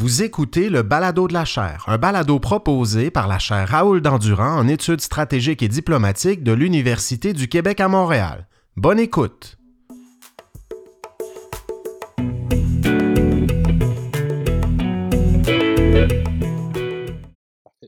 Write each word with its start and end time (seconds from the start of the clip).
Vous 0.00 0.22
écoutez 0.22 0.70
le 0.70 0.82
Balado 0.82 1.26
de 1.26 1.32
la 1.32 1.44
chaire, 1.44 1.82
un 1.88 1.98
balado 1.98 2.38
proposé 2.38 3.10
par 3.10 3.26
la 3.26 3.40
chaire 3.40 3.66
Raoul 3.66 4.00
Dandurand 4.00 4.56
en 4.56 4.68
études 4.68 5.00
stratégiques 5.00 5.60
et 5.60 5.66
diplomatiques 5.66 6.44
de 6.44 6.52
l'Université 6.52 7.32
du 7.32 7.48
Québec 7.48 7.80
à 7.80 7.88
Montréal. 7.88 8.46
Bonne 8.76 9.00
écoute! 9.00 9.58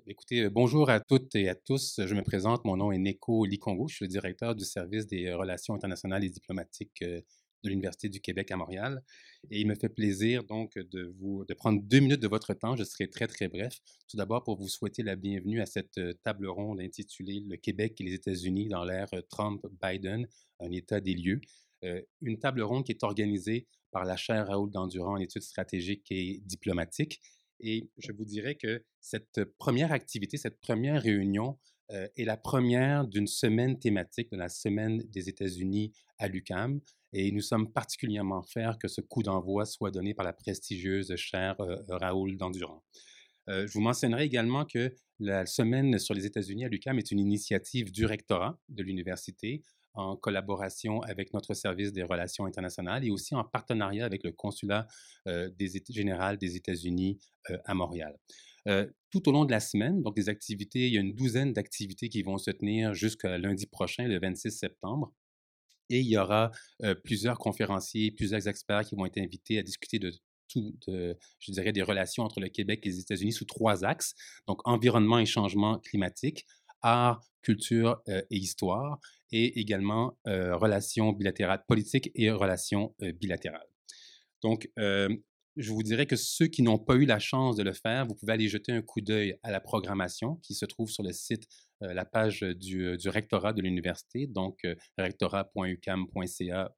Écoutez, 0.04 0.48
bonjour 0.48 0.90
à 0.90 0.98
toutes 0.98 1.36
et 1.36 1.48
à 1.48 1.54
tous. 1.54 2.00
Je 2.04 2.14
me 2.16 2.22
présente, 2.22 2.64
mon 2.64 2.76
nom 2.76 2.90
est 2.90 2.98
Neko 2.98 3.44
Likongo, 3.44 3.86
je 3.86 3.94
suis 3.94 4.04
le 4.06 4.10
directeur 4.10 4.56
du 4.56 4.64
service 4.64 5.06
des 5.06 5.32
relations 5.32 5.74
internationales 5.74 6.24
et 6.24 6.28
diplomatiques 6.28 7.02
euh, 7.02 7.20
de 7.62 7.68
l'Université 7.68 8.08
du 8.08 8.20
Québec 8.20 8.50
à 8.50 8.56
Montréal. 8.56 9.02
Et 9.50 9.60
il 9.60 9.66
me 9.66 9.74
fait 9.74 9.88
plaisir 9.88 10.44
donc 10.44 10.78
de 10.78 11.14
vous 11.18 11.44
de 11.44 11.54
prendre 11.54 11.80
deux 11.82 12.00
minutes 12.00 12.20
de 12.20 12.28
votre 12.28 12.54
temps. 12.54 12.76
Je 12.76 12.84
serai 12.84 13.08
très 13.08 13.26
très 13.26 13.48
bref. 13.48 13.78
Tout 14.08 14.16
d'abord 14.16 14.42
pour 14.44 14.56
vous 14.56 14.68
souhaiter 14.68 15.02
la 15.02 15.16
bienvenue 15.16 15.60
à 15.60 15.66
cette 15.66 15.98
euh, 15.98 16.12
table 16.22 16.46
ronde 16.46 16.80
intitulée 16.80 17.42
Le 17.46 17.56
Québec 17.56 18.00
et 18.00 18.04
les 18.04 18.14
États-Unis 18.14 18.68
dans 18.68 18.84
l'ère 18.84 19.08
euh, 19.14 19.22
Trump-Biden, 19.30 20.26
un 20.60 20.70
état 20.70 21.00
des 21.00 21.14
lieux. 21.14 21.40
Euh, 21.84 22.02
une 22.20 22.38
table 22.38 22.62
ronde 22.62 22.84
qui 22.84 22.92
est 22.92 23.02
organisée 23.02 23.66
par 23.90 24.04
la 24.04 24.16
chaire 24.16 24.48
Raoul 24.48 24.70
Dandurand 24.70 25.14
en 25.14 25.20
études 25.20 25.42
stratégiques 25.42 26.10
et 26.10 26.40
diplomatiques. 26.44 27.20
Et 27.60 27.90
je 27.98 28.12
vous 28.12 28.24
dirais 28.24 28.54
que 28.54 28.84
cette 29.00 29.44
première 29.58 29.92
activité, 29.92 30.36
cette 30.36 30.60
première 30.60 31.02
réunion 31.02 31.58
est 31.90 32.24
la 32.24 32.36
première 32.36 33.06
d'une 33.06 33.26
semaine 33.26 33.78
thématique 33.78 34.30
de 34.30 34.36
la 34.36 34.48
semaine 34.48 34.98
des 35.08 35.28
États-Unis 35.28 35.92
à 36.18 36.28
l'UCAM. 36.28 36.80
Et 37.12 37.32
nous 37.32 37.40
sommes 37.40 37.72
particulièrement 37.72 38.42
fiers 38.42 38.78
que 38.80 38.86
ce 38.86 39.00
coup 39.00 39.22
d'envoi 39.22 39.66
soit 39.66 39.90
donné 39.90 40.14
par 40.14 40.24
la 40.24 40.32
prestigieuse 40.32 41.14
chaire 41.16 41.56
Raoul 41.88 42.36
Dandurand. 42.36 42.84
je 43.48 43.72
vous 43.72 43.80
mentionnerai 43.80 44.24
également 44.24 44.64
que 44.64 44.94
la 45.18 45.44
semaine 45.44 45.98
sur 45.98 46.14
les 46.14 46.24
États-Unis 46.24 46.64
à 46.64 46.68
l'UCAM 46.68 46.98
est 46.98 47.10
une 47.10 47.18
initiative 47.18 47.90
du 47.90 48.06
rectorat 48.06 48.58
de 48.68 48.82
l'université 48.82 49.62
en 49.94 50.16
collaboration 50.16 51.02
avec 51.02 51.34
notre 51.34 51.54
service 51.54 51.92
des 51.92 52.02
relations 52.02 52.44
internationales 52.46 53.04
et 53.04 53.10
aussi 53.10 53.34
en 53.34 53.44
partenariat 53.44 54.04
avec 54.04 54.22
le 54.22 54.32
consulat 54.32 54.86
des 55.26 55.82
général 55.90 56.38
des 56.38 56.56
États-Unis 56.56 57.18
à 57.64 57.74
Montréal. 57.74 58.16
Tout 58.66 59.28
au 59.28 59.32
long 59.32 59.44
de 59.44 59.50
la 59.50 59.60
semaine, 59.60 60.02
donc 60.02 60.16
des 60.16 60.28
activités, 60.28 60.86
il 60.86 60.94
y 60.94 60.98
a 60.98 61.00
une 61.00 61.14
douzaine 61.14 61.52
d'activités 61.52 62.08
qui 62.08 62.22
vont 62.22 62.38
se 62.38 62.50
tenir 62.50 62.94
jusqu'à 62.94 63.38
lundi 63.38 63.66
prochain, 63.66 64.06
le 64.06 64.18
26 64.18 64.50
septembre. 64.50 65.12
Et 65.88 66.00
il 66.00 66.06
y 66.06 66.16
aura 66.16 66.52
plusieurs 67.02 67.38
conférenciers, 67.38 68.12
plusieurs 68.12 68.46
experts 68.46 68.84
qui 68.84 68.94
vont 68.94 69.06
être 69.06 69.18
invités 69.18 69.58
à 69.58 69.62
discuter 69.62 69.98
de 69.98 70.12
tout, 70.46 70.76
je 70.86 71.52
dirais, 71.52 71.72
des 71.72 71.82
relations 71.82 72.22
entre 72.22 72.40
le 72.40 72.48
Québec 72.48 72.80
et 72.84 72.90
les 72.90 73.00
États-Unis 73.00 73.32
sous 73.32 73.44
trois 73.44 73.84
axes. 73.84 74.14
Donc, 74.46 74.60
environnement 74.68 75.18
et 75.18 75.26
changement 75.26 75.78
climatique, 75.78 76.46
art, 76.82 77.24
culture 77.42 78.02
et 78.08 78.36
histoire, 78.36 79.00
et 79.32 79.60
également 79.60 80.16
relations 80.26 81.12
bilatérales 81.12 81.64
politiques 81.66 82.10
et 82.14 82.30
relations 82.30 82.94
bilatérales. 83.20 83.68
Donc, 84.42 84.70
je 85.56 85.72
vous 85.72 85.82
dirais 85.82 86.06
que 86.06 86.16
ceux 86.16 86.46
qui 86.46 86.62
n'ont 86.62 86.78
pas 86.78 86.94
eu 86.94 87.04
la 87.04 87.18
chance 87.18 87.56
de 87.56 87.62
le 87.62 87.72
faire, 87.72 88.06
vous 88.06 88.14
pouvez 88.14 88.32
aller 88.32 88.48
jeter 88.48 88.72
un 88.72 88.82
coup 88.82 89.00
d'œil 89.00 89.36
à 89.42 89.50
la 89.50 89.60
programmation 89.60 90.36
qui 90.36 90.54
se 90.54 90.64
trouve 90.64 90.90
sur 90.90 91.02
le 91.02 91.12
site, 91.12 91.46
la 91.80 92.04
page 92.04 92.40
du, 92.40 92.96
rectorat 93.06 93.52
de 93.52 93.62
l'université, 93.62 94.26
donc 94.26 94.66
rectorat.ucam.ca 94.98 96.74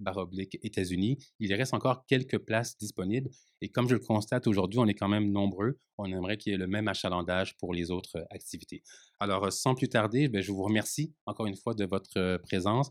baroblique 0.00 0.58
États-Unis. 0.62 1.18
Il 1.40 1.52
reste 1.54 1.74
encore 1.74 2.06
quelques 2.06 2.38
places 2.38 2.76
disponibles 2.78 3.30
et 3.60 3.68
comme 3.68 3.88
je 3.88 3.94
le 3.94 4.00
constate 4.00 4.46
aujourd'hui, 4.46 4.78
on 4.78 4.86
est 4.86 4.94
quand 4.94 5.08
même 5.08 5.30
nombreux. 5.30 5.78
On 5.98 6.06
aimerait 6.06 6.36
qu'il 6.36 6.52
y 6.52 6.54
ait 6.54 6.58
le 6.58 6.66
même 6.66 6.88
achalandage 6.88 7.56
pour 7.56 7.74
les 7.74 7.90
autres 7.90 8.24
activités. 8.30 8.82
Alors, 9.18 9.52
sans 9.52 9.74
plus 9.74 9.88
tarder, 9.88 10.28
ben, 10.28 10.40
je 10.40 10.52
vous 10.52 10.62
remercie 10.62 11.12
encore 11.26 11.46
une 11.46 11.56
fois 11.56 11.74
de 11.74 11.84
votre 11.84 12.38
présence. 12.44 12.90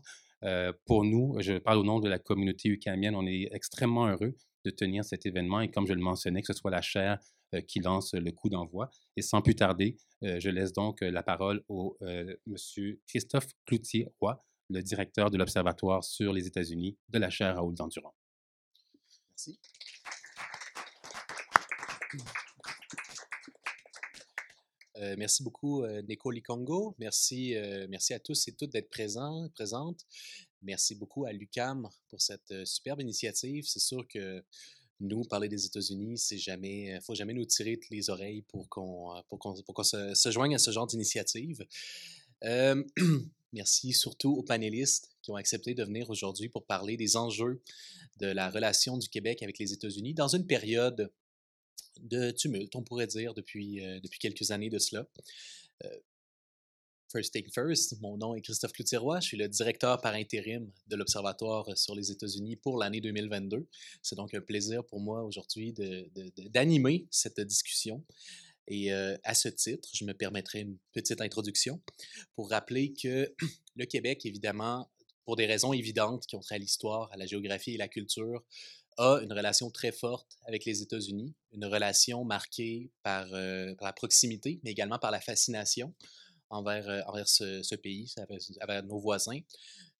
pour 0.86 1.04
nous, 1.04 1.34
je 1.40 1.58
parle 1.58 1.78
au 1.78 1.84
nom 1.84 2.00
de 2.00 2.08
la 2.08 2.18
communauté 2.18 2.68
ucamienne, 2.68 3.14
on 3.14 3.26
est 3.26 3.48
extrêmement 3.52 4.06
heureux 4.06 4.34
de 4.64 4.70
tenir 4.70 5.04
cet 5.04 5.26
événement 5.26 5.60
et 5.60 5.70
comme 5.70 5.86
je 5.86 5.92
le 5.92 6.00
mentionnais, 6.00 6.42
que 6.42 6.52
ce 6.52 6.58
soit 6.58 6.70
la 6.70 6.82
chaire 6.82 7.18
qui 7.66 7.80
lance 7.80 8.12
le 8.12 8.30
coup 8.30 8.50
d'envoi. 8.50 8.90
Et 9.16 9.22
sans 9.22 9.40
plus 9.40 9.54
tarder, 9.54 9.96
je 10.22 10.50
laisse 10.50 10.72
donc 10.72 11.00
la 11.00 11.22
parole 11.22 11.64
au 11.68 11.96
monsieur 12.46 13.00
Christophe 13.06 13.48
Cloutier-Roy, 13.66 14.44
le 14.68 14.82
directeur 14.82 15.30
de 15.30 15.38
l'Observatoire 15.38 16.04
sur 16.04 16.32
les 16.32 16.46
États-Unis 16.46 16.98
de 17.08 17.18
la 17.18 17.30
chaire 17.30 17.56
Raoul 17.56 17.74
Dandurand. 17.74 18.14
Merci. 19.30 19.58
Euh, 25.00 25.14
merci 25.16 25.42
beaucoup, 25.44 25.84
euh, 25.84 26.02
Neko 26.02 26.30
Likongo. 26.30 26.96
Merci, 26.98 27.54
euh, 27.54 27.86
merci 27.88 28.14
à 28.14 28.18
tous 28.18 28.48
et 28.48 28.52
toutes 28.52 28.72
d'être 28.72 28.90
présents, 28.90 29.48
présentes. 29.54 30.00
Merci 30.62 30.94
beaucoup 30.94 31.24
à 31.24 31.32
l'UCAM 31.32 31.88
pour 32.08 32.20
cette 32.20 32.64
superbe 32.64 33.00
initiative. 33.00 33.64
C'est 33.66 33.80
sûr 33.80 34.06
que 34.08 34.42
nous, 35.00 35.24
parler 35.24 35.48
des 35.48 35.64
États-Unis, 35.64 36.18
c'est 36.18 36.38
jamais, 36.38 36.98
faut 37.02 37.14
jamais 37.14 37.34
nous 37.34 37.44
tirer 37.44 37.78
les 37.90 38.10
oreilles 38.10 38.42
pour 38.42 38.68
qu'on, 38.68 39.22
pour 39.28 39.38
qu'on, 39.38 39.82
se, 39.84 40.30
joigne 40.30 40.54
à 40.54 40.58
ce 40.58 40.72
genre 40.72 40.86
d'initiative. 40.86 41.64
Merci 43.52 43.92
surtout 43.92 44.32
aux 44.34 44.42
panélistes 44.42 45.10
qui 45.22 45.30
ont 45.30 45.36
accepté 45.36 45.74
de 45.74 45.84
venir 45.84 46.10
aujourd'hui 46.10 46.48
pour 46.48 46.66
parler 46.66 46.96
des 46.96 47.16
enjeux 47.16 47.62
de 48.18 48.26
la 48.26 48.50
relation 48.50 48.98
du 48.98 49.08
Québec 49.08 49.42
avec 49.42 49.58
les 49.58 49.72
États-Unis 49.72 50.14
dans 50.14 50.28
une 50.28 50.46
période 50.46 51.10
de 52.00 52.30
tumulte, 52.30 52.76
on 52.76 52.82
pourrait 52.82 53.06
dire, 53.06 53.34
depuis, 53.34 53.80
depuis 54.02 54.18
quelques 54.18 54.50
années 54.50 54.70
de 54.70 54.78
cela. 54.78 55.06
First 57.10 57.32
thing 57.32 57.48
first, 57.52 58.00
mon 58.00 58.18
nom 58.18 58.34
est 58.34 58.42
Christophe 58.42 58.72
Cloutiroy, 58.72 59.20
je 59.20 59.28
suis 59.28 59.36
le 59.36 59.48
directeur 59.48 60.00
par 60.00 60.14
intérim 60.14 60.70
de 60.86 60.96
l'Observatoire 60.96 61.66
sur 61.76 61.94
les 61.94 62.10
États-Unis 62.10 62.56
pour 62.56 62.78
l'année 62.78 63.00
2022. 63.00 63.66
C'est 64.02 64.16
donc 64.16 64.34
un 64.34 64.40
plaisir 64.40 64.84
pour 64.84 65.00
moi 65.00 65.22
aujourd'hui 65.24 65.74
d'animer 66.52 67.06
cette 67.10 67.40
discussion. 67.40 68.04
Et 68.66 68.92
à 68.92 69.34
ce 69.34 69.48
titre, 69.48 69.88
je 69.94 70.04
me 70.04 70.12
permettrai 70.12 70.60
une 70.60 70.76
petite 70.92 71.20
introduction 71.22 71.80
pour 72.34 72.50
rappeler 72.50 72.92
que 72.92 73.34
le 73.76 73.86
Québec, 73.86 74.26
évidemment, 74.26 74.90
pour 75.24 75.36
des 75.36 75.46
raisons 75.46 75.72
évidentes 75.72 76.26
qui 76.26 76.36
ont 76.36 76.40
trait 76.40 76.56
à 76.56 76.58
l'histoire, 76.58 77.10
à 77.12 77.16
la 77.16 77.26
géographie 77.26 77.74
et 77.74 77.78
la 77.78 77.88
culture, 77.88 78.44
a 78.98 79.20
une 79.22 79.32
relation 79.32 79.70
très 79.70 79.92
forte 79.92 80.38
avec 80.46 80.64
les 80.64 80.82
États-Unis, 80.82 81.34
une 81.52 81.64
relation 81.64 82.24
marquée 82.24 82.90
par, 83.02 83.26
la 83.30 83.92
proximité, 83.94 84.60
mais 84.64 84.72
également 84.72 84.98
par 84.98 85.10
la 85.10 85.20
fascination 85.20 85.94
envers, 86.50 87.04
envers 87.08 87.28
ce, 87.28 87.74
pays, 87.76 88.12
envers, 88.62 88.82
nos 88.84 88.98
voisins. 88.98 89.40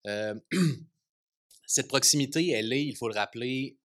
cette 1.67 1.89
proximité, 1.89 2.51
elle 2.51 2.73
est, 2.73 2.85
il 2.85 2.97
faut 2.97 3.09
le 3.09 3.15
rappeler, 3.15 3.79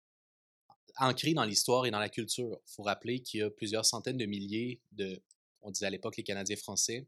ancré 0.98 1.32
dans 1.32 1.44
l'histoire 1.44 1.86
et 1.86 1.90
dans 1.90 1.98
la 1.98 2.08
culture. 2.08 2.60
Il 2.66 2.72
faut 2.74 2.82
rappeler 2.82 3.20
qu'il 3.20 3.40
y 3.40 3.42
a 3.42 3.50
plusieurs 3.50 3.86
centaines 3.86 4.18
de 4.18 4.26
milliers 4.26 4.80
de, 4.92 5.22
on 5.62 5.70
disait 5.70 5.86
à 5.86 5.90
l'époque 5.90 6.16
les 6.16 6.22
Canadiens 6.22 6.56
français, 6.56 7.06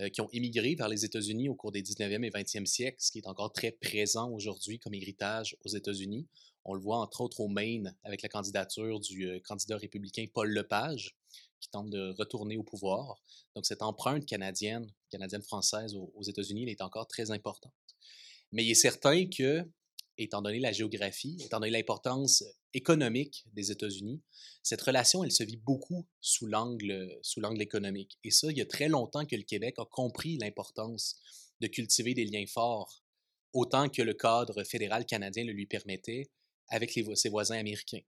euh, 0.00 0.08
qui 0.08 0.20
ont 0.20 0.28
immigré 0.32 0.74
vers 0.74 0.88
les 0.88 1.04
États-Unis 1.04 1.48
au 1.48 1.54
cours 1.54 1.72
des 1.72 1.82
19e 1.82 2.24
et 2.24 2.30
20e 2.30 2.66
siècles, 2.66 2.96
ce 3.00 3.10
qui 3.10 3.18
est 3.18 3.26
encore 3.26 3.52
très 3.52 3.72
présent 3.72 4.30
aujourd'hui 4.30 4.78
comme 4.78 4.94
héritage 4.94 5.56
aux 5.64 5.68
États-Unis. 5.68 6.26
On 6.64 6.74
le 6.74 6.80
voit 6.80 6.98
entre 6.98 7.20
autres 7.20 7.40
au 7.40 7.48
Maine 7.48 7.96
avec 8.04 8.22
la 8.22 8.28
candidature 8.28 9.00
du 9.00 9.28
euh, 9.28 9.40
candidat 9.40 9.76
républicain 9.76 10.24
Paul 10.32 10.50
Lepage, 10.50 11.16
qui 11.60 11.70
tente 11.70 11.90
de 11.90 12.14
retourner 12.18 12.56
au 12.56 12.62
pouvoir. 12.62 13.22
Donc 13.54 13.66
cette 13.66 13.82
empreinte 13.82 14.26
canadienne, 14.26 14.90
canadienne-française 15.10 15.94
aux, 15.94 16.22
États-Unis, 16.22 16.62
elle 16.64 16.70
est 16.70 16.82
encore 16.82 17.06
très 17.06 17.30
importante. 17.30 17.72
Mais 18.52 18.64
il 18.64 18.70
est 18.70 18.74
certain 18.74 19.26
que 19.26 19.64
étant 20.18 20.42
donné 20.42 20.58
la 20.58 20.72
géographie, 20.72 21.38
étant 21.40 21.60
donné 21.60 21.70
l'importance 21.70 22.44
économique 22.74 23.46
des 23.52 23.70
États-Unis, 23.70 24.20
cette 24.62 24.82
relation, 24.82 25.24
elle 25.24 25.32
se 25.32 25.44
vit 25.44 25.56
beaucoup 25.56 26.06
sous 26.20 26.46
l'angle 26.46 27.62
économique. 27.62 28.18
Et 28.24 28.30
ça, 28.30 28.50
il 28.50 28.58
y 28.58 28.60
a 28.60 28.66
très 28.66 28.88
longtemps 28.88 29.24
que 29.24 29.36
le 29.36 29.42
Québec 29.44 29.76
a 29.78 29.84
compris 29.86 30.36
l'importance 30.36 31.16
de 31.60 31.66
cultiver 31.68 32.14
des 32.14 32.24
liens 32.24 32.46
forts, 32.46 33.02
autant 33.52 33.88
que 33.88 34.02
le 34.02 34.14
cadre 34.14 34.62
fédéral 34.64 35.06
canadien 35.06 35.44
le 35.44 35.52
lui 35.52 35.66
permettait 35.66 36.30
avec 36.68 36.90
ses 36.90 37.28
voisins 37.28 37.58
américains. 37.58 38.02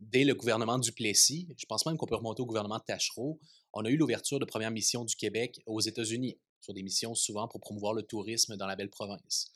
Dès 0.00 0.24
le 0.24 0.34
gouvernement 0.34 0.78
du 0.78 0.92
Plessis, 0.92 1.48
je 1.56 1.66
pense 1.66 1.86
même 1.86 1.96
qu'on 1.96 2.06
peut 2.06 2.16
remonter 2.16 2.42
au 2.42 2.46
gouvernement 2.46 2.78
de 2.78 2.84
Tachereau, 2.84 3.40
on 3.72 3.84
a 3.84 3.90
eu 3.90 3.96
l'ouverture 3.96 4.38
de 4.38 4.44
premières 4.44 4.70
missions 4.70 5.04
du 5.04 5.16
Québec 5.16 5.60
aux 5.66 5.80
États-Unis, 5.80 6.38
sur 6.60 6.74
des 6.74 6.82
missions 6.82 7.14
souvent 7.14 7.48
pour 7.48 7.60
promouvoir 7.60 7.94
le 7.94 8.02
tourisme 8.02 8.56
dans 8.56 8.66
la 8.66 8.76
belle 8.76 8.90
province 8.90 9.50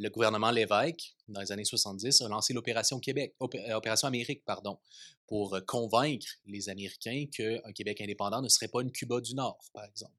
le 0.00 0.08
gouvernement 0.08 0.50
Lévesque, 0.50 1.14
dans 1.28 1.40
les 1.40 1.52
années 1.52 1.64
70, 1.64 2.22
a 2.22 2.28
lancé 2.28 2.54
l'opération 2.54 2.98
Québec, 3.00 3.34
euh, 3.42 3.80
Amérique, 4.02 4.44
pardon, 4.46 4.78
pour 5.26 5.54
euh, 5.54 5.60
convaincre 5.60 6.26
les 6.46 6.70
Américains 6.70 7.26
qu'un 7.30 7.72
Québec 7.74 8.00
indépendant 8.00 8.40
ne 8.40 8.48
serait 8.48 8.68
pas 8.68 8.80
une 8.80 8.90
Cuba 8.90 9.20
du 9.20 9.34
Nord, 9.34 9.62
par 9.74 9.84
exemple. 9.84 10.14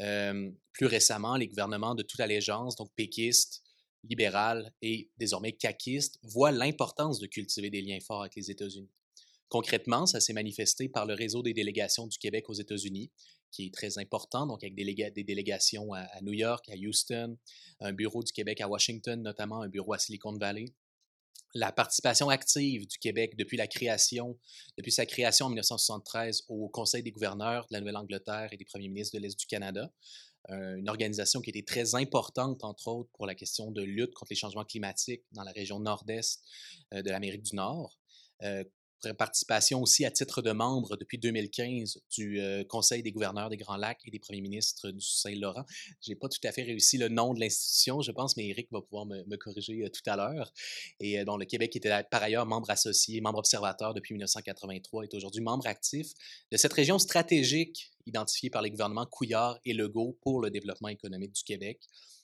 Euh, 0.00 0.50
plus 0.72 0.86
récemment, 0.86 1.36
les 1.36 1.48
gouvernements 1.48 1.94
de 1.94 2.02
toute 2.02 2.20
allégeance, 2.20 2.76
donc 2.76 2.90
péquistes, 2.94 3.62
libéral 4.04 4.72
et 4.82 5.10
désormais 5.18 5.52
caquistes, 5.52 6.18
voient 6.22 6.52
l'importance 6.52 7.18
de 7.18 7.26
cultiver 7.26 7.70
des 7.70 7.82
liens 7.82 8.00
forts 8.00 8.22
avec 8.22 8.36
les 8.36 8.50
États-Unis. 8.50 8.90
Concrètement, 9.48 10.06
ça 10.06 10.20
s'est 10.20 10.34
manifesté 10.34 10.88
par 10.88 11.06
le 11.06 11.14
réseau 11.14 11.42
des 11.42 11.54
délégations 11.54 12.06
du 12.06 12.18
Québec 12.18 12.50
aux 12.50 12.54
États-Unis, 12.54 13.10
qui 13.50 13.66
est 13.66 13.74
très 13.74 13.98
important, 13.98 14.46
donc 14.46 14.62
avec 14.62 14.74
des, 14.74 15.24
délégations 15.24 15.94
à, 15.94 16.06
New 16.20 16.34
York, 16.34 16.68
à 16.68 16.74
Houston, 16.76 17.38
un 17.80 17.92
bureau 17.92 18.22
du 18.22 18.30
Québec 18.30 18.60
à 18.60 18.68
Washington, 18.68 19.22
notamment 19.22 19.62
un 19.62 19.68
bureau 19.68 19.94
à 19.94 19.98
Silicon 19.98 20.36
Valley. 20.36 20.66
La 21.54 21.72
participation 21.72 22.28
active 22.28 22.86
du 22.86 22.98
Québec 22.98 23.34
depuis 23.38 23.56
la 23.56 23.66
création, 23.66 24.38
depuis 24.76 24.92
sa 24.92 25.06
création 25.06 25.46
en 25.46 25.48
1973 25.48 26.44
au 26.48 26.68
Conseil 26.68 27.02
des 27.02 27.10
gouverneurs 27.10 27.66
de 27.70 27.72
la 27.72 27.80
Nouvelle-Angleterre 27.80 28.52
et 28.52 28.58
des 28.58 28.66
premiers 28.66 28.88
ministres 28.88 29.16
de 29.16 29.22
l'Est 29.22 29.38
du 29.38 29.46
Canada, 29.46 29.90
une 30.48 30.88
organisation 30.88 31.40
qui 31.40 31.50
était 31.50 31.62
très 31.62 31.94
importante, 31.94 32.64
entre 32.64 32.88
autres, 32.88 33.10
pour 33.14 33.26
la 33.26 33.34
question 33.34 33.70
de 33.70 33.82
lutte 33.82 34.14
contre 34.14 34.30
les 34.30 34.36
changements 34.36 34.64
climatiques 34.64 35.24
dans 35.32 35.42
la 35.42 35.52
région 35.52 35.78
nord-est 35.78 36.42
euh, 36.94 37.02
de 37.02 37.10
l'Amérique 37.10 37.42
du 37.42 37.56
Nord. 37.56 37.98
Euh, 39.06 39.14
participation 39.14 39.80
aussi 39.80 40.04
à 40.04 40.10
titre 40.10 40.42
de 40.42 40.50
membre 40.50 40.96
depuis 40.96 41.18
2015 41.18 42.00
du 42.10 42.40
euh, 42.40 42.64
Conseil 42.64 43.00
des 43.00 43.12
gouverneurs 43.12 43.48
des 43.48 43.56
Grands 43.56 43.76
Lacs 43.76 44.00
et 44.04 44.10
des 44.10 44.18
premiers 44.18 44.40
ministres 44.40 44.90
du 44.90 45.06
Saint-Laurent. 45.06 45.64
Je 46.00 46.10
n'ai 46.10 46.16
pas 46.16 46.28
tout 46.28 46.40
à 46.42 46.50
fait 46.50 46.64
réussi 46.64 46.98
le 46.98 47.08
nom 47.08 47.32
de 47.32 47.38
l'institution, 47.38 48.00
je 48.00 48.10
pense, 48.10 48.36
mais 48.36 48.48
Eric 48.48 48.66
va 48.72 48.80
pouvoir 48.80 49.06
me, 49.06 49.36
corriger 49.36 49.84
euh, 49.84 49.88
tout 49.88 50.02
à 50.06 50.16
l'heure. 50.16 50.52
Et 50.98 51.20
euh, 51.20 51.36
le 51.38 51.44
Québec 51.44 51.76
était 51.76 52.02
par 52.10 52.24
ailleurs 52.24 52.44
membre 52.46 52.70
associé, 52.70 53.20
membre 53.20 53.38
observateur 53.38 53.94
depuis 53.94 54.14
1983, 54.14 55.04
est 55.04 55.14
aujourd'hui 55.14 55.42
membre 55.42 55.68
actif 55.68 56.08
de 56.50 56.56
cette 56.56 56.72
région 56.72 56.98
stratégique 56.98 57.92
identifiée 58.06 58.50
par 58.50 58.62
les 58.62 58.70
gouvernements 58.70 59.06
Couillard 59.06 59.60
et 59.64 59.74
Legault 59.74 60.18
pour 60.22 60.40
le 60.40 60.50
développement 60.50 60.88
économique 60.88 61.34
du 61.34 61.44
Québec. 61.44 61.80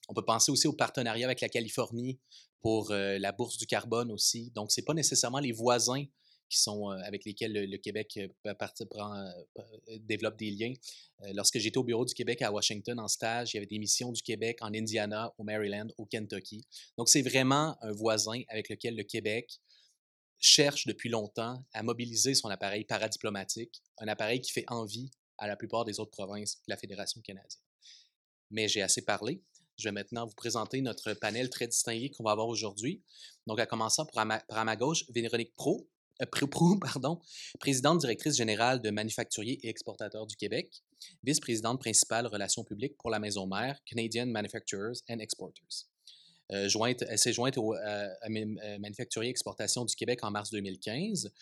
On 0.08 0.14
peut 0.14 0.24
penser 0.24 0.50
aussi 0.50 0.66
au 0.66 0.72
partenariat 0.72 1.26
avec 1.26 1.40
la 1.40 1.48
Californie 1.48 2.18
pour 2.62 2.90
la 2.90 3.32
bourse 3.32 3.58
du 3.58 3.66
carbone 3.66 4.10
aussi. 4.10 4.50
Donc, 4.54 4.72
ce 4.72 4.80
n'est 4.80 4.84
pas 4.84 4.94
nécessairement 4.94 5.38
les 5.38 5.52
voisins 5.52 6.04
sont, 6.58 6.88
avec 6.88 7.24
lesquels 7.24 7.52
le, 7.52 7.76
Québec 7.78 8.18
prend, 8.90 9.32
développe 10.00 10.36
des 10.36 10.50
liens. 10.50 10.74
lorsque 11.32 11.58
j'étais 11.58 11.78
au 11.78 11.84
bureau 11.84 12.04
du 12.04 12.14
Québec 12.14 12.42
à 12.42 12.52
Washington 12.52 12.98
en 13.00 13.08
stage, 13.08 13.52
il 13.52 13.56
y 13.56 13.58
avait 13.58 13.66
des 13.66 13.78
missions 13.78 14.12
du 14.12 14.22
Québec 14.22 14.58
en 14.60 14.72
Indiana, 14.74 15.32
au 15.38 15.44
Maryland, 15.44 15.88
au 15.98 16.06
Kentucky. 16.06 16.64
Donc, 16.96 17.08
c'est 17.08 17.22
vraiment 17.22 17.76
un 17.82 17.92
voisin 17.92 18.42
avec 18.48 18.68
lequel 18.68 18.96
le 18.96 19.02
Québec 19.04 19.60
cherche 20.38 20.86
depuis 20.86 21.08
longtemps 21.08 21.64
à 21.72 21.82
mobiliser 21.82 22.34
son 22.34 22.48
appareil 22.48 22.84
paradiplomatique, 22.84 23.82
un 23.98 24.08
appareil 24.08 24.40
qui 24.40 24.52
fait 24.52 24.64
envie 24.68 25.10
à 25.38 25.48
la 25.48 25.56
plupart 25.56 25.84
des 25.84 26.00
autres 26.00 26.10
provinces 26.10 26.56
de 26.56 26.70
la 26.70 26.76
Fédération 26.76 27.20
canadienne. 27.22 27.62
Mais 28.50 28.68
j'ai 28.68 28.82
assez 28.82 29.02
parlé. 29.02 29.42
Je 29.76 29.84
vais 29.84 29.92
maintenant 29.92 30.26
vous 30.26 30.34
présenter 30.34 30.80
notre 30.82 31.14
panel 31.14 31.50
très 31.50 31.66
distingué 31.66 32.10
qu'on 32.10 32.22
va 32.22 32.32
avoir 32.32 32.46
aujourd'hui. 32.46 33.02
Donc, 33.46 33.58
à 33.58 33.66
commencer 33.66 34.02
par 34.12 34.26
par 34.46 34.64
ma 34.64 34.76
gauche, 34.76 35.04
Véronique 35.08 35.54
Pro, 35.56 35.88
euh, 36.22 36.26
pardon, 36.80 37.20
présidente 37.58 37.98
directrice 37.98 38.36
générale 38.36 38.80
de 38.80 38.90
Manufacturiers 38.90 39.58
et 39.62 39.68
Exportateurs 39.68 40.26
du 40.26 40.36
Québec, 40.36 40.82
vice-présidente 41.22 41.80
principale 41.80 42.26
relations 42.26 42.64
publiques 42.64 42.96
pour 42.98 43.10
la 43.10 43.18
maison 43.18 43.46
mère 43.46 43.78
Canadian 43.84 44.26
Manufacturers 44.26 44.96
and 45.10 45.18
Exporters. 45.18 45.86
Euh, 46.52 46.68
jointe, 46.68 47.02
elle 47.08 47.18
s'est 47.18 47.32
jointe 47.32 47.56
au 47.56 47.74
euh, 47.74 48.08
Manufacturiers 48.78 49.28
et 49.28 49.30
Exportations 49.30 49.84
du 49.84 49.94
Québec 49.94 50.20
en 50.22 50.30
mars 50.30 50.50
2015. 50.50 51.32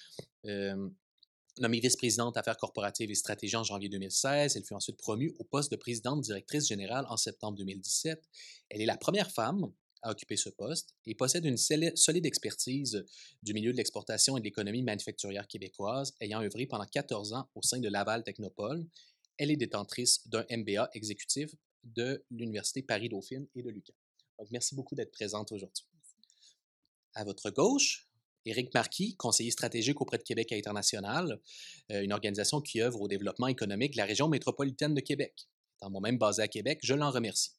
nommée 1.59 1.81
vice-présidente 1.81 2.37
affaires 2.39 2.57
corporatives 2.57 3.11
et 3.11 3.15
stratégie 3.15 3.57
en 3.57 3.65
janvier 3.65 3.91
2016, 3.91 4.57
elle 4.57 4.65
fut 4.65 4.75
ensuite 4.75 4.97
promue 4.97 5.35
au 5.39 5.45
poste 5.45 5.71
de 5.71 5.77
présidente 5.77 6.23
directrice 6.23 6.67
générale 6.67 7.05
en 7.11 7.19
septembre 7.19 7.59
2017. 7.59 8.23
Elle 8.71 8.81
est 8.81 8.87
la 8.87 8.97
première 8.97 9.31
femme 9.31 9.71
à 10.03 10.11
occuper 10.11 10.37
ce 10.37 10.49
poste 10.49 10.95
et 11.07 11.15
possède 11.15 11.45
une 11.45 11.57
solide 11.57 12.27
expertise 12.27 13.05
du 13.43 13.55
milieu 13.55 13.73
de 13.73 13.77
l'exportation 13.77 14.37
et 14.37 14.41
de 14.41 14.45
l'économie 14.45 14.83
manufacturière 14.83 15.47
québécoise, 15.47 16.15
ayant 16.21 16.43
œuvré 16.43 16.67
pendant 16.67 16.87
14 16.87 17.33
ans 17.33 17.49
au 17.55 17.63
sein 17.63 17.79
de 17.79 17.89
Laval 17.89 18.25
Technopole. 18.25 18.85
Elle 19.39 19.51
est 19.51 19.57
détentrice 19.57 20.27
d'un 20.29 20.45
MBA 20.51 20.91
exécutif 20.95 21.55
de 21.85 22.25
l'Université 22.31 22.83
Paris-Dauphine 22.83 23.47
et 23.55 23.63
de. 23.63 23.71
Donc, 23.71 24.49
merci 24.51 24.75
beaucoup 24.75 24.95
d'être 24.95 25.13
présente 25.13 25.53
aujourd'hui. 25.53 25.85
À 27.15 27.25
votre 27.25 27.51
gauche, 27.51 28.09
Éric 28.45 28.75
Marquis, 28.75 29.15
conseiller 29.17 29.51
stratégique 29.51 30.01
auprès 30.01 30.19
de 30.19 30.23
Québec 30.23 30.53
International, 30.53 31.41
euh, 31.91 32.03
une 32.03 32.13
organisation 32.13 32.61
qui 32.61 32.81
œuvre 32.81 33.01
au 33.01 33.09
développement 33.09 33.47
économique 33.47 33.93
de 33.93 33.99
la 33.99 34.05
région 34.05 34.29
métropolitaine 34.29 34.95
de 34.95 35.01
Québec. 35.01 35.49
Étant 35.77 35.91
moi-même 35.91 36.19
basé 36.19 36.43
à 36.43 36.49
Québec, 36.49 36.81
je 36.83 36.95
l'en 36.95 37.11
remercie. 37.11 37.53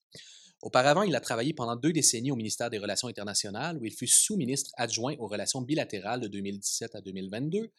Auparavant, 0.64 1.04
il 1.04 1.14
a 1.14 1.20
travaillé 1.20 1.54
pendant 1.54 1.76
deux 1.76 1.92
décennies 1.92 2.32
au 2.32 2.38
ministère 2.38 2.70
des 2.70 2.78
Relations 2.78 3.10
internationales, 3.10 3.78
où 3.78 3.86
il 3.86 3.92
fut 3.92 4.08
sous-ministre 4.08 4.72
adjoint 4.78 5.14
aux 5.20 5.28
relations 5.28 5.62
bilatérales 5.62 6.22
de 6.22 6.30
2017 6.30 6.96
à 6.96 7.02
2022. 7.02 7.70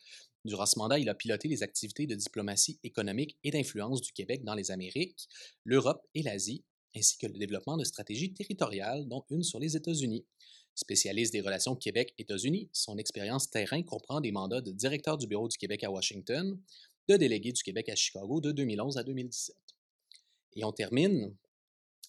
Durant 0.45 0.67
ce 0.67 0.79
mandat, 0.79 0.99
il 0.99 1.09
a 1.09 1.15
piloté 1.15 1.49
les 1.49 1.63
activités 1.63 2.07
de 2.07 2.15
diplomatie 2.15 2.79
économique 2.85 3.39
et 3.43 3.51
d'influence 3.51 4.03
du 4.03 4.13
Québec 4.13 4.45
dans 4.45 4.55
les 4.55 4.71
Amériques, 4.71 5.29
l'Europe 5.65 6.07
et 6.15 6.23
l'Asie, 6.23 6.63
ainsi 6.95 7.17
que 7.17 7.27
le 7.27 7.39
développement 7.39 7.79
de 7.79 7.85
stratégies 7.85 8.35
territoriales, 8.35 9.09
dont 9.09 9.25
une 9.31 9.45
sur 9.45 9.59
les 9.59 9.77
États-Unis. 9.77 10.27
Spécialiste 10.75 11.33
des 11.33 11.41
relations 11.41 11.77
Québec-États-Unis, 11.77 12.69
son 12.75 12.99
expérience 12.99 13.49
terrain 13.49 13.83
comprend 13.83 14.21
des 14.21 14.31
mandats 14.31 14.61
de 14.61 14.73
directeur 14.73 15.17
du 15.17 15.27
Bureau 15.27 15.49
du 15.49 15.57
Québec 15.57 15.85
à 15.85 15.91
Washington, 15.91 16.61
de 17.09 17.17
délégué 17.17 17.51
du 17.51 17.63
Québec 17.63 17.89
à 17.89 17.95
Chicago 17.95 18.43
de 18.43 18.53
2011 18.53 18.99
à 18.99 19.05
2017. 19.05 19.57
Et 20.57 20.65
on 20.65 20.73
termine 20.73 21.35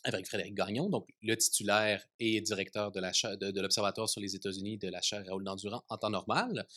avec 0.06 0.28
Frédéric 0.28 0.54
Gagnon, 0.54 0.88
donc 0.88 1.08
le 1.24 1.36
titulaire 1.36 2.06
et 2.20 2.40
directeur 2.40 2.92
de, 2.92 3.60
l'Observatoire 3.60 4.08
sur 4.08 4.22
les 4.22 4.36
États-Unis 4.36 4.78
de 4.78 4.88
la 4.88 5.02
chaire 5.02 5.24
Raoul 5.26 5.44
Dandurand 5.44 5.84
en 5.90 5.98
temps 5.98 6.12
normal, 6.12 6.68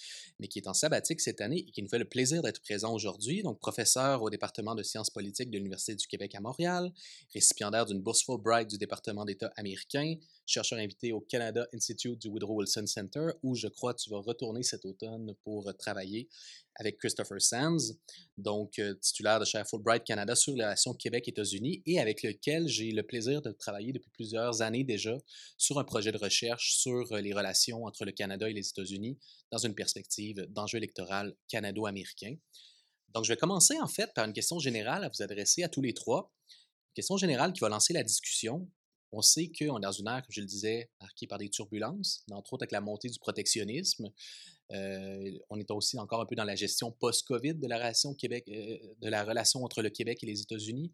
mais 0.40 0.48
qui 0.48 0.58
est 0.58 0.66
en 0.66 0.72
sabbatique 0.72 1.20
cette 1.20 1.42
année 1.42 1.58
et 1.58 1.70
qui 1.70 1.82
nous 1.82 1.88
fait 1.88 1.98
le 1.98 2.08
plaisir 2.08 2.42
d'être 2.42 2.62
présent 2.62 2.92
aujourd'hui. 2.92 3.42
Donc, 3.42 3.60
professeur 3.60 4.22
au 4.22 4.30
département 4.30 4.74
de 4.74 4.82
sciences 4.82 5.10
politiques 5.10 5.50
de 5.50 5.58
l'Université 5.58 5.94
du 5.94 6.06
Québec 6.06 6.34
à 6.34 6.40
Montréal, 6.40 6.90
récipiendaire 7.34 7.84
d'une 7.84 8.00
bourse 8.00 8.24
Fulbright 8.24 8.68
du 8.68 8.78
département 8.78 9.26
d'État 9.26 9.52
américain, 9.56 10.14
chercheur 10.48 10.78
invité 10.78 11.12
au 11.12 11.20
Canada 11.20 11.66
Institute 11.74 12.18
du 12.18 12.28
Woodrow 12.28 12.56
Wilson 12.56 12.86
Center, 12.86 13.28
où 13.42 13.54
je 13.54 13.68
crois 13.68 13.94
tu 13.94 14.10
vas 14.10 14.18
retourner 14.18 14.62
cet 14.62 14.84
automne 14.84 15.34
pour 15.44 15.72
travailler 15.76 16.28
avec 16.76 16.98
Christopher 16.98 17.40
Sands, 17.40 17.94
donc 18.36 18.78
euh, 18.78 18.94
titulaire 18.94 19.40
de 19.40 19.44
chaire 19.44 19.68
Fulbright 19.68 20.04
Canada 20.04 20.34
sur 20.36 20.54
les 20.54 20.62
relations 20.62 20.94
Québec-États-Unis 20.94 21.82
et 21.86 21.98
avec 21.98 22.22
lequel 22.22 22.68
j'ai 22.68 22.92
le 22.92 23.02
plaisir 23.02 23.42
de 23.42 23.50
travailler 23.50 23.92
depuis 23.92 24.10
plusieurs 24.10 24.62
années 24.62 24.84
déjà 24.84 25.16
sur 25.56 25.78
un 25.78 25.84
projet 25.84 26.12
de 26.12 26.18
recherche 26.18 26.76
sur 26.76 27.12
euh, 27.12 27.20
les 27.20 27.34
relations 27.34 27.84
entre 27.84 28.04
le 28.04 28.12
Canada 28.12 28.48
et 28.48 28.52
les 28.52 28.68
États-Unis 28.68 29.18
dans 29.50 29.58
une 29.58 29.74
perspective 29.74 30.46
d'enjeu 30.50 30.78
électoral 30.78 31.34
canado-américain. 31.48 32.36
Donc, 33.14 33.24
je 33.24 33.32
vais 33.32 33.36
commencer 33.36 33.78
en 33.80 33.88
fait 33.88 34.12
par 34.14 34.26
une 34.26 34.32
question 34.32 34.58
générale 34.58 35.04
à 35.04 35.08
vous 35.08 35.22
adresser 35.22 35.62
à 35.64 35.68
tous 35.68 35.82
les 35.82 35.94
trois. 35.94 36.32
Une 36.48 36.94
question 36.94 37.16
générale 37.16 37.52
qui 37.52 37.60
va 37.60 37.68
lancer 37.68 37.92
la 37.92 38.04
discussion. 38.04 38.68
On 39.12 39.22
sait 39.22 39.48
qu'on 39.48 39.78
est 39.78 39.82
dans 39.82 39.92
une 39.92 40.06
ère, 40.06 40.22
comme 40.22 40.32
je 40.32 40.40
le 40.40 40.46
disais, 40.46 40.90
marquée 41.00 41.26
par 41.26 41.38
des 41.38 41.48
turbulences, 41.48 42.24
entre 42.30 42.52
autres 42.52 42.64
avec 42.64 42.72
la 42.72 42.80
montée 42.80 43.08
du 43.08 43.18
protectionnisme. 43.18 44.12
Euh, 44.72 45.38
on 45.48 45.58
est 45.58 45.70
aussi 45.70 45.98
encore 45.98 46.20
un 46.20 46.26
peu 46.26 46.34
dans 46.34 46.44
la 46.44 46.56
gestion 46.56 46.92
post-COVID 46.92 47.54
de 47.54 47.66
la 47.66 47.76
relation 47.76 48.14
Québec, 48.14 48.44
euh, 48.48 48.76
de 49.00 49.08
la 49.08 49.24
relation 49.24 49.64
entre 49.64 49.82
le 49.82 49.88
Québec 49.88 50.22
et 50.22 50.26
les 50.26 50.42
États-Unis. 50.42 50.92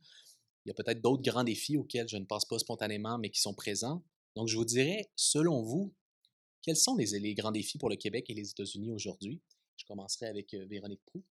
Il 0.65 0.69
y 0.69 0.71
a 0.71 0.75
peut-être 0.75 1.01
d'autres 1.03 1.23
grands 1.23 1.45
défis 1.45 1.77
auxquels 1.77 2.09
je 2.09 2.17
ne 2.17 2.25
pense 2.25 2.45
pas 2.45 2.59
spontanément, 2.59 3.19
mais 3.19 3.31
qui 3.31 3.41
sont 3.41 3.55
présents. 3.55 4.03
Donc, 4.37 4.49
je 4.49 4.57
vous 4.57 4.65
dirais, 4.65 5.11
selon 5.17 5.63
vous, 5.63 5.93
quels 6.63 6.77
sont 6.77 6.97
les, 6.97 7.19
les 7.19 7.35
grands 7.35 7.53
défis 7.53 7.79
pour 7.79 7.91
le 7.91 7.97
Québec 7.97 8.31
et 8.31 8.35
les 8.35 8.51
États-Unis 8.51 8.93
aujourd'hui? 8.93 9.43
Je 9.77 9.85
commencerai 9.87 10.27
avec 10.27 10.55
euh, 10.55 10.65
Véronique 10.67 11.03
Proux. 11.05 11.25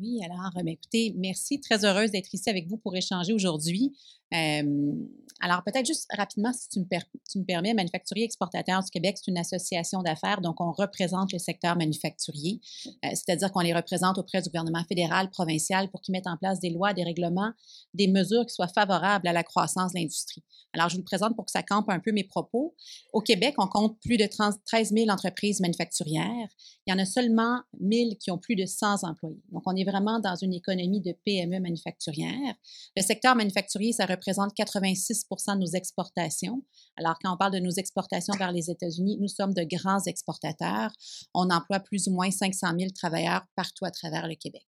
Oui, 0.00 0.18
alors, 0.24 0.50
ben, 0.54 0.68
écoutez, 0.68 1.14
merci. 1.18 1.60
Très 1.60 1.84
heureuse 1.84 2.10
d'être 2.10 2.32
ici 2.32 2.48
avec 2.48 2.66
vous 2.68 2.78
pour 2.78 2.96
échanger 2.96 3.34
aujourd'hui. 3.34 3.92
alors, 4.32 5.62
peut-être 5.64 5.84
juste 5.84 6.06
rapidement, 6.16 6.52
si 6.54 6.68
tu 6.70 6.80
me, 6.80 7.44
permets, 7.44 7.74
Manufacturier 7.74 8.24
Exportateur 8.24 8.82
du 8.82 8.90
Québec, 8.90 9.18
c'est 9.18 9.30
une 9.30 9.38
association 9.38 10.02
d'affaires, 10.02 10.40
donc 10.40 10.60
on 10.60 10.72
représente 10.72 11.32
le 11.32 11.38
secteur 11.38 11.76
manufacturier, 11.76 12.60
euh, 12.86 13.08
c'est-à-dire 13.10 13.50
qu'on 13.50 13.60
les 13.60 13.74
représente 13.74 14.18
auprès 14.18 14.40
du 14.40 14.48
gouvernement 14.48 14.84
fédéral, 14.84 15.30
provincial, 15.30 15.90
pour 15.90 16.00
qu'ils 16.00 16.12
mettent 16.12 16.28
en 16.28 16.36
place 16.36 16.60
des 16.60 16.70
lois, 16.70 16.94
des 16.94 17.02
règlements, 17.02 17.52
des 17.92 18.06
mesures 18.06 18.46
qui 18.46 18.54
soient 18.54 18.68
favorables 18.68 19.26
à 19.26 19.32
la 19.32 19.42
croissance 19.42 19.92
de 19.92 19.98
l'industrie. 19.98 20.44
Alors, 20.72 20.88
je 20.88 20.94
vous 20.94 21.00
le 21.00 21.04
présente 21.04 21.34
pour 21.34 21.44
que 21.44 21.50
ça 21.50 21.62
campe 21.62 21.88
un 21.88 21.98
peu 21.98 22.12
mes 22.12 22.22
propos. 22.22 22.74
Au 23.12 23.20
Québec, 23.20 23.54
on 23.58 23.66
compte 23.66 23.98
plus 24.00 24.16
de 24.16 24.26
13 24.26 24.92
000 24.92 25.10
entreprises 25.10 25.60
manufacturières. 25.60 26.48
Il 26.86 26.90
y 26.90 26.92
en 26.92 26.98
a 26.98 27.04
seulement 27.04 27.60
1000 27.80 28.16
qui 28.18 28.30
ont 28.30 28.38
plus 28.38 28.54
de 28.54 28.66
100 28.66 29.02
employés. 29.04 29.42
Donc, 29.50 29.62
on 29.66 29.74
est 29.74 29.84
vraiment 29.90 30.20
dans 30.20 30.36
une 30.36 30.52
économie 30.52 31.00
de 31.00 31.12
PME 31.24 31.60
manufacturière. 31.60 32.54
Le 32.96 33.02
secteur 33.02 33.34
manufacturier, 33.34 33.92
ça 33.92 34.06
représente 34.06 34.54
86 34.54 35.26
de 35.30 35.58
nos 35.58 35.66
exportations. 35.66 36.62
Alors, 36.96 37.16
quand 37.22 37.32
on 37.32 37.36
parle 37.36 37.52
de 37.52 37.58
nos 37.58 37.70
exportations 37.70 38.34
vers 38.38 38.52
les 38.52 38.70
États-Unis, 38.70 39.18
nous 39.20 39.28
sommes 39.28 39.54
de 39.54 39.64
grands 39.64 40.02
exportateurs. 40.04 40.90
On 41.34 41.50
emploie 41.50 41.80
plus 41.80 42.06
ou 42.08 42.12
moins 42.12 42.30
500 42.30 42.68
000 42.78 42.90
travailleurs 42.94 43.44
partout 43.56 43.84
à 43.84 43.90
travers 43.90 44.26
le 44.26 44.34
Québec. 44.34 44.66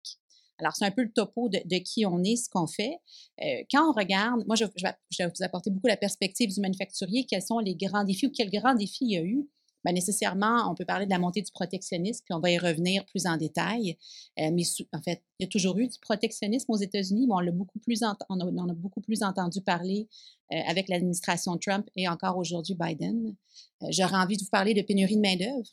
Alors, 0.62 0.76
c'est 0.76 0.86
un 0.86 0.92
peu 0.92 1.02
le 1.02 1.12
topo 1.12 1.50
de, 1.50 1.78
qui 1.80 2.06
on 2.06 2.24
est, 2.24 2.36
ce 2.36 2.48
qu'on 2.50 2.68
fait. 2.68 2.98
Euh, 3.42 3.64
quand 3.72 3.90
on 3.90 3.94
regarde, 3.94 4.44
moi, 4.46 4.56
je, 4.56 4.66
vais, 4.66 5.26
vous 5.26 5.44
apporter 5.44 5.72
beaucoup 5.72 5.88
la 5.88 5.98
perspective 5.98 6.54
du 6.54 6.62
manufacturier, 6.62 7.26
quels 7.26 7.42
sont 7.42 7.60
les 7.60 7.76
grands 7.76 8.04
défis 8.04 8.28
ou 8.28 8.32
quels 8.32 8.52
grands 8.52 8.76
défis 8.76 9.06
il 9.06 9.12
y 9.12 9.18
a 9.18 9.24
eu? 9.24 9.50
Bien, 9.84 9.94
nécessairement, 9.94 10.70
on 10.70 10.76
peut 10.76 10.86
parler 10.86 11.06
de 11.06 11.12
la 11.12 11.18
montée 11.18 11.42
du 11.42 11.52
protectionnisme, 11.52 12.24
puis 12.24 12.34
on 12.36 12.40
va 12.40 12.52
y 12.52 12.58
revenir 12.60 13.04
plus 13.06 13.26
en 13.26 13.38
détail. 13.38 13.98
Euh, 14.40 14.52
mais 14.54 14.64
en 14.94 15.02
fait, 15.02 15.24
il 15.40 15.44
y 15.44 15.46
a 15.46 15.48
toujours 15.48 15.78
eu 15.80 15.88
du 15.88 16.00
protectionnisme 16.00 16.72
aux 16.72 16.78
États-Unis, 16.78 17.26
mais 17.28 17.34
on, 17.34 17.40
l'a 17.40 17.50
a 17.50 18.74
beaucoup 18.76 19.02
plus 19.02 19.24
entendu 19.24 19.62
parler 19.62 20.08
euh, 20.54 20.58
avec 20.68 20.88
l'administration 20.88 21.58
Trump 21.58 21.88
et 21.96 22.08
encore 22.08 22.38
aujourd'hui 22.38 22.76
Biden. 22.76 23.36
Euh, 23.82 23.88
j'aurais 23.90 24.18
envie 24.18 24.38
de 24.38 24.44
vous 24.44 24.50
parler 24.50 24.74
de 24.74 24.82
pénurie 24.84 25.16
de 25.16 25.22
main-d'œuvre. 25.22 25.72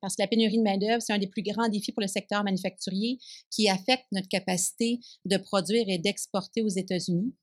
Parce 0.00 0.16
que 0.16 0.22
la 0.22 0.28
pénurie 0.28 0.56
de 0.56 0.62
main-d'œuvre, 0.62 1.02
c'est 1.02 1.12
un 1.12 1.18
des 1.18 1.26
plus 1.26 1.42
grands 1.42 1.68
défis 1.68 1.92
pour 1.92 2.00
le 2.00 2.08
secteur 2.08 2.42
manufacturier 2.42 3.18
qui 3.50 3.68
affecte 3.68 4.06
notre 4.12 4.28
capacité 4.28 4.98
de 5.26 5.36
produire 5.36 5.84
et 5.88 5.98
d'exporter 5.98 6.62
aux 6.62 6.68
États-Unis. 6.68 7.34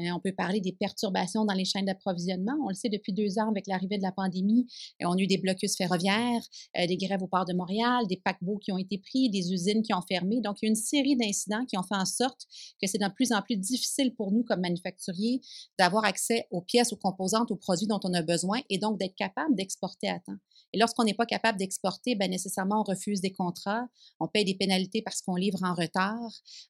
Euh, 0.00 0.10
on 0.14 0.20
peut 0.20 0.32
parler 0.32 0.60
des 0.60 0.72
perturbations 0.72 1.44
dans 1.44 1.54
les 1.54 1.64
chaînes 1.64 1.86
d'approvisionnement. 1.86 2.54
On 2.64 2.68
le 2.68 2.74
sait 2.74 2.88
depuis 2.88 3.12
deux 3.12 3.38
ans 3.38 3.50
avec 3.50 3.66
l'arrivée 3.66 3.98
de 3.98 4.02
la 4.02 4.12
pandémie. 4.12 4.66
Euh, 5.02 5.06
on 5.06 5.12
a 5.16 5.20
eu 5.20 5.26
des 5.26 5.38
blocus 5.38 5.76
ferroviaires, 5.76 6.42
euh, 6.78 6.86
des 6.86 6.96
grèves 6.96 7.22
au 7.22 7.28
port 7.28 7.44
de 7.44 7.54
Montréal, 7.54 8.06
des 8.08 8.16
paquebots 8.16 8.58
qui 8.58 8.72
ont 8.72 8.78
été 8.78 8.98
pris, 8.98 9.30
des 9.30 9.52
usines 9.52 9.82
qui 9.82 9.94
ont 9.94 10.02
fermé. 10.02 10.40
Donc, 10.40 10.58
il 10.62 10.66
y 10.66 10.68
a 10.68 10.70
une 10.70 10.76
série 10.76 11.16
d'incidents 11.16 11.64
qui 11.66 11.76
ont 11.78 11.82
fait 11.82 11.96
en 11.96 12.06
sorte 12.06 12.46
que 12.80 12.86
c'est 12.86 12.98
de 12.98 13.08
plus 13.14 13.32
en 13.32 13.42
plus 13.42 13.56
difficile 13.56 14.14
pour 14.14 14.32
nous 14.32 14.42
comme 14.44 14.60
manufacturiers 14.60 15.40
d'avoir 15.78 16.04
accès 16.04 16.46
aux 16.50 16.62
pièces, 16.62 16.92
aux 16.92 16.96
composantes, 16.96 17.50
aux 17.50 17.56
produits 17.56 17.86
dont 17.86 18.00
on 18.04 18.14
a 18.14 18.22
besoin 18.22 18.60
et 18.70 18.78
donc 18.78 18.98
d'être 18.98 19.14
capable 19.14 19.54
d'exporter 19.54 20.08
à 20.08 20.18
temps. 20.18 20.38
Et 20.72 20.78
lorsqu'on 20.78 21.04
n'est 21.04 21.14
pas 21.14 21.26
capable 21.26 21.56
d'exporter, 21.56 22.16
bien 22.16 22.26
nécessairement, 22.26 22.80
on 22.80 22.82
refuse 22.82 23.20
des 23.20 23.32
contrats, 23.32 23.86
on 24.18 24.26
paye 24.26 24.44
des 24.44 24.56
pénalités 24.56 25.02
parce 25.02 25.22
qu'on 25.22 25.36
livre 25.36 25.62
en 25.62 25.72
retard. 25.72 26.18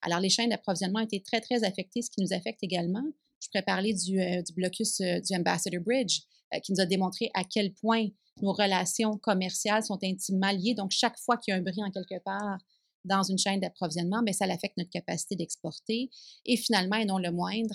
Alors, 0.03 0.21
les 0.21 0.29
chaînes 0.29 0.51
d'approvisionnement 0.51 1.01
ont 1.01 1.05
été 1.05 1.23
très, 1.23 1.41
très 1.41 1.65
affectées, 1.65 2.03
ce 2.03 2.11
qui 2.11 2.21
nous 2.21 2.35
affecte 2.35 2.63
également. 2.63 3.05
Je 3.45 3.51
pourrais 3.51 3.63
parler 3.63 3.93
du, 3.93 4.19
euh, 4.19 4.43
blocus 4.57 5.01
euh, 5.01 5.21
du 5.21 5.37
Ambassador 5.37 5.81
Bridge, 5.83 6.23
euh, 6.55 6.59
qui 6.61 6.73
nous 6.73 6.81
a 6.81 6.87
démontré 6.87 7.31
à 7.35 7.45
quel 7.45 7.75
point 7.75 8.07
nos 8.41 8.55
relations 8.55 9.19
commerciales 9.19 9.85
sont 9.85 9.99
intimement 10.03 10.51
liées. 10.51 10.75
Donc, 10.75 10.93
chaque 10.93 11.19
fois 11.19 11.37
qu'il 11.37 11.53
y 11.53 11.55
a 11.55 11.59
un 11.59 11.63
bris 11.63 11.83
en 11.85 11.91
quelque 11.91 12.23
part 12.25 12.59
dans 13.05 13.23
une 13.23 13.37
chaîne 13.37 13.61
d'approvisionnement, 13.61 14.23
bien, 14.23 14.33
ça 14.33 14.47
affecte 14.47 14.79
notre 14.79 14.89
capacité 14.89 15.37
d'exporter. 15.37 16.09
Et 16.47 16.57
finalement, 16.57 16.97
et 16.97 17.05
non 17.05 17.19
le 17.19 17.31
moindre, 17.31 17.75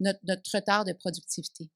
notre, 0.00 0.20
notre 0.24 0.50
retard 0.54 0.84
de 0.84 0.92
productivité. 0.92 1.70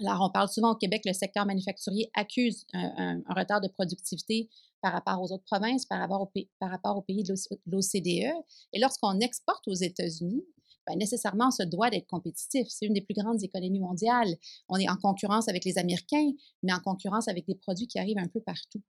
Alors, 0.00 0.20
on 0.20 0.30
parle 0.30 0.48
souvent 0.48 0.70
au 0.70 0.76
Québec, 0.76 1.02
le 1.04 1.12
secteur 1.12 1.44
manufacturier 1.46 2.10
accuse 2.14 2.64
un, 2.72 3.20
retard 3.28 3.60
de 3.60 3.68
productivité 3.68 4.48
par 4.80 4.92
rapport 4.92 5.20
aux 5.20 5.32
autres 5.32 5.44
provinces, 5.44 5.84
par 5.84 5.98
rapport, 5.98 6.22
au, 6.22 6.32
par 6.60 6.70
rapport 6.70 6.96
aux 6.96 7.02
pays 7.02 7.24
de 7.24 7.34
l'OCDE. 7.66 8.32
Et 8.72 8.78
lorsqu'on 8.78 9.18
exporte 9.18 9.66
aux 9.66 9.74
États-Unis, 9.74 10.44
ben, 10.86 10.96
nécessairement, 10.96 11.48
on 11.48 11.50
se 11.50 11.62
doit 11.62 11.90
d'être 11.90 12.06
compétitif. 12.06 12.66
C'est 12.68 12.86
une 12.86 12.94
des 12.94 13.00
plus 13.00 13.14
grandes 13.14 13.42
économies 13.42 13.80
mondiales. 13.80 14.34
On 14.68 14.76
est 14.76 14.88
en 14.88 14.96
concurrence 14.96 15.48
avec 15.48 15.64
les 15.64 15.78
Américains, 15.78 16.32
mais 16.62 16.72
en 16.72 16.80
concurrence 16.80 17.28
avec 17.28 17.46
des 17.46 17.54
produits 17.54 17.86
qui 17.86 17.98
arrivent 17.98 18.18
un 18.18 18.28
peu 18.28 18.40
partout. 18.40 18.82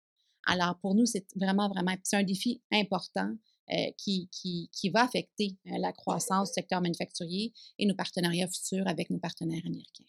Alors, 0.45 0.77
pour 0.79 0.95
nous, 0.95 1.05
c'est 1.05 1.25
vraiment, 1.35 1.69
vraiment, 1.69 1.95
c'est 2.03 2.17
un 2.17 2.23
défi 2.23 2.61
important 2.71 3.31
euh, 3.71 3.91
qui, 3.97 4.29
qui, 4.29 4.89
va 4.89 5.03
affecter 5.03 5.55
euh, 5.67 5.77
la 5.79 5.93
croissance 5.93 6.49
du 6.49 6.53
secteur 6.55 6.81
manufacturier 6.81 7.53
et 7.79 7.85
nos 7.85 7.95
partenariats 7.95 8.47
futurs 8.47 8.87
avec 8.87 9.09
nos 9.09 9.19
partenaires 9.19 9.61
américains. 9.65 10.03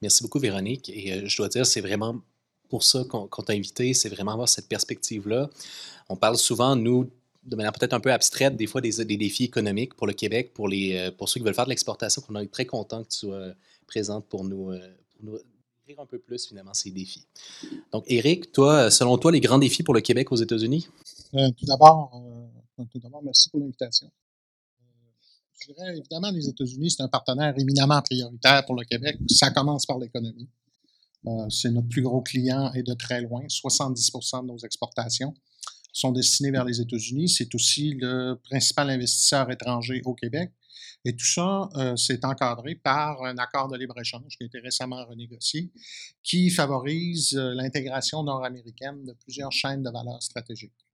Merci 0.00 0.22
beaucoup, 0.22 0.38
Véronique. 0.38 0.88
Et 0.88 1.12
euh, 1.12 1.28
je 1.28 1.36
dois 1.36 1.50
dire, 1.50 1.66
c'est 1.66 1.82
vraiment 1.82 2.22
pour 2.70 2.82
ça 2.82 3.04
qu'on 3.04 3.28
t'a 3.28 3.52
invité, 3.52 3.92
c'est 3.92 4.08
vraiment 4.08 4.32
avoir 4.32 4.48
cette 4.48 4.68
perspective-là. 4.68 5.50
On 6.08 6.16
parle 6.16 6.38
souvent, 6.38 6.74
nous, 6.74 7.10
de 7.44 7.56
manière 7.56 7.72
peut-être 7.72 7.92
un 7.92 8.00
peu 8.00 8.12
abstraite, 8.12 8.56
des 8.56 8.66
fois 8.66 8.80
des, 8.80 9.04
défis 9.04 9.44
économiques 9.44 9.94
pour 9.94 10.06
le 10.06 10.12
Québec, 10.12 10.52
pour, 10.54 10.68
les, 10.68 10.96
euh, 10.96 11.10
pour 11.10 11.28
ceux 11.28 11.40
qui 11.40 11.44
veulent 11.44 11.54
faire 11.54 11.64
de 11.64 11.70
l'exportation, 11.70 12.22
qu'on 12.22 12.36
est 12.36 12.52
très 12.52 12.66
content 12.66 13.02
que 13.02 13.08
tu 13.08 13.18
sois 13.18 13.52
présente 13.86 14.26
pour 14.26 14.44
nous, 14.44 14.70
euh, 14.70 14.78
pour 15.16 15.24
nous 15.24 15.38
décrire 15.86 16.00
un 16.00 16.06
peu 16.06 16.18
plus 16.18 16.46
finalement 16.46 16.74
ces 16.74 16.90
défis. 16.90 17.26
Donc, 17.92 18.04
Eric, 18.06 18.52
toi, 18.52 18.90
selon 18.90 19.18
toi, 19.18 19.32
les 19.32 19.40
grands 19.40 19.58
défis 19.58 19.82
pour 19.82 19.94
le 19.94 20.00
Québec 20.00 20.30
aux 20.30 20.36
États-Unis? 20.36 20.88
tout 21.32 21.66
d'abord, 21.66 22.22
tout 22.90 22.98
d'abord, 22.98 23.22
merci 23.22 23.48
pour 23.50 23.60
l'invitation 23.60 24.10
je 25.62 25.72
dirais, 25.72 25.96
évidemment, 25.96 26.30
les 26.30 26.48
États-Unis, 26.48 26.90
c'est 26.90 27.02
un 27.02 27.08
partenaire 27.08 27.54
éminemment 27.58 28.00
prioritaire 28.02 28.64
pour 28.66 28.74
le 28.74 28.84
Québec. 28.84 29.18
Ça 29.28 29.50
commence 29.50 29.86
par 29.86 29.98
l'économie. 29.98 30.48
Euh, 31.26 31.48
c'est 31.50 31.70
notre 31.70 31.88
plus 31.88 32.02
gros 32.02 32.20
client 32.20 32.72
et 32.72 32.82
de 32.82 32.94
très 32.94 33.20
loin. 33.20 33.42
70% 33.46 34.42
de 34.42 34.46
nos 34.46 34.58
exportations 34.58 35.34
sont 35.92 36.12
destinées 36.12 36.50
vers 36.50 36.64
les 36.64 36.80
États-Unis. 36.80 37.28
C'est 37.28 37.54
aussi 37.54 37.94
le 37.94 38.34
principal 38.34 38.90
investisseur 38.90 39.50
étranger 39.50 40.00
au 40.04 40.14
Québec. 40.14 40.52
Et 41.04 41.16
tout 41.16 41.26
ça, 41.26 41.68
euh, 41.76 41.96
c'est 41.96 42.24
encadré 42.24 42.76
par 42.76 43.22
un 43.24 43.36
accord 43.38 43.68
de 43.68 43.76
libre-échange 43.76 44.36
qui 44.36 44.44
a 44.44 44.46
été 44.46 44.60
récemment 44.60 45.04
renégocié, 45.04 45.72
qui 46.22 46.48
favorise 46.50 47.34
euh, 47.34 47.54
l'intégration 47.54 48.22
nord-américaine 48.22 49.04
de 49.04 49.12
plusieurs 49.12 49.50
chaînes 49.50 49.82
de 49.82 49.90
valeur 49.90 50.22
stratégiques. 50.22 50.86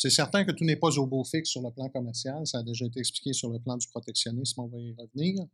C'est 0.00 0.10
certain 0.10 0.44
que 0.44 0.52
tout 0.52 0.62
n'est 0.62 0.76
pas 0.76 0.96
au 0.96 1.08
beau 1.08 1.24
fixe 1.24 1.50
sur 1.50 1.60
le 1.60 1.72
plan 1.72 1.88
commercial. 1.88 2.46
Ça 2.46 2.58
a 2.58 2.62
déjà 2.62 2.84
été 2.86 3.00
expliqué 3.00 3.32
sur 3.32 3.50
le 3.50 3.58
plan 3.58 3.76
du 3.76 3.88
protectionnisme, 3.88 4.60
on 4.60 4.68
va 4.68 4.78
y 4.78 4.94
revenir. 4.96 5.44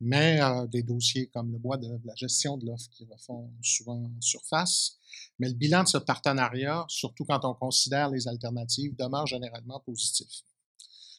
Mais 0.00 0.40
euh, 0.40 0.66
des 0.68 0.82
dossiers 0.82 1.26
comme 1.26 1.52
le 1.52 1.58
bois 1.58 1.76
de 1.76 1.86
la 2.06 2.14
gestion 2.14 2.56
de 2.56 2.64
l'offre 2.64 2.88
qui 2.92 3.04
refont 3.04 3.52
souvent 3.60 4.10
surface. 4.20 4.96
Mais 5.38 5.50
le 5.50 5.54
bilan 5.54 5.82
de 5.82 5.88
ce 5.88 5.98
partenariat, 5.98 6.86
surtout 6.88 7.26
quand 7.26 7.44
on 7.44 7.52
considère 7.52 8.08
les 8.08 8.26
alternatives, 8.26 8.96
demeure 8.96 9.26
généralement 9.26 9.80
positif. 9.80 10.44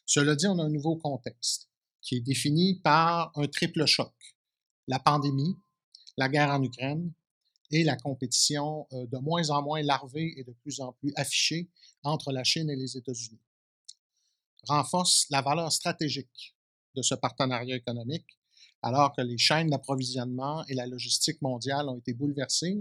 Cela 0.07 0.35
dit, 0.35 0.47
on 0.47 0.57
a 0.57 0.63
un 0.63 0.69
nouveau 0.69 0.95
contexte 0.95 1.69
qui 2.01 2.15
est 2.15 2.21
défini 2.21 2.79
par 2.79 3.31
un 3.35 3.45
triple 3.45 3.85
choc. 3.85 4.11
La 4.87 4.97
pandémie, 4.97 5.55
la 6.17 6.29
guerre 6.29 6.49
en 6.49 6.63
Ukraine 6.63 7.11
et 7.71 7.83
la 7.83 7.95
compétition 7.95 8.87
euh, 8.93 9.05
de 9.07 9.17
moins 9.17 9.49
en 9.49 9.61
moins 9.61 9.81
larvée 9.81 10.33
et 10.37 10.43
de 10.43 10.51
plus 10.51 10.79
en 10.79 10.93
plus 10.93 11.13
affichée 11.15 11.69
entre 12.03 12.31
la 12.31 12.43
Chine 12.43 12.69
et 12.69 12.75
les 12.75 12.97
États-Unis. 12.97 13.39
Renforce 14.67 15.27
la 15.29 15.41
valeur 15.41 15.71
stratégique 15.71 16.55
de 16.95 17.01
ce 17.01 17.15
partenariat 17.15 17.75
économique 17.75 18.37
alors 18.83 19.13
que 19.13 19.21
les 19.21 19.37
chaînes 19.37 19.69
d'approvisionnement 19.69 20.65
et 20.67 20.73
la 20.73 20.87
logistique 20.87 21.41
mondiale 21.41 21.87
ont 21.87 21.99
été 21.99 22.13
bouleversées 22.13 22.77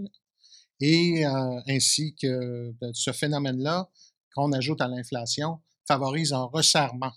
et 0.79 1.25
euh, 1.25 1.61
ainsi 1.67 2.15
que 2.15 2.73
ce 2.93 3.11
phénomène-là, 3.11 3.89
qu'on 4.33 4.51
ajoute 4.51 4.81
à 4.81 4.87
l'inflation, 4.87 5.59
favorise 5.87 6.33
un 6.33 6.45
resserrement 6.45 7.13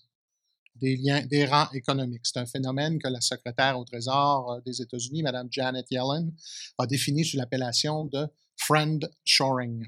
des 0.76 0.96
liens, 0.96 1.24
des 1.26 1.46
rangs 1.46 1.70
économiques. 1.72 2.22
C'est 2.24 2.38
un 2.38 2.46
phénomène 2.46 2.98
que 2.98 3.08
la 3.08 3.20
secrétaire 3.20 3.78
au 3.78 3.84
Trésor 3.84 4.52
euh, 4.52 4.60
des 4.64 4.82
États-Unis, 4.82 5.22
Mme 5.22 5.48
Janet 5.50 5.86
Yellen, 5.90 6.32
a 6.78 6.86
défini 6.86 7.24
sous 7.24 7.36
l'appellation 7.36 8.04
de 8.06 8.26
friend 8.56 9.10
shoring. 9.24 9.86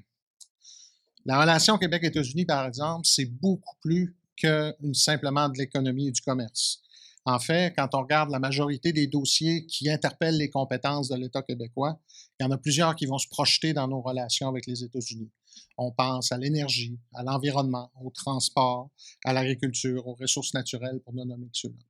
La 1.24 1.40
relation 1.40 1.76
Québec-États-Unis, 1.76 2.44
par 2.44 2.66
exemple, 2.66 3.04
c'est 3.04 3.24
beaucoup 3.24 3.76
plus 3.80 4.16
que 4.40 4.74
simplement 4.92 5.48
de 5.48 5.58
l'économie 5.58 6.08
et 6.08 6.12
du 6.12 6.20
commerce. 6.20 6.82
En 7.24 7.40
fait, 7.40 7.74
quand 7.76 7.88
on 7.94 8.02
regarde 8.02 8.30
la 8.30 8.38
majorité 8.38 8.92
des 8.92 9.08
dossiers 9.08 9.66
qui 9.66 9.90
interpellent 9.90 10.36
les 10.36 10.50
compétences 10.50 11.08
de 11.08 11.16
l'État 11.16 11.42
québécois, 11.42 11.98
il 12.38 12.44
y 12.44 12.46
en 12.46 12.52
a 12.52 12.58
plusieurs 12.58 12.94
qui 12.94 13.06
vont 13.06 13.18
se 13.18 13.26
projeter 13.28 13.72
dans 13.72 13.88
nos 13.88 14.00
relations 14.00 14.48
avec 14.48 14.66
les 14.66 14.84
États-Unis. 14.84 15.30
On 15.78 15.92
pense 15.92 16.32
à 16.32 16.38
l'énergie, 16.38 16.98
à 17.14 17.22
l'environnement, 17.22 17.90
au 18.02 18.10
transport, 18.10 18.90
à 19.24 19.32
l'agriculture, 19.32 20.06
aux 20.06 20.14
ressources 20.14 20.54
naturelles, 20.54 21.00
pour 21.00 21.14
ne 21.14 21.24
nommer 21.24 21.46
que 21.46 21.58
ceux-là. 21.58 21.84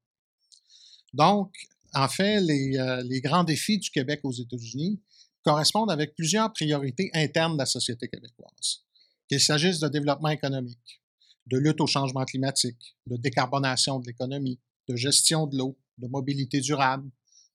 Donc, 1.12 1.54
en 1.94 2.08
fait, 2.08 2.40
les, 2.40 2.76
euh, 2.76 3.02
les, 3.02 3.20
grands 3.20 3.44
défis 3.44 3.78
du 3.78 3.90
Québec 3.90 4.20
aux 4.24 4.32
États-Unis 4.32 5.00
correspondent 5.42 5.90
avec 5.90 6.14
plusieurs 6.14 6.52
priorités 6.52 7.10
internes 7.14 7.54
de 7.54 7.58
la 7.58 7.66
société 7.66 8.08
québécoise. 8.08 8.82
Qu'il 9.28 9.40
s'agisse 9.40 9.78
de 9.78 9.88
développement 9.88 10.28
économique, 10.28 11.00
de 11.46 11.58
lutte 11.58 11.80
au 11.80 11.86
changement 11.86 12.24
climatique, 12.24 12.96
de 13.06 13.16
décarbonation 13.16 14.00
de 14.00 14.06
l'économie, 14.06 14.60
de 14.88 14.96
gestion 14.96 15.46
de 15.46 15.56
l'eau, 15.56 15.78
de 15.98 16.08
mobilité 16.08 16.60
durable, 16.60 17.08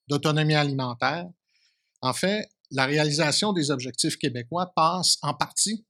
d'autonomie 0.08 0.56
alimentaire. 0.56 1.30
En 2.02 2.14
fait, 2.14 2.50
la 2.72 2.86
réalisation 2.86 3.54
des 3.54 3.70
objectifs 3.70 4.18
québécois 4.18 4.72
passe 4.74 5.18
en 5.22 5.34
partie, 5.34 5.86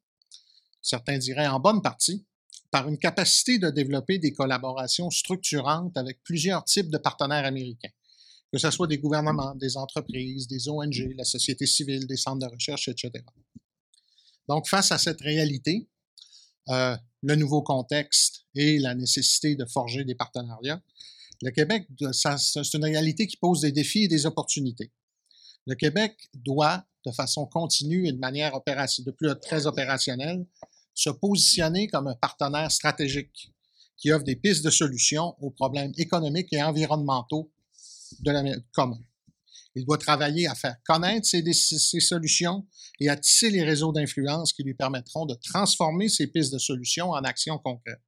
certains 0.81 1.17
diraient 1.17 1.47
en 1.47 1.59
bonne 1.59 1.81
partie, 1.81 2.25
par 2.71 2.87
une 2.87 2.97
capacité 2.97 3.59
de 3.59 3.69
développer 3.69 4.17
des 4.17 4.31
collaborations 4.31 5.09
structurantes 5.09 5.95
avec 5.97 6.23
plusieurs 6.23 6.63
types 6.63 6.89
de 6.89 6.97
partenaires 6.97 7.45
américains, 7.45 7.91
que 8.51 8.57
ce 8.57 8.71
soit 8.71 8.87
des 8.87 8.97
gouvernements, 8.97 9.53
des 9.55 9.77
entreprises, 9.77 10.47
des 10.47 10.69
ONG, 10.69 11.13
la 11.17 11.25
société 11.25 11.65
civile, 11.65 12.07
des 12.07 12.15
centres 12.15 12.47
de 12.47 12.53
recherche, 12.53 12.87
etc. 12.87 13.11
Donc, 14.47 14.67
face 14.67 14.91
à 14.91 14.97
cette 14.97 15.21
réalité, 15.21 15.89
euh, 16.69 16.95
le 17.21 17.35
nouveau 17.35 17.61
contexte 17.61 18.45
et 18.55 18.79
la 18.79 18.95
nécessité 18.95 19.55
de 19.55 19.65
forger 19.65 20.05
des 20.05 20.15
partenariats, 20.15 20.81
le 21.41 21.51
Québec, 21.51 21.87
c'est 22.13 22.73
une 22.73 22.83
réalité 22.83 23.27
qui 23.27 23.37
pose 23.37 23.61
des 23.61 23.71
défis 23.71 24.03
et 24.03 24.07
des 24.07 24.25
opportunités. 24.25 24.91
Le 25.65 25.75
Québec 25.75 26.29
doit, 26.33 26.85
de 27.05 27.11
façon 27.11 27.45
continue 27.47 28.07
et 28.07 28.11
de 28.11 28.19
manière 28.19 28.53
de 28.53 29.11
plus 29.11 29.29
très 29.41 29.65
opérationnelle, 29.65 30.45
se 30.93 31.09
positionner 31.09 31.87
comme 31.87 32.07
un 32.07 32.15
partenaire 32.15 32.71
stratégique 32.71 33.51
qui 33.97 34.11
offre 34.11 34.25
des 34.25 34.35
pistes 34.35 34.65
de 34.65 34.69
solutions 34.69 35.35
aux 35.39 35.51
problèmes 35.51 35.93
économiques 35.97 36.51
et 36.51 36.61
environnementaux 36.61 37.51
de 38.19 38.31
la 38.31 38.43
commun. 38.73 38.99
Il 39.75 39.85
doit 39.85 39.97
travailler 39.97 40.47
à 40.47 40.55
faire 40.55 40.75
connaître 40.85 41.27
ses, 41.27 41.43
ses 41.53 41.99
solutions 41.99 42.65
et 42.99 43.09
à 43.09 43.15
tisser 43.15 43.49
les 43.49 43.63
réseaux 43.63 43.93
d'influence 43.93 44.51
qui 44.53 44.63
lui 44.63 44.73
permettront 44.73 45.25
de 45.25 45.35
transformer 45.35 46.09
ces 46.09 46.27
pistes 46.27 46.51
de 46.51 46.57
solutions 46.57 47.11
en 47.11 47.23
actions 47.23 47.57
concrètes. 47.57 48.01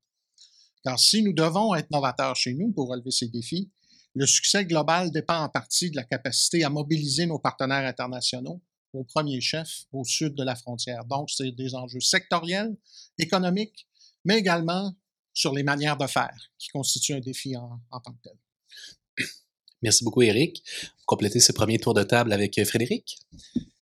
Car 0.84 1.00
si 1.00 1.24
nous 1.24 1.32
devons 1.32 1.74
être 1.76 1.90
novateurs 1.92 2.36
chez 2.36 2.54
nous 2.54 2.72
pour 2.74 2.90
relever 2.90 3.12
ces 3.12 3.30
défis, 3.30 3.72
le 4.16 4.28
succès 4.28 4.66
global 4.66 5.12
dépend 5.12 5.40
en 5.40 5.50
partie 5.50 5.90
de 5.90 5.96
la 5.96 6.04
capacité 6.04 6.64
à 6.64 6.70
mobiliser 6.70 7.26
nos 7.26 7.40
partenaires 7.40 7.88
internationaux 7.88 8.62
au 8.94 9.04
premier 9.04 9.42
chef 9.42 9.86
au 9.92 10.04
sud 10.04 10.36
de 10.36 10.44
la 10.44 10.56
frontière. 10.56 11.06
Donc, 11.06 11.30
c'est 11.30 11.52
des 11.52 11.76
enjeux 11.76 12.00
sectoriels, 12.00 12.76
économiques, 13.18 13.88
mais 14.24 14.38
également 14.38 14.96
sur 15.34 15.54
les 15.54 15.64
manières 15.64 15.98
de 15.98 16.08
faire 16.08 16.52
qui 16.58 16.70
constituent 16.70 17.16
un 17.16 17.20
défi 17.20 17.58
en, 17.58 17.80
tant 17.92 18.14
que 18.14 18.22
tel. 18.24 19.28
Merci 19.82 20.04
beaucoup, 20.04 20.22
Eric. 20.22 20.64
Compléter 21.06 21.40
ce 21.40 21.52
premier 21.52 21.80
tour 21.80 21.94
de 21.94 22.04
table 22.04 22.32
avec 22.32 22.58
euh, 22.58 22.66
Frédéric. 22.66 23.18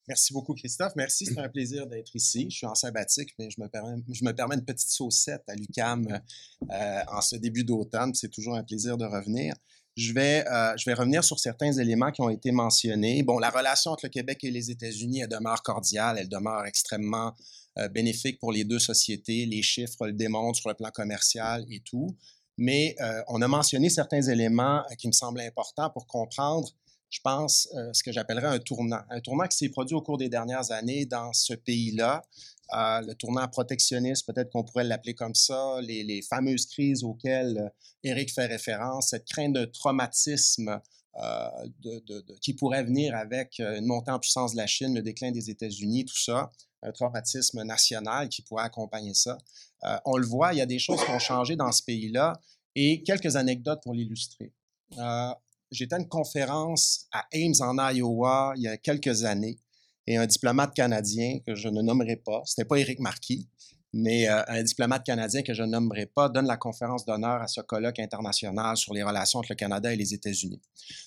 Merci 0.08 0.34
beaucoup, 0.34 0.56
Christophe. 0.56 0.94
Merci, 0.96 1.26
c'est 1.28 1.40
un 1.40 1.48
plaisir 1.48 1.86
d'être 1.88 2.16
ici. 2.16 2.48
Je 2.50 2.56
suis 2.58 2.66
en 2.66 2.74
sabbatique, 2.74 3.30
mais 3.38 3.50
je 3.50 3.62
me 3.62 3.68
permets, 3.68 4.02
je 4.12 4.26
me 4.26 4.34
permets 4.34 4.56
une 4.56 4.66
petite 4.66 4.90
saucette 4.90 5.44
à 5.48 5.56
l'UCAM 5.56 6.20
euh, 6.70 7.02
en 7.08 7.22
ce 7.22 7.36
début 7.36 7.64
d'automne. 7.64 8.14
C'est 8.16 8.30
toujours 8.30 8.56
un 8.56 8.64
plaisir 8.64 8.98
de 8.98 9.06
revenir. 9.06 9.54
Je 9.98 10.14
vais, 10.14 10.46
euh, 10.48 10.74
je 10.78 10.90
vais 10.90 10.94
revenir 10.94 11.24
sur 11.24 11.38
certains 11.40 11.74
éléments 11.74 12.12
qui 12.12 12.22
ont 12.22 12.30
été 12.30 12.52
mentionnés. 12.52 13.24
Bon, 13.24 13.40
la 13.40 13.50
relation 13.50 13.92
entre 13.92 14.06
le 14.06 14.10
Québec 14.10 14.44
et 14.44 14.52
les 14.52 14.72
États-Unis, 14.72 15.22
elle 15.22 15.28
demeure 15.28 15.62
cordiale, 15.64 16.18
elle 16.18 16.30
demeure 16.30 16.66
extrêmement 16.66 17.34
euh, 17.78 17.90
bénéfique 17.90 18.40
pour 18.40 18.54
les 18.54 18.64
deux 18.64 18.80
sociétés. 18.80 19.46
Les 19.46 19.62
chiffres 19.62 20.08
le 20.08 20.14
démontrent 20.14 20.60
sur 20.60 20.70
le 20.70 20.76
plan 20.76 20.92
commercial 20.92 21.66
et 21.70 21.82
tout. 21.82 22.16
Mais 22.58 22.96
euh, 23.02 23.22
on 23.28 23.42
a 23.42 23.48
mentionné 23.48 23.90
certains 23.90 24.22
éléments 24.22 24.84
qui 24.98 25.08
me 25.08 25.14
semblent 25.14 25.42
importants 25.42 25.90
pour 25.90 26.08
comprendre, 26.08 26.70
je 27.10 27.20
pense, 27.22 27.68
ce 27.92 28.04
que 28.04 28.14
j'appellerais 28.14 28.48
un 28.48 28.60
tournant. 28.60 29.02
Un 29.10 29.20
tournant 29.20 29.46
qui 29.46 29.58
s'est 29.58 29.70
produit 29.70 29.96
au 29.96 30.02
cours 30.02 30.18
des 30.18 30.30
dernières 30.30 30.72
années 30.72 31.06
dans 31.06 31.34
ce 31.34 31.54
pays-là, 31.54 32.22
le 32.72 33.14
tournant 33.14 33.48
protectionniste, 33.48 34.26
peut-être 34.26 34.50
qu'on 34.52 34.64
pourrait 34.64 34.84
l'appeler 34.84 35.14
comme 35.14 35.36
ça, 35.36 35.80
les, 35.82 36.22
fameuses 36.22 36.66
crises 36.66 37.04
auxquelles 37.04 37.72
Eric 38.04 38.30
euh, 38.30 38.34
fait 38.34 38.46
référence, 38.46 39.10
cette 39.10 39.26
crainte 39.26 39.54
de 39.54 39.66
traumatisme 39.66 40.80
euh, 41.22 41.50
qui 42.42 42.54
pourrait 42.54 42.84
venir 42.84 43.16
avec 43.16 43.60
euh, 43.60 43.78
une 43.78 43.86
montée 43.86 44.12
en 44.12 44.20
puissance 44.20 44.54
de 44.54 44.58
la 44.58 44.68
Chine, 44.68 44.94
le 44.94 45.02
déclin 45.02 45.32
des 45.32 45.50
États-Unis, 45.50 46.06
tout 46.06 46.18
ça, 46.20 46.52
un 46.84 46.92
traumatisme 46.92 47.64
national 47.64 48.30
qui 48.30 48.42
pourrait 48.42 48.64
accompagner 48.64 49.14
ça. 49.14 49.38
on 50.06 50.18
le 50.18 50.26
voit, 50.26 50.54
il 50.54 50.58
y 50.58 50.62
a 50.62 50.66
des 50.66 50.80
choses 50.80 51.04
qui 51.04 51.12
ont 51.12 51.20
changé 51.20 51.56
dans 51.56 51.72
ce 51.72 51.84
pays-là 51.84 52.40
et 52.76 53.04
quelques 53.04 53.36
anecdotes 53.36 53.82
pour 53.84 53.94
l'illustrer. 53.94 54.52
J'étais 55.70 55.96
à 55.96 56.00
une 56.00 56.08
conférence 56.08 57.08
à 57.12 57.28
Ames 57.34 57.54
en 57.60 57.92
Iowa 57.92 58.54
il 58.56 58.64
y 58.64 58.68
a 58.68 58.78
quelques 58.78 59.26
années 59.26 59.60
et 60.12 60.18
un 60.18 60.26
diplomate 60.26 60.74
canadien 60.74 61.40
que 61.46 61.56
je 61.56 61.70
ne 61.70 61.82
nommerai 61.82 62.18
pas, 62.18 62.42
ce 62.46 62.60
n'est 62.60 62.66
pas 62.66 62.78
Éric 62.78 63.00
Marquis, 63.00 63.48
mais 63.94 64.28
euh, 64.30 64.42
un 64.48 64.62
diplomate 64.64 65.06
canadien 65.06 65.42
que 65.42 65.54
je 65.54 65.64
ne 65.64 65.70
nommerai 65.70 66.06
pas 66.06 66.28
donne 66.28 66.48
la 66.48 66.58
conférence 66.58 67.06
d'honneur 67.06 67.42
à 67.42 67.48
ce 67.48 67.62
colloque 67.62 68.00
international 68.00 68.76
sur 68.76 68.94
les 68.94 69.04
relations 69.04 69.40
entre 69.40 69.52
le 69.52 69.56
Canada 69.56 69.94
et 69.94 69.96
les 69.96 70.14
États-Unis. 70.14 70.62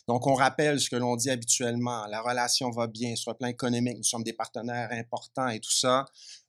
Donc, 0.08 0.26
on 0.26 0.34
rappelle 0.34 0.80
ce 0.80 0.88
que 0.88 0.96
l'on 0.96 1.16
dit 1.16 1.30
habituellement, 1.30 2.06
la 2.06 2.20
relation 2.22 2.70
va 2.70 2.86
bien 2.86 3.14
sur 3.16 3.32
le 3.32 3.36
plan 3.36 3.48
économique, 3.48 3.98
nous 3.98 4.04
sommes 4.04 4.24
des 4.24 4.32
partenaires 4.32 4.90
importants 4.92 5.48
et 5.48 5.60
tout 5.60 5.72
ça. 5.72 6.06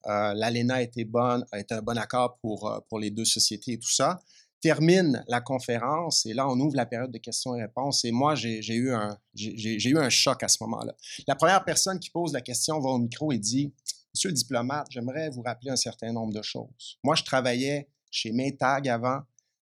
Euh, 0.08 0.34
L'ALENA 0.34 0.82
était 0.82 1.06
bonne, 1.06 1.46
a 1.52 1.60
été 1.60 1.74
un 1.74 1.82
bon 1.82 1.98
accord 1.98 2.38
pour, 2.42 2.70
euh, 2.70 2.80
pour 2.88 3.00
les 3.00 3.12
deux 3.12 3.26
sociétés 3.26 3.74
et 3.74 3.80
tout 3.80 3.92
ça 3.92 4.20
termine 4.66 5.24
la 5.28 5.42
conférence 5.42 6.26
et 6.26 6.34
là, 6.34 6.50
on 6.50 6.60
ouvre 6.60 6.76
la 6.76 6.88
période 6.88 7.12
de 7.12 7.20
questions 7.20 7.56
et 7.56 7.62
réponses. 7.62 8.04
Et 8.04 8.12
moi, 8.12 8.34
j'ai 8.34 8.74
eu, 8.74 8.92
un, 8.92 9.16
eu 9.38 9.98
un 10.00 10.10
choc 10.10 10.42
à 10.42 10.48
ce 10.48 10.58
moment-là. 10.62 10.96
La 11.28 11.36
première 11.36 11.64
personne 11.64 12.00
qui 12.00 12.10
pose 12.10 12.34
la 12.34 12.42
question 12.42 12.80
va 12.80 12.90
au 12.90 12.98
micro 12.98 13.32
et 13.32 13.38
dit 13.38 13.72
Monsieur 14.12 14.30
le 14.30 14.34
diplomate, 14.34 14.88
j'aimerais 14.90 15.30
vous 15.30 15.44
rappeler 15.44 15.70
un 15.70 15.76
certain 15.76 16.12
nombre 16.12 16.34
de 16.34 16.42
choses. 16.42 16.98
Moi, 17.04 17.14
je 17.14 17.22
travaillais 17.22 17.90
chez 18.10 18.32
Maytag 18.32 18.90
avant. 18.90 19.20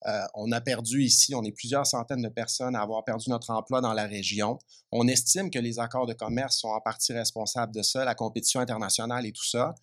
Euh, 0.05 0.25
on 0.33 0.51
a 0.51 0.59
perdu 0.59 1.01
ici, 1.01 1.33
on 1.33 1.45
est 1.45 1.53
plusieurs 1.53 1.87
centaines 1.87 2.21
de 2.21 2.27
personnes 2.27 2.75
à 2.75 2.81
avoir 2.81 3.05
perdu 3.05 3.29
notre 3.29 3.51
emploi 3.51 3.79
dans 3.79 3.93
la 3.93 4.05
région. 4.05 4.59
On 4.91 5.07
estime 5.07 5.49
que 5.49 5.59
les 5.59 5.79
accords 5.79 6.07
de 6.07 6.13
commerce 6.13 6.57
sont 6.57 6.67
en 6.67 6.81
partie 6.81 7.13
responsables 7.13 7.73
de 7.73 7.83
ça, 7.83 8.03
la 8.03 8.15
compétition 8.15 8.59
internationale 8.59 9.25
et 9.25 9.31
tout 9.31 9.47
ça. 9.47 9.75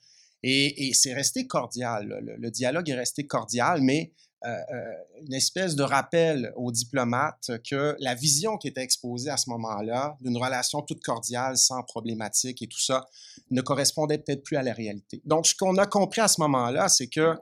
Et, 0.42 0.92
c'est 0.92 1.14
resté 1.14 1.46
cordial. 1.46 2.36
le, 2.38 2.50
dialogue 2.50 2.90
est 2.90 2.94
resté 2.94 3.26
cordial, 3.26 3.80
mais 3.80 4.12
une 4.44 5.34
espèce 5.34 5.74
de 5.74 5.82
rappel 5.82 6.52
aux 6.56 6.70
diplomates 6.70 7.50
que 7.68 7.96
la 7.98 8.14
vision 8.14 8.58
qui 8.58 8.68
était 8.68 8.82
exposée 8.82 9.30
à 9.30 9.36
ce 9.36 9.50
moment-là, 9.50 10.16
d'une 10.20 10.36
relation 10.36 10.82
toute 10.82 11.02
cordiale, 11.02 11.56
sans 11.56 11.82
problématique 11.82 12.62
et 12.62 12.66
tout 12.66 12.80
ça, 12.80 13.06
ne 13.50 13.60
correspondait 13.60 14.18
peut-être 14.18 14.42
plus 14.42 14.56
à 14.56 14.62
la 14.62 14.72
réalité. 14.72 15.20
Donc, 15.24 15.46
ce 15.46 15.54
qu'on 15.54 15.76
a 15.78 15.86
compris 15.86 16.20
à 16.20 16.28
ce 16.28 16.40
moment-là, 16.42 16.88
c'est 16.88 17.08
qu'il 17.08 17.36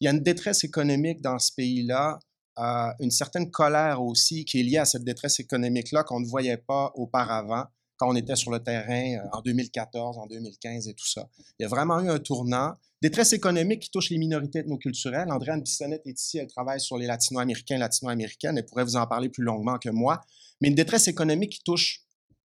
y 0.00 0.08
a 0.08 0.10
une 0.10 0.22
détresse 0.22 0.64
économique 0.64 1.20
dans 1.20 1.38
ce 1.38 1.52
pays-là, 1.52 2.18
euh, 2.58 2.92
une 3.00 3.10
certaine 3.10 3.50
colère 3.50 4.02
aussi 4.02 4.44
qui 4.44 4.60
est 4.60 4.62
liée 4.62 4.78
à 4.78 4.84
cette 4.84 5.04
détresse 5.04 5.40
économique-là 5.40 6.04
qu'on 6.04 6.20
ne 6.20 6.26
voyait 6.26 6.58
pas 6.58 6.92
auparavant 6.94 7.64
quand 7.96 8.08
on 8.08 8.16
était 8.16 8.36
sur 8.36 8.50
le 8.50 8.60
terrain 8.60 9.28
en 9.32 9.40
2014, 9.40 10.18
en 10.18 10.26
2015 10.26 10.88
et 10.88 10.94
tout 10.94 11.06
ça. 11.06 11.28
Il 11.58 11.62
y 11.62 11.64
a 11.64 11.68
vraiment 11.68 12.00
eu 12.00 12.10
un 12.10 12.18
tournant. 12.18 12.74
Détresse 13.02 13.32
économique 13.32 13.80
qui 13.80 13.90
touche 13.90 14.10
les 14.10 14.18
minorités 14.18 14.58
ethnoculturelles. 14.58 15.32
Andréane 15.32 15.62
Bissonnette 15.62 16.06
est 16.06 16.20
ici, 16.20 16.36
elle 16.36 16.48
travaille 16.48 16.80
sur 16.80 16.98
les 16.98 17.06
latino-américains, 17.06 17.78
latino-américaines, 17.78 18.58
elle 18.58 18.66
pourrait 18.66 18.84
vous 18.84 18.96
en 18.96 19.06
parler 19.06 19.30
plus 19.30 19.42
longuement 19.42 19.78
que 19.78 19.88
moi. 19.88 20.20
Mais 20.60 20.68
une 20.68 20.74
détresse 20.74 21.08
économique 21.08 21.52
qui 21.52 21.62
touche 21.64 22.02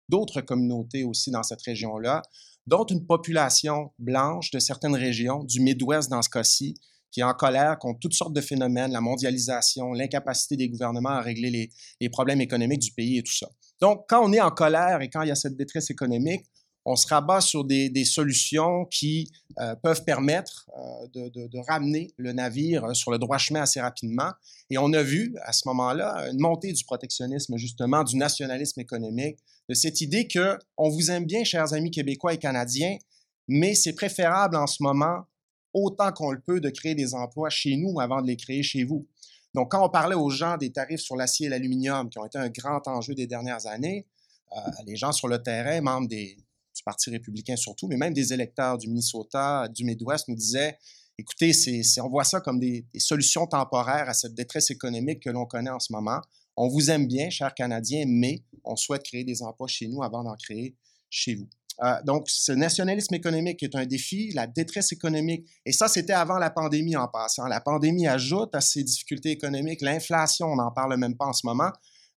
d'autres 0.09 0.41
communautés 0.41 1.05
aussi 1.05 1.31
dans 1.31 1.43
cette 1.43 1.61
région-là, 1.61 2.21
dont 2.67 2.83
une 2.85 3.05
population 3.05 3.93
blanche 3.99 4.51
de 4.51 4.59
certaines 4.59 4.95
régions, 4.95 5.45
du 5.45 5.61
Midwest 5.61 6.09
dans 6.09 6.21
ce 6.21 6.29
cas-ci, 6.29 6.75
qui 7.09 7.21
est 7.21 7.23
en 7.23 7.33
colère 7.33 7.79
contre 7.79 7.99
toutes 7.99 8.13
sortes 8.13 8.33
de 8.33 8.41
phénomènes, 8.41 8.91
la 8.91 8.99
mondialisation, 8.99 9.93
l'incapacité 9.93 10.57
des 10.57 10.67
gouvernements 10.67 11.09
à 11.09 11.21
régler 11.21 11.51
les, 11.51 11.69
les, 12.01 12.09
problèmes 12.09 12.41
économiques 12.41 12.81
du 12.81 12.91
pays 12.91 13.19
et 13.19 13.23
tout 13.23 13.33
ça. 13.33 13.47
Donc, 13.79 14.05
quand 14.09 14.21
on 14.21 14.33
est 14.33 14.41
en 14.41 14.49
colère 14.51 15.01
et 15.01 15.09
quand 15.09 15.21
il 15.21 15.29
y 15.29 15.31
a 15.31 15.35
cette 15.35 15.55
détresse 15.55 15.89
économique, 15.89 16.43
on 16.85 16.95
se 16.95 17.07
rabat 17.07 17.41
sur 17.41 17.63
des, 17.63 18.05
solutions 18.05 18.85
qui 18.85 19.31
euh, 19.59 19.75
peuvent 19.75 20.03
permettre 20.03 20.69
euh, 20.77 21.29
de, 21.29 21.59
ramener 21.67 22.13
le 22.17 22.33
navire 22.33 22.83
euh, 22.85 22.93
sur 22.93 23.11
le 23.11 23.17
droit 23.17 23.37
chemin 23.37 23.61
assez 23.61 23.79
rapidement. 23.79 24.31
Et 24.69 24.77
on 24.77 24.91
a 24.93 25.01
vu 25.01 25.35
à 25.43 25.53
ce 25.53 25.67
moment-là 25.69 26.29
une 26.31 26.41
montée 26.41 26.73
du 26.73 26.83
protectionnisme, 26.83 27.57
justement, 27.57 28.03
du 28.03 28.17
nationalisme 28.17 28.81
économique, 28.81 29.39
de 29.69 29.73
cette 29.73 30.01
idée 30.01 30.27
que 30.27 30.57
on 30.77 30.89
vous 30.89 31.09
aime 31.09 31.25
bien, 31.25 31.43
chers 31.43 31.73
amis 31.73 31.91
québécois 31.91 32.33
et 32.33 32.37
canadiens, 32.37 32.97
mais 33.47 33.75
c'est 33.75 33.93
préférable 33.93 34.57
en 34.57 34.67
ce 34.67 34.83
moment, 34.83 35.21
autant 35.73 36.11
qu'on 36.11 36.31
le 36.31 36.41
peut, 36.41 36.59
de 36.59 36.69
créer 36.69 36.95
des 36.95 37.15
emplois 37.15 37.49
chez 37.49 37.77
nous 37.77 37.99
avant 37.99 38.21
de 38.21 38.27
les 38.27 38.37
créer 38.37 38.63
chez 38.63 38.83
vous. 38.83 39.07
Donc, 39.53 39.71
quand 39.71 39.85
on 39.85 39.89
parlait 39.89 40.15
aux 40.15 40.29
gens 40.29 40.57
des 40.57 40.71
tarifs 40.71 41.01
sur 41.01 41.15
l'acier 41.15 41.47
et 41.47 41.49
l'aluminium, 41.49 42.09
qui 42.09 42.17
ont 42.19 42.25
été 42.25 42.39
un 42.39 42.49
grand 42.49 42.87
enjeu 42.87 43.13
des 43.13 43.27
dernières 43.27 43.67
années, 43.67 44.05
les 44.85 44.95
gens 44.95 45.11
sur 45.11 45.27
le 45.27 45.41
terrain, 45.41 45.81
membres 45.81 46.07
des, 46.07 46.37
du 46.73 46.83
Parti 46.83 47.09
républicain 47.09 47.55
surtout, 47.55 47.87
mais 47.87 47.97
même 47.97 48.13
des 48.13 48.33
électeurs 48.33 48.77
du 48.77 48.87
Minnesota, 48.87 49.67
du 49.67 49.83
Midwest 49.83 50.27
nous 50.27 50.35
disaient 50.35 50.77
écoutez, 51.17 51.51
on 52.01 52.09
voit 52.09 52.23
ça 52.23 52.41
comme 52.41 52.59
des, 52.59 52.85
solutions 52.97 53.47
temporaires 53.47 54.09
à 54.09 54.13
cette 54.13 54.33
détresse 54.33 54.71
économique 54.71 55.21
que 55.21 55.29
l'on 55.29 55.45
connaît 55.45 55.69
en 55.69 55.79
ce 55.79 55.93
moment. 55.93 56.19
On 56.55 56.67
vous 56.67 56.91
aime 56.91 57.07
bien, 57.07 57.29
chers 57.29 57.53
Canadiens, 57.53 58.05
mais 58.07 58.43
on 58.63 58.75
souhaite 58.75 59.03
créer 59.03 59.23
des 59.23 59.41
emplois 59.41 59.67
chez 59.67 59.87
nous 59.87 60.03
avant 60.03 60.23
d'en 60.23 60.35
créer 60.35 60.75
chez 61.09 61.35
vous. 61.35 61.49
Euh, 61.81 61.95
donc, 62.05 62.29
ce 62.29 62.51
nationalisme 62.51 63.15
économique 63.15 63.63
est 63.63 63.75
un 63.75 63.85
défi, 63.85 64.31
la 64.33 64.45
détresse 64.45 64.91
économique, 64.91 65.49
et 65.65 65.71
ça, 65.71 65.87
c'était 65.87 66.13
avant 66.13 66.37
la 66.37 66.51
pandémie 66.51 66.95
en 66.95 67.07
passant. 67.07 67.47
La 67.47 67.61
pandémie 67.61 68.07
ajoute 68.07 68.53
à 68.53 68.61
ces 68.61 68.83
difficultés 68.83 69.31
économiques, 69.31 69.81
l'inflation, 69.81 70.47
on 70.47 70.55
n'en 70.55 70.71
parle 70.71 70.95
même 70.97 71.17
pas 71.17 71.25
en 71.25 71.33
ce 71.33 71.47
moment, 71.47 71.71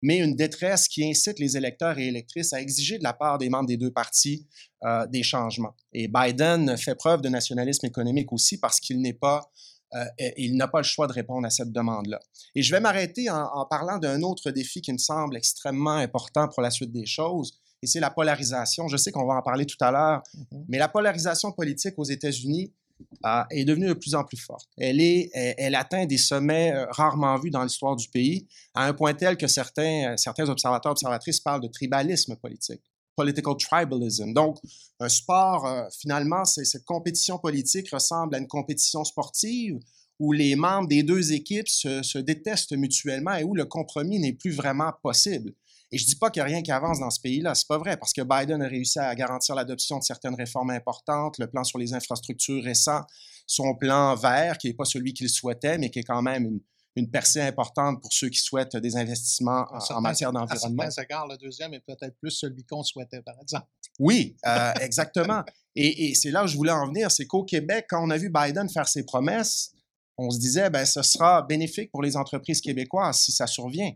mais 0.05 0.19
une 0.19 0.37
détresse 0.37 0.87
qui 0.87 1.03
incite 1.03 1.39
les 1.39 1.57
électeurs 1.57 1.99
et 1.99 2.07
électrices 2.09 2.53
à 2.53 2.61
exiger 2.61 2.99
de 2.99 3.03
la 3.03 3.15
part 3.15 3.39
des 3.39 3.49
membres 3.49 3.67
des 3.67 3.79
deux 3.79 3.91
partis 3.91 4.47
euh, 4.85 5.07
des 5.07 5.23
changements. 5.23 5.75
Et 5.95 6.09
Biden 6.09 6.77
fait 6.77 6.95
preuve 6.95 7.23
de 7.23 7.31
nationalisme 7.31 7.87
économique 7.87 8.31
aussi 8.31 8.61
parce 8.61 8.81
qu'il 8.81 9.01
n'est 9.01 9.15
pas 9.15 9.51
euh, 9.95 10.05
il 10.37 10.57
n'a 10.57 10.69
pas 10.69 10.81
le 10.81 10.85
choix 10.85 11.07
de 11.07 11.13
répondre 11.13 11.47
à 11.47 11.51
cette 11.51 11.73
demande-là. 11.73 12.21
Et 12.55 12.63
je 12.63 12.71
vais 12.75 12.81
m'arrêter 12.81 13.31
en, 13.31 13.65
parlant 13.71 13.97
d'un 13.97 14.21
autre 14.23 14.51
défi 14.51 14.83
qui 14.83 14.93
me 14.93 14.99
semble 14.99 15.37
extrêmement 15.37 15.97
important 15.97 16.49
pour 16.49 16.63
la 16.63 16.71
suite 16.71 16.93
des 16.93 17.07
choses, 17.07 17.59
et 17.81 17.87
c'est 17.87 18.01
la 18.01 18.11
polarisation. 18.11 18.89
Je 18.89 18.97
sais 18.99 19.11
qu'on 19.11 19.27
va 19.27 19.35
en 19.35 19.43
parler 19.43 19.65
tout 19.65 19.77
à 19.81 19.91
l'heure, 19.91 20.23
mm-hmm. 20.37 20.65
mais 20.69 20.79
la 20.79 20.89
polarisation 20.89 21.53
politique 21.53 21.95
aux 21.97 22.05
États-Unis 22.05 22.73
est 23.51 23.65
devenue 23.65 23.89
de 23.89 23.95
plus 23.95 24.15
en 24.15 24.25
plus 24.25 24.37
forte. 24.37 24.69
Elle, 24.77 25.75
atteint 25.75 26.07
des 26.07 26.19
sommets 26.19 26.73
euh, 26.73 26.87
rarement 26.91 27.39
vus 27.39 27.51
dans 27.51 27.63
l'histoire 27.63 27.97
du 27.97 28.09
pays, 28.09 28.47
à 28.75 28.87
un 28.87 28.93
point 28.93 29.15
tel 29.15 29.37
que 29.37 29.47
certains, 29.47 30.15
euh, 30.15 30.47
observateurs, 30.49 30.93
observatrices 30.93 31.41
parlent 31.41 31.63
de 31.63 31.69
tribalisme 31.69 32.37
politique, 32.37 32.83
political 33.17 33.57
tribalism. 33.57 34.33
Donc, 34.33 34.59
un 35.01 35.09
sport, 35.09 35.67
euh, 35.67 35.85
finalement, 35.99 36.45
cette 36.45 36.85
compétition 36.85 37.39
politique 37.39 37.91
ressemble 37.91 38.35
à 38.35 38.39
une 38.39 38.49
compétition 38.49 39.05
sportive 39.05 39.79
où 40.21 40.33
les 40.33 40.55
membres 40.55 40.89
des 40.89 41.03
deux 41.03 41.33
équipes 41.33 41.69
se 41.69 42.19
détestent 42.19 42.77
mutuellement 42.77 43.35
et 43.35 43.43
où 43.43 43.55
le 43.55 43.65
compromis 43.65 44.21
n'est 44.21 44.33
plus 44.33 44.53
vraiment 44.53 44.93
possible. 45.03 45.53
Et 45.95 45.99
je 45.99 46.07
dis 46.07 46.17
pas 46.17 46.29
qu'il 46.29 46.43
n'y 46.43 46.51
a 46.51 46.55
rien 46.55 46.63
qui 46.63 46.73
avance 46.73 46.99
dans 46.99 47.11
ce 47.11 47.21
pays-là. 47.21 47.55
C'est 47.55 47.69
pas 47.69 47.79
vrai, 47.79 47.97
parce 47.97 48.13
que 48.13 48.23
Biden 48.23 48.61
a 48.61 48.67
réussi 48.67 48.99
à 48.99 49.15
garantir 49.15 49.55
l'adoption 49.55 50.01
de 50.01 50.03
certaines 50.03 50.35
réformes 50.35 50.71
importantes, 50.71 51.39
le 51.39 51.47
plan 51.47 51.63
sur 51.63 51.79
les 51.79 51.95
infrastructures 51.95 52.65
récent, 52.65 53.03
son 53.47 53.77
plan 53.77 54.17
vert, 54.17 54.59
qui 54.59 54.67
n'est 54.67 54.75
pas 54.75 54.87
celui 54.87 55.15
qu'il 55.15 55.29
souhaitait, 55.29 55.79
mais 55.79 55.91
qui 55.91 56.01
est 56.01 56.03
quand 56.03 56.21
même 56.21 56.47
une, 56.47 56.61
une 56.97 57.09
percée 57.09 57.43
importante 57.43 58.03
pour 58.03 58.13
ceux 58.13 58.29
qui 58.29 58.41
souhaitent 58.41 58.77
des 58.77 58.97
investissements 58.97 59.67
en, 59.71 60.01
matière 60.01 60.33
d'environnement. 60.33 60.83
À 60.83 61.27
le 61.29 61.37
deuxième 61.37 61.73
est 61.75 61.85
peut-être 61.87 62.19
plus 62.19 62.33
celui 62.33 62.65
qu'on 62.65 62.83
souhaitait, 62.83 63.23
par 63.23 63.37
exemple. 63.41 63.69
Oui, 64.01 64.37
euh, 64.49 64.73
exactement. 64.81 65.45
Et, 65.77 66.13
c'est 66.17 66.33
là 66.33 66.43
où 66.43 66.49
je 66.49 66.57
voulais 66.57 66.73
en 66.73 66.89
venir, 66.89 67.09
c'est 67.13 67.27
qu'au 67.27 67.45
Québec, 67.45 67.87
quand 67.89 68.05
on 68.05 68.11
a 68.11 68.17
vu 68.17 68.31
Biden 68.31 68.69
faire 68.69 68.89
ses 68.89 69.05
promesses, 69.05 69.71
on 70.19 70.29
se 70.31 70.41
disait, 70.41 70.71
ben, 70.71 70.85
ce 70.85 71.03
sera 71.03 71.43
bénéfique 71.43 71.93
pour 71.93 72.03
les 72.03 72.17
entreprises 72.17 72.61
québécoises 72.61 73.21
si 73.21 73.31
ça 73.31 73.47
survient, 73.47 73.93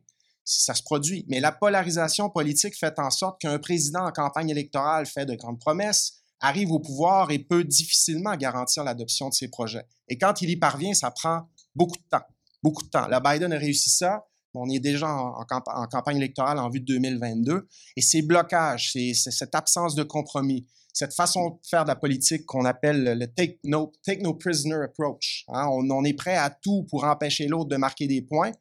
si 0.48 0.64
ça 0.64 0.74
se 0.74 0.82
produit. 0.82 1.24
Mais 1.28 1.40
la 1.40 1.52
polarisation 1.52 2.30
politique 2.30 2.76
fait 2.78 2.98
en 2.98 3.10
sorte 3.10 3.40
qu'un 3.40 3.58
président 3.58 4.06
en 4.06 4.12
campagne 4.12 4.50
électorale 4.50 5.06
fait 5.06 5.26
de 5.26 5.34
grandes 5.34 5.60
promesses, 5.60 6.14
arrive 6.40 6.70
au 6.70 6.78
pouvoir 6.78 7.30
et 7.30 7.38
peut 7.38 7.64
difficilement 7.64 8.36
garantir 8.36 8.84
l'adoption 8.84 9.28
de 9.28 9.34
ses 9.34 9.48
projets. 9.48 9.86
Et 10.08 10.18
quand 10.18 10.40
il 10.40 10.50
y 10.50 10.56
parvient, 10.56 10.94
ça 10.94 11.10
prend 11.10 11.48
beaucoup 11.74 11.96
de 11.96 12.04
temps 12.10 12.24
beaucoup 12.62 12.82
de 12.82 12.88
temps. 12.88 13.06
La 13.08 13.20
Biden 13.20 13.52
a 13.52 13.58
réussi 13.58 13.90
ça. 13.90 14.24
On 14.54 14.68
est 14.70 14.80
déjà 14.80 15.08
en, 15.08 15.44
campagne 15.90 16.16
électorale 16.16 16.58
en 16.58 16.68
vue 16.68 16.80
de 16.80 16.86
2022. 16.86 17.68
Et 17.96 18.00
ces 18.00 18.22
blocages, 18.22 18.92
cette 19.14 19.54
absence 19.54 19.94
de 19.94 20.02
compromis, 20.02 20.66
cette 20.92 21.14
façon 21.14 21.50
de 21.50 21.54
faire 21.68 21.84
de 21.84 21.88
la 21.88 21.96
politique 21.96 22.44
qu'on 22.44 22.64
appelle 22.64 23.18
le 23.18 23.26
take 23.26 23.60
no, 23.64 23.92
take 24.04 24.22
no 24.22 24.34
prisoner 24.34 24.82
approach. 24.82 25.44
Hein. 25.48 25.68
On, 25.70 26.04
est 26.04 26.14
prêt 26.14 26.36
à 26.36 26.50
tout 26.50 26.86
pour 26.90 27.04
empêcher 27.04 27.46
l'autre 27.46 27.68
de 27.68 27.76
marquer 27.76 28.08
des 28.08 28.22
points. 28.22 28.52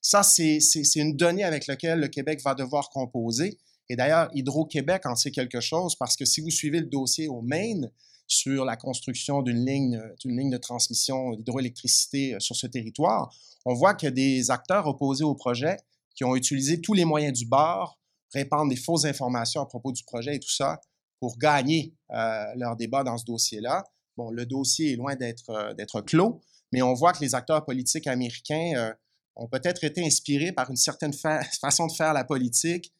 Ça, 0.00 0.22
c'est 0.22 0.60
une 0.96 1.16
donnée 1.16 1.44
avec 1.44 1.66
laquelle 1.66 2.00
le 2.00 2.08
Québec 2.08 2.40
va 2.44 2.54
devoir 2.54 2.90
composer. 2.90 3.58
Et 3.88 3.96
d'ailleurs, 3.96 4.30
Hydro-Québec 4.34 5.04
en 5.04 5.16
sait 5.16 5.30
quelque 5.30 5.60
chose 5.60 5.96
parce 5.96 6.16
que 6.16 6.24
si 6.24 6.40
vous 6.40 6.50
suivez 6.50 6.80
le 6.80 6.86
dossier 6.86 7.28
au 7.28 7.42
Maine, 7.42 7.90
sur 8.30 8.64
la 8.64 8.76
construction 8.76 9.42
d'une 9.42 9.66
ligne, 9.66 9.96
euh, 9.96 10.14
ligne 10.24 10.50
de 10.50 10.56
transmission 10.56 11.32
d'hydroélectricité 11.32 12.34
euh, 12.34 12.40
sur 12.40 12.54
ce 12.54 12.68
territoire, 12.68 13.34
on 13.66 13.74
voit 13.74 13.94
qu'il 13.94 14.06
y 14.06 14.12
a 14.12 14.14
des 14.14 14.52
acteurs 14.52 14.86
opposés 14.86 15.24
au 15.24 15.34
projet 15.34 15.76
qui 16.14 16.24
ont 16.24 16.36
utilisé 16.36 16.80
tous 16.80 16.92
les 16.92 17.04
moyens 17.04 17.36
du 17.36 17.44
bord, 17.44 17.98
répandre 18.32 18.70
des 18.70 18.76
fausses 18.76 19.04
informations 19.04 19.60
à 19.60 19.66
propos 19.66 19.90
du 19.90 20.04
projet 20.04 20.36
et 20.36 20.38
tout 20.38 20.50
ça 20.50 20.80
pour 21.18 21.36
gagner 21.38 21.92
euh, 22.12 22.44
leur 22.56 22.76
débat 22.76 23.02
dans 23.02 23.18
ce 23.18 23.24
dossier-là. 23.24 23.82
Bon, 24.16 24.30
le 24.30 24.46
dossier 24.46 24.92
est 24.92 24.96
loin 24.96 25.16
d'être, 25.16 25.74
d'être 25.76 26.00
clos, 26.00 26.40
mais 26.72 26.82
on 26.82 26.94
voit 26.94 27.12
que 27.12 27.20
les 27.20 27.34
acteurs 27.34 27.64
politiques 27.64 28.06
américains 28.06 28.94
ont 29.40 29.48
peut-être 29.48 29.82
été 29.82 30.04
inspirés 30.04 30.52
par 30.52 30.70
une 30.70 30.76
certaine 30.76 31.12
façon 31.60 31.86
de 31.86 31.92
faire 31.92 32.12
la 32.12 32.24
politique. 32.24 32.92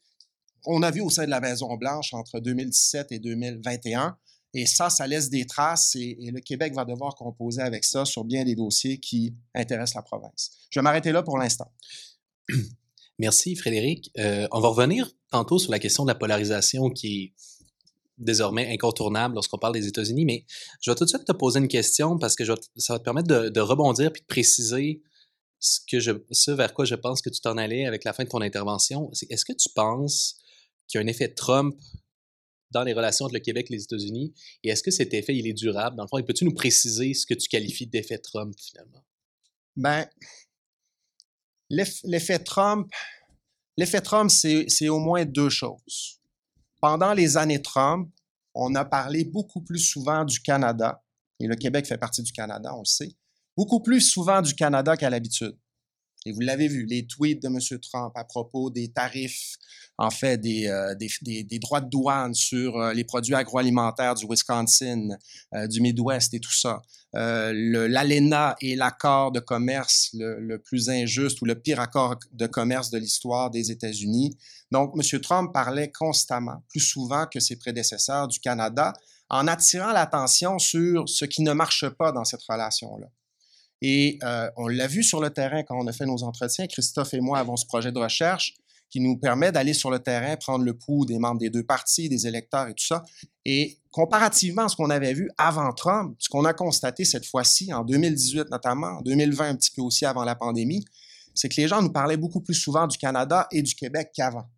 On 0.66 0.82
a 0.82 0.90
vu 0.90 1.00
au 1.00 1.10
sein 1.10 1.24
de 1.24 1.30
la 1.30 1.40
Maison-Blanche 1.40 2.12
entre 2.12 2.40
2017 2.40 3.12
et 3.12 3.18
2021 3.18 4.16
et 4.52 4.66
ça, 4.66 4.90
ça 4.90 5.06
laisse 5.06 5.30
des 5.30 5.46
traces 5.46 5.94
et, 5.94 6.16
le 6.20 6.40
Québec 6.40 6.74
va 6.74 6.84
devoir 6.84 7.14
composer 7.14 7.62
avec 7.62 7.84
ça 7.84 8.04
sur 8.04 8.24
bien 8.24 8.44
des 8.44 8.56
dossiers 8.56 8.98
qui 8.98 9.34
intéressent 9.54 9.94
la 9.94 10.02
province. 10.02 10.50
Je 10.70 10.80
vais 10.80 10.82
m'arrêter 10.82 11.12
là 11.12 11.22
pour 11.22 11.38
l'instant. 11.38 11.70
Merci, 13.18 13.54
Frédéric. 13.54 14.10
Euh, 14.18 14.48
on 14.50 14.60
va 14.60 14.68
revenir 14.68 15.10
tantôt 15.30 15.58
sur 15.58 15.70
la 15.70 15.78
question 15.78 16.04
de 16.04 16.08
la 16.08 16.14
polarisation 16.14 16.90
qui 16.90 17.22
est 17.22 17.32
désormais 18.18 18.72
incontournable 18.72 19.34
lorsqu'on 19.34 19.58
parle 19.58 19.74
des 19.74 19.86
États-Unis, 19.86 20.24
mais 20.24 20.44
je 20.80 20.90
vais 20.90 20.94
tout 20.94 21.04
de 21.04 21.08
suite 21.08 21.24
te 21.24 21.32
poser 21.32 21.60
une 21.60 21.68
question 21.68 22.18
parce 22.18 22.34
que 22.34 22.44
ça 22.44 22.94
va 22.94 22.98
te 22.98 23.04
permettre 23.04 23.28
de, 23.28 23.60
rebondir 23.60 24.12
puis 24.12 24.22
de 24.22 24.26
préciser 24.26 25.02
ce, 25.60 26.50
vers 26.50 26.74
quoi 26.74 26.84
je 26.84 26.94
pense 26.94 27.20
que 27.20 27.28
tu 27.28 27.40
t'en 27.40 27.56
allais 27.58 27.84
avec 27.86 28.04
la 28.04 28.12
fin 28.12 28.24
de 28.24 28.28
ton 28.28 28.40
intervention. 28.40 29.10
Est-ce 29.28 29.44
que 29.44 29.52
tu 29.52 29.68
penses 29.74 30.40
qu'il 30.88 30.98
y 30.98 31.02
a 31.02 31.04
un 31.04 31.06
effet 31.06 31.32
Trump 31.32 31.78
dans 32.70 32.82
les 32.82 32.92
relations 32.92 33.26
entre 33.26 33.34
le 33.34 33.40
Québec 33.40 33.66
et 33.70 33.74
les 33.74 33.82
États-Unis? 33.82 34.32
Et 34.64 34.70
est-ce 34.70 34.82
que 34.82 34.90
cet 34.90 35.12
effet, 35.12 35.36
il 35.36 35.46
est 35.46 35.52
durable? 35.52 35.96
Dans 35.96 36.04
le 36.04 36.08
fond, 36.08 36.22
peux-tu 36.22 36.44
nous 36.44 36.54
préciser 36.54 37.14
ce 37.14 37.26
que 37.26 37.34
tu 37.34 37.48
qualifies 37.48 37.86
d'effet 37.86 38.18
Trump, 38.18 38.54
finalement? 38.58 39.04
Ben, 39.76 40.08
l'effet 41.68 42.38
Trump, 42.38 42.90
l'effet 43.76 44.00
Trump, 44.00 44.30
c'est 44.30 44.88
au 44.88 44.98
moins 44.98 45.24
deux 45.24 45.50
choses. 45.50 46.20
Pendant 46.80 47.12
les 47.12 47.36
années 47.36 47.60
Trump, 47.60 48.10
on 48.54 48.74
a 48.74 48.84
parlé 48.84 49.24
beaucoup 49.24 49.60
plus 49.60 49.78
souvent 49.78 50.24
du 50.24 50.40
Canada, 50.40 51.04
et 51.38 51.46
le 51.46 51.54
Québec 51.54 51.86
fait 51.86 51.98
partie 51.98 52.22
du 52.22 52.32
Canada, 52.32 52.74
on 52.74 52.80
le 52.80 52.86
sait, 52.86 53.14
beaucoup 53.60 53.80
plus 53.80 54.00
souvent 54.00 54.40
du 54.40 54.54
Canada 54.54 54.96
qu'à 54.96 55.10
l'habitude. 55.10 55.54
Et 56.24 56.32
vous 56.32 56.40
l'avez 56.40 56.66
vu, 56.66 56.86
les 56.86 57.06
tweets 57.06 57.42
de 57.42 57.48
M. 57.48 57.58
Trump 57.80 58.10
à 58.14 58.24
propos 58.24 58.70
des 58.70 58.90
tarifs, 58.90 59.56
en 59.98 60.08
fait, 60.08 60.38
des, 60.38 60.66
euh, 60.66 60.94
des, 60.94 61.58
droits 61.58 61.82
de 61.82 61.90
douane 61.90 62.32
sur 62.32 62.78
euh, 62.78 62.94
les 62.94 63.04
produits 63.04 63.34
agroalimentaires 63.34 64.14
du 64.14 64.24
Wisconsin, 64.26 65.10
euh, 65.54 65.66
du 65.66 65.82
Midwest 65.82 66.32
et 66.32 66.40
tout 66.40 66.54
ça. 66.54 66.80
L'ALENA 67.12 68.56
est 68.62 68.76
l'accord 68.76 69.30
de 69.30 69.40
commerce 69.40 70.10
le, 70.14 70.56
plus 70.56 70.88
injuste 70.88 71.42
ou 71.42 71.44
le 71.44 71.54
pire 71.54 71.80
accord 71.80 72.16
de 72.32 72.46
commerce 72.46 72.88
de 72.88 72.96
l'histoire 72.96 73.50
des 73.50 73.70
États-Unis. 73.70 74.38
Donc, 74.70 74.94
M. 74.96 75.20
Trump 75.20 75.52
parlait 75.52 75.92
constamment, 75.92 76.62
plus 76.70 76.80
souvent 76.80 77.26
que 77.26 77.40
ses 77.40 77.56
prédécesseurs 77.56 78.26
du 78.26 78.40
Canada, 78.40 78.94
en 79.28 79.46
attirant 79.48 79.92
l'attention 79.92 80.58
sur 80.58 81.06
ce 81.10 81.26
qui 81.26 81.42
ne 81.42 81.52
marche 81.52 81.86
pas 81.90 82.10
dans 82.10 82.24
cette 82.24 82.42
relation-là. 82.48 83.08
Et 83.82 84.18
euh, 84.22 84.50
on 84.56 84.68
l'a 84.68 84.86
vu 84.86 85.02
sur 85.02 85.20
le 85.20 85.30
terrain 85.30 85.62
quand 85.62 85.76
on 85.78 85.86
a 85.86 85.92
fait 85.92 86.06
nos 86.06 86.22
entretiens. 86.22 86.66
Christophe 86.66 87.14
et 87.14 87.20
moi 87.20 87.38
avons 87.38 87.56
ce 87.56 87.66
projet 87.66 87.92
de 87.92 87.98
recherche 87.98 88.54
qui 88.90 89.00
nous 89.00 89.16
permet 89.16 89.52
d'aller 89.52 89.72
sur 89.72 89.90
le 89.90 90.00
terrain, 90.00 90.36
prendre 90.36 90.64
le 90.64 90.74
pouls 90.74 91.06
des 91.06 91.18
membres 91.18 91.38
des 91.38 91.48
deux 91.48 91.62
partis, 91.62 92.08
des 92.08 92.26
électeurs 92.26 92.66
et 92.66 92.74
tout 92.74 92.84
ça. 92.84 93.04
Et 93.44 93.78
comparativement 93.90 94.64
à 94.64 94.68
ce 94.68 94.76
qu'on 94.76 94.90
avait 94.90 95.14
vu 95.14 95.30
avant 95.38 95.72
Trump, 95.72 96.16
ce 96.18 96.28
qu'on 96.28 96.44
a 96.44 96.52
constaté 96.52 97.04
cette 97.04 97.24
fois-ci, 97.24 97.72
en 97.72 97.84
2018 97.84 98.50
notamment, 98.50 98.98
en 98.98 99.02
2020 99.02 99.48
un 99.48 99.54
petit 99.54 99.70
peu 99.70 99.82
aussi 99.82 100.04
avant 100.04 100.24
la 100.24 100.34
pandémie, 100.34 100.84
c'est 101.34 101.48
que 101.48 101.60
les 101.60 101.68
gens 101.68 101.80
nous 101.80 101.92
parlaient 101.92 102.16
beaucoup 102.16 102.40
plus 102.40 102.54
souvent 102.54 102.86
du 102.88 102.98
Canada 102.98 103.46
et 103.52 103.62
du 103.62 103.74
Québec 103.74 104.10
qu'avant. 104.12 104.50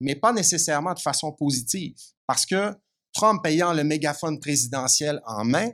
Mais 0.00 0.14
pas 0.14 0.32
nécessairement 0.32 0.94
de 0.94 1.00
façon 1.00 1.32
positive, 1.32 1.94
parce 2.26 2.46
que 2.46 2.74
Trump 3.12 3.44
ayant 3.46 3.72
le 3.74 3.84
mégaphone 3.84 4.40
présidentiel 4.40 5.20
en 5.26 5.44
main, 5.44 5.70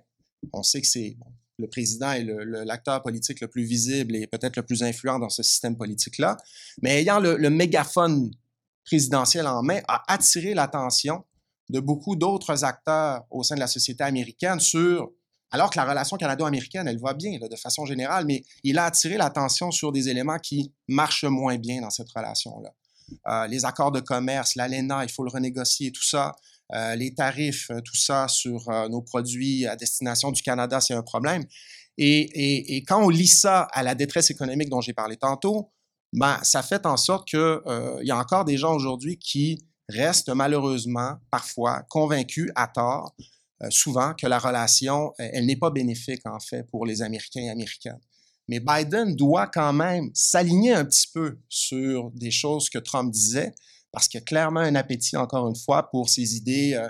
on 0.53 0.63
sait 0.63 0.81
que 0.81 0.87
c'est 0.87 1.17
le 1.59 1.69
président 1.69 2.13
est 2.13 2.25
l'acteur 2.65 3.03
politique 3.03 3.41
le 3.41 3.49
plus 3.49 3.65
visible 3.65 4.17
et 4.17 4.27
peut-être 4.27 4.57
le 4.57 4.63
plus 4.63 4.83
influent 4.83 5.19
dans 5.19 5.29
ce 5.29 5.43
système 5.43 5.77
politique-là, 5.77 6.37
mais 6.83 7.01
ayant 7.01 7.21
le, 7.21 7.51
mégaphone 7.51 8.31
présidentiel 8.85 9.47
en 9.47 9.63
main, 9.63 9.81
a 9.89 10.03
attiré 10.13 10.55
l'attention 10.55 11.25
de 11.71 11.81
beaucoup 11.81 12.17
d'autres 12.17 12.65
acteurs 12.65 13.25
au 13.31 13.43
sein 13.43 13.55
de 13.55 13.61
la 13.61 13.67
société 13.67 14.05
américaine 14.05 14.61
sur, 14.61 15.13
alors 15.51 15.71
que 15.71 15.79
la 15.79 15.85
relation 15.85 16.17
canado-américaine, 16.17 16.89
elle 16.89 16.99
va 16.99 17.15
bien 17.15 17.39
de 17.39 17.57
façon 17.57 17.87
générale, 17.87 18.27
mais 18.27 18.45
il 18.63 18.79
a 18.79 18.85
attiré 18.85 19.17
l'attention 19.17 19.71
sur 19.71 19.93
des 19.93 20.09
éléments 20.09 20.39
qui 20.39 20.73
marchent 20.89 21.25
moins 21.25 21.57
bien 21.57 21.81
dans 21.81 21.91
cette 21.91 22.11
relation-là. 22.11 22.75
Euh, 23.29 23.47
les 23.47 23.65
accords 23.65 23.93
de 23.93 24.01
commerce, 24.01 24.57
l'ALENA, 24.57 25.05
il 25.05 25.11
faut 25.11 25.25
le 25.25 25.31
renégocier, 25.31 25.93
tout 25.93 26.03
ça. 26.03 26.35
Euh, 26.73 26.97
les 26.97 27.15
tarifs, 27.15 27.71
euh, 27.71 27.81
tout 27.81 27.97
ça 27.97 28.27
sur 28.27 28.69
euh, 28.71 28.89
nos 28.89 29.03
produits 29.03 29.67
à 29.67 29.77
destination 29.77 30.33
du 30.33 30.43
Canada, 30.43 30.81
c'est 30.81 30.95
un 30.95 31.03
problème. 31.03 31.45
Et, 31.99 32.83
quand 32.89 33.05
on 33.05 33.09
lit 33.09 33.29
ça 33.29 33.69
à 33.73 33.83
la 33.83 33.95
détresse 33.95 34.31
économique 34.31 34.69
dont 34.69 34.81
j'ai 34.81 34.95
parlé 34.95 35.17
tantôt, 35.17 35.71
ben, 36.13 36.39
ça 36.43 36.63
fait 36.63 36.87
en 36.87 36.97
sorte 36.97 37.29
qu'il 37.29 37.61
y 38.03 38.11
a 38.11 38.19
encore 38.19 38.45
des 38.45 38.57
gens 38.57 38.75
aujourd'hui 38.75 39.17
qui 39.19 39.65
restent 39.89 40.31
malheureusement, 40.31 41.19
parfois, 41.31 41.83
convaincus 41.89 42.51
à 42.57 42.67
tort, 42.67 43.15
souvent, 43.71 44.13
que 44.15 44.27
la 44.27 44.41
relation, 44.41 45.13
elle 45.19 45.47
n'est 45.47 45.57
pas 45.57 45.71
bénéfique, 45.71 46.23
en 46.27 46.41
fait, 46.41 46.65
pour 46.65 46.85
les 46.85 47.01
Américains 47.01 47.43
et 47.43 47.51
Américaines. 47.51 48.01
Mais 48.49 48.59
Biden 48.59 49.15
doit 49.15 49.47
quand 49.47 49.73
même 49.73 50.11
s'aligner 50.15 50.73
un 50.73 50.85
petit 50.85 51.07
peu 51.13 51.39
sur 51.49 52.11
des 52.11 52.33
choses 52.33 52.69
que 52.71 52.79
Trump 52.79 53.13
disait, 53.13 53.55
parce 53.95 54.09
qu'il 54.09 54.19
y 54.19 54.23
a 54.23 54.25
clairement 54.25 54.61
un 54.61 54.75
appétit, 54.75 55.17
encore 55.17 55.49
une 55.49 55.55
fois, 55.55 55.89
pour 55.89 56.09
ces 56.09 56.37
idées 56.37 56.75
euh, 56.75 56.89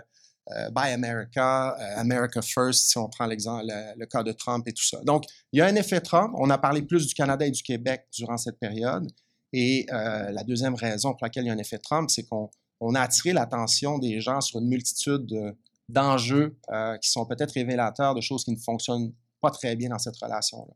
euh, 0.52 0.70
Buy 0.70 0.90
America, 0.90 1.76
euh, 1.78 2.00
America 2.00 2.40
First, 2.40 2.88
si 2.88 2.96
on 2.96 3.08
prend 3.08 3.26
l'exemple, 3.26 3.66
le, 3.68 4.06
cas 4.06 4.22
de 4.22 4.32
Trump 4.32 4.66
et 4.66 4.72
tout 4.72 4.82
ça. 4.82 5.00
Donc, 5.04 5.24
il 5.52 5.58
y 5.58 5.60
a 5.60 5.66
un 5.66 5.74
effet 5.76 6.00
Trump. 6.00 6.34
On 6.38 6.48
a 6.48 6.56
parlé 6.56 6.80
plus 6.80 7.06
du 7.06 7.12
Canada 7.12 7.46
et 7.46 7.50
du 7.50 7.62
Québec 7.62 8.06
durant 8.10 8.38
cette 8.38 8.58
période. 8.58 9.06
Et 9.52 9.86
la 9.90 10.42
deuxième 10.42 10.74
raison 10.74 11.12
pour 11.12 11.20
laquelle 11.22 11.44
il 11.44 11.46
y 11.46 11.50
a 11.50 11.52
un 11.52 11.58
effet 11.58 11.78
Trump, 11.78 12.10
c'est 12.10 12.24
qu'on 12.24 12.94
a 12.94 13.00
attiré 13.00 13.32
l'attention 13.32 13.98
des 13.98 14.20
gens 14.20 14.40
sur 14.40 14.58
une 14.58 14.66
multitude 14.66 15.54
d'enjeux 15.88 16.58
qui 17.00 17.08
sont 17.08 17.24
peut-être 17.24 17.52
révélateurs 17.52 18.16
de 18.16 18.20
choses 18.20 18.44
qui 18.44 18.50
ne 18.50 18.58
fonctionnent 18.58 19.12
pas 19.40 19.52
très 19.52 19.76
bien 19.76 19.90
dans 19.90 20.00
cette 20.00 20.16
relation-là. 20.16 20.74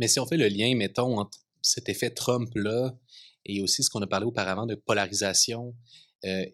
Mais 0.00 0.08
si 0.08 0.18
on 0.18 0.26
fait 0.26 0.38
le 0.38 0.48
lien, 0.48 0.74
mettons, 0.74 1.20
entre 1.20 1.38
cet 1.62 1.88
effet 1.88 2.10
Trump-là 2.10 2.94
et 3.46 3.62
aussi 3.62 3.82
ce 3.82 3.90
qu'on 3.90 4.02
a 4.02 4.06
parlé 4.06 4.26
auparavant 4.26 4.66
de 4.66 4.74
polarisation. 4.74 5.74
Euh, 6.24 6.44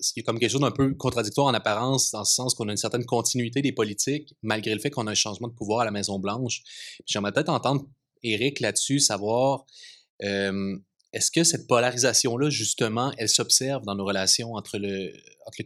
ce 0.00 0.12
qui 0.12 0.20
est 0.20 0.22
comme 0.22 0.38
quelque 0.38 0.50
chose 0.50 0.60
d'un 0.60 0.70
peu 0.70 0.94
contradictoire 0.94 1.48
en 1.48 1.54
apparence, 1.54 2.12
dans 2.12 2.20
le 2.20 2.24
sens 2.24 2.54
qu'on 2.54 2.68
a 2.68 2.70
une 2.70 2.76
certaine 2.76 3.04
continuité 3.04 3.62
des 3.62 3.72
politiques, 3.72 4.34
malgré 4.42 4.72
le 4.72 4.80
fait 4.80 4.90
qu'on 4.90 5.08
a 5.08 5.10
un 5.10 5.16
changement 5.16 5.48
de 5.48 5.54
pouvoir 5.54 5.80
à 5.80 5.84
la 5.84 5.90
Maison-Blanche. 5.90 6.62
J'aimerais 7.04 7.32
peut-être 7.32 7.48
entendre 7.48 7.84
Eric 8.22 8.60
là-dessus, 8.60 9.00
savoir 9.00 9.64
est-ce 11.12 11.30
que 11.30 11.42
cette 11.42 11.66
polarisation-là, 11.66 12.50
justement, 12.50 13.12
elle 13.16 13.28
s'observe 13.28 13.84
dans 13.84 13.94
nos 13.94 14.04
relations 14.04 14.54
entre 14.54 14.78
le, 14.78 15.12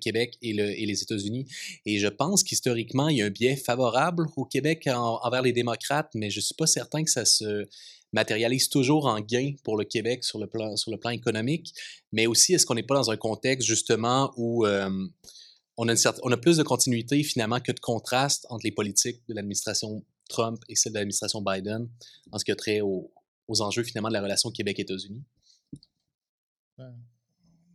Québec 0.01 0.39
et 0.41 0.53
les 0.53 1.03
États-Unis? 1.03 1.47
Et 1.85 1.99
je 1.99 2.07
pense 2.07 2.45
qu'historiquement, 2.45 3.09
il 3.09 3.17
y 3.17 3.23
a 3.23 3.27
un 3.27 3.31
biais 3.31 3.57
favorable 3.57 4.29
au 4.37 4.45
Québec 4.45 4.89
envers 4.93 5.43
les 5.43 5.53
démocrates, 5.53 6.11
mais 6.15 6.31
je 6.31 6.39
ne 6.39 6.43
suis 6.43 6.55
pas 6.55 6.67
certain 6.67 7.03
que 7.03 7.11
ça 7.11 7.25
se 7.25 7.67
matérialise 8.13 8.69
toujours 8.69 9.07
en 9.07 9.21
gain 9.21 9.55
pour 9.65 9.77
le 9.77 9.85
Québec 9.85 10.25
sur 10.25 10.39
le 10.39 10.47
plan, 10.47 11.11
économique. 11.11 11.75
Mais 12.13 12.27
aussi, 12.27 12.55
est-ce 12.55 12.67
qu'on 12.67 12.75
n'est 12.75 12.83
pas 12.83 12.95
dans 12.95 13.11
un 13.11 13.17
contexte, 13.17 13.67
justement, 13.67 14.33
où 14.37 14.67
euh, 14.67 14.91
on, 15.77 15.89
a 15.89 16.13
on 16.23 16.33
a 16.33 16.37
plus 16.37 16.59
de 16.59 16.63
continuité, 16.63 17.23
finalement, 17.23 17.61
que 17.61 17.73
de 17.73 17.81
contraste 17.81 18.47
entre 18.51 18.65
les 18.65 18.73
politiques 18.73 19.23
de 19.29 19.35
l'administration 19.35 20.05
Trump 20.29 20.63
et 20.69 20.77
celle 20.77 20.93
de 20.93 20.99
l'administration 20.99 21.43
Biden 21.43 21.89
en 22.31 22.39
ce 22.39 22.45
qui 22.45 22.53
a 22.53 22.57
trait 22.57 22.81
aux 22.81 23.11
enjeux, 23.49 23.83
finalement, 23.83 24.09
de 24.09 24.15
la 24.15 24.23
relation 24.23 24.51
Québec-États-Unis? 24.51 25.23
Ben, 26.79 26.95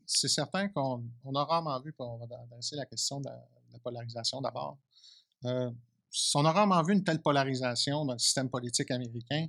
c'est 0.07 0.29
certain 0.29 0.69
qu'on 0.69 1.03
a 1.35 1.43
rarement 1.43 1.79
vu, 1.81 1.93
on 1.99 2.17
va 2.17 2.25
adresser 2.41 2.75
la 2.75 2.85
question 2.85 3.19
de 3.19 3.27
la, 3.27 3.79
polarisation 3.83 4.41
d'abord. 4.41 4.77
Euh, 5.45 5.69
on 6.33 6.45
a 6.45 6.51
rarement 6.51 6.81
vu 6.81 6.93
une 6.93 7.03
telle 7.03 7.21
polarisation 7.21 8.05
dans 8.05 8.13
le 8.13 8.19
système 8.19 8.49
politique 8.49 8.89
américain, 8.89 9.47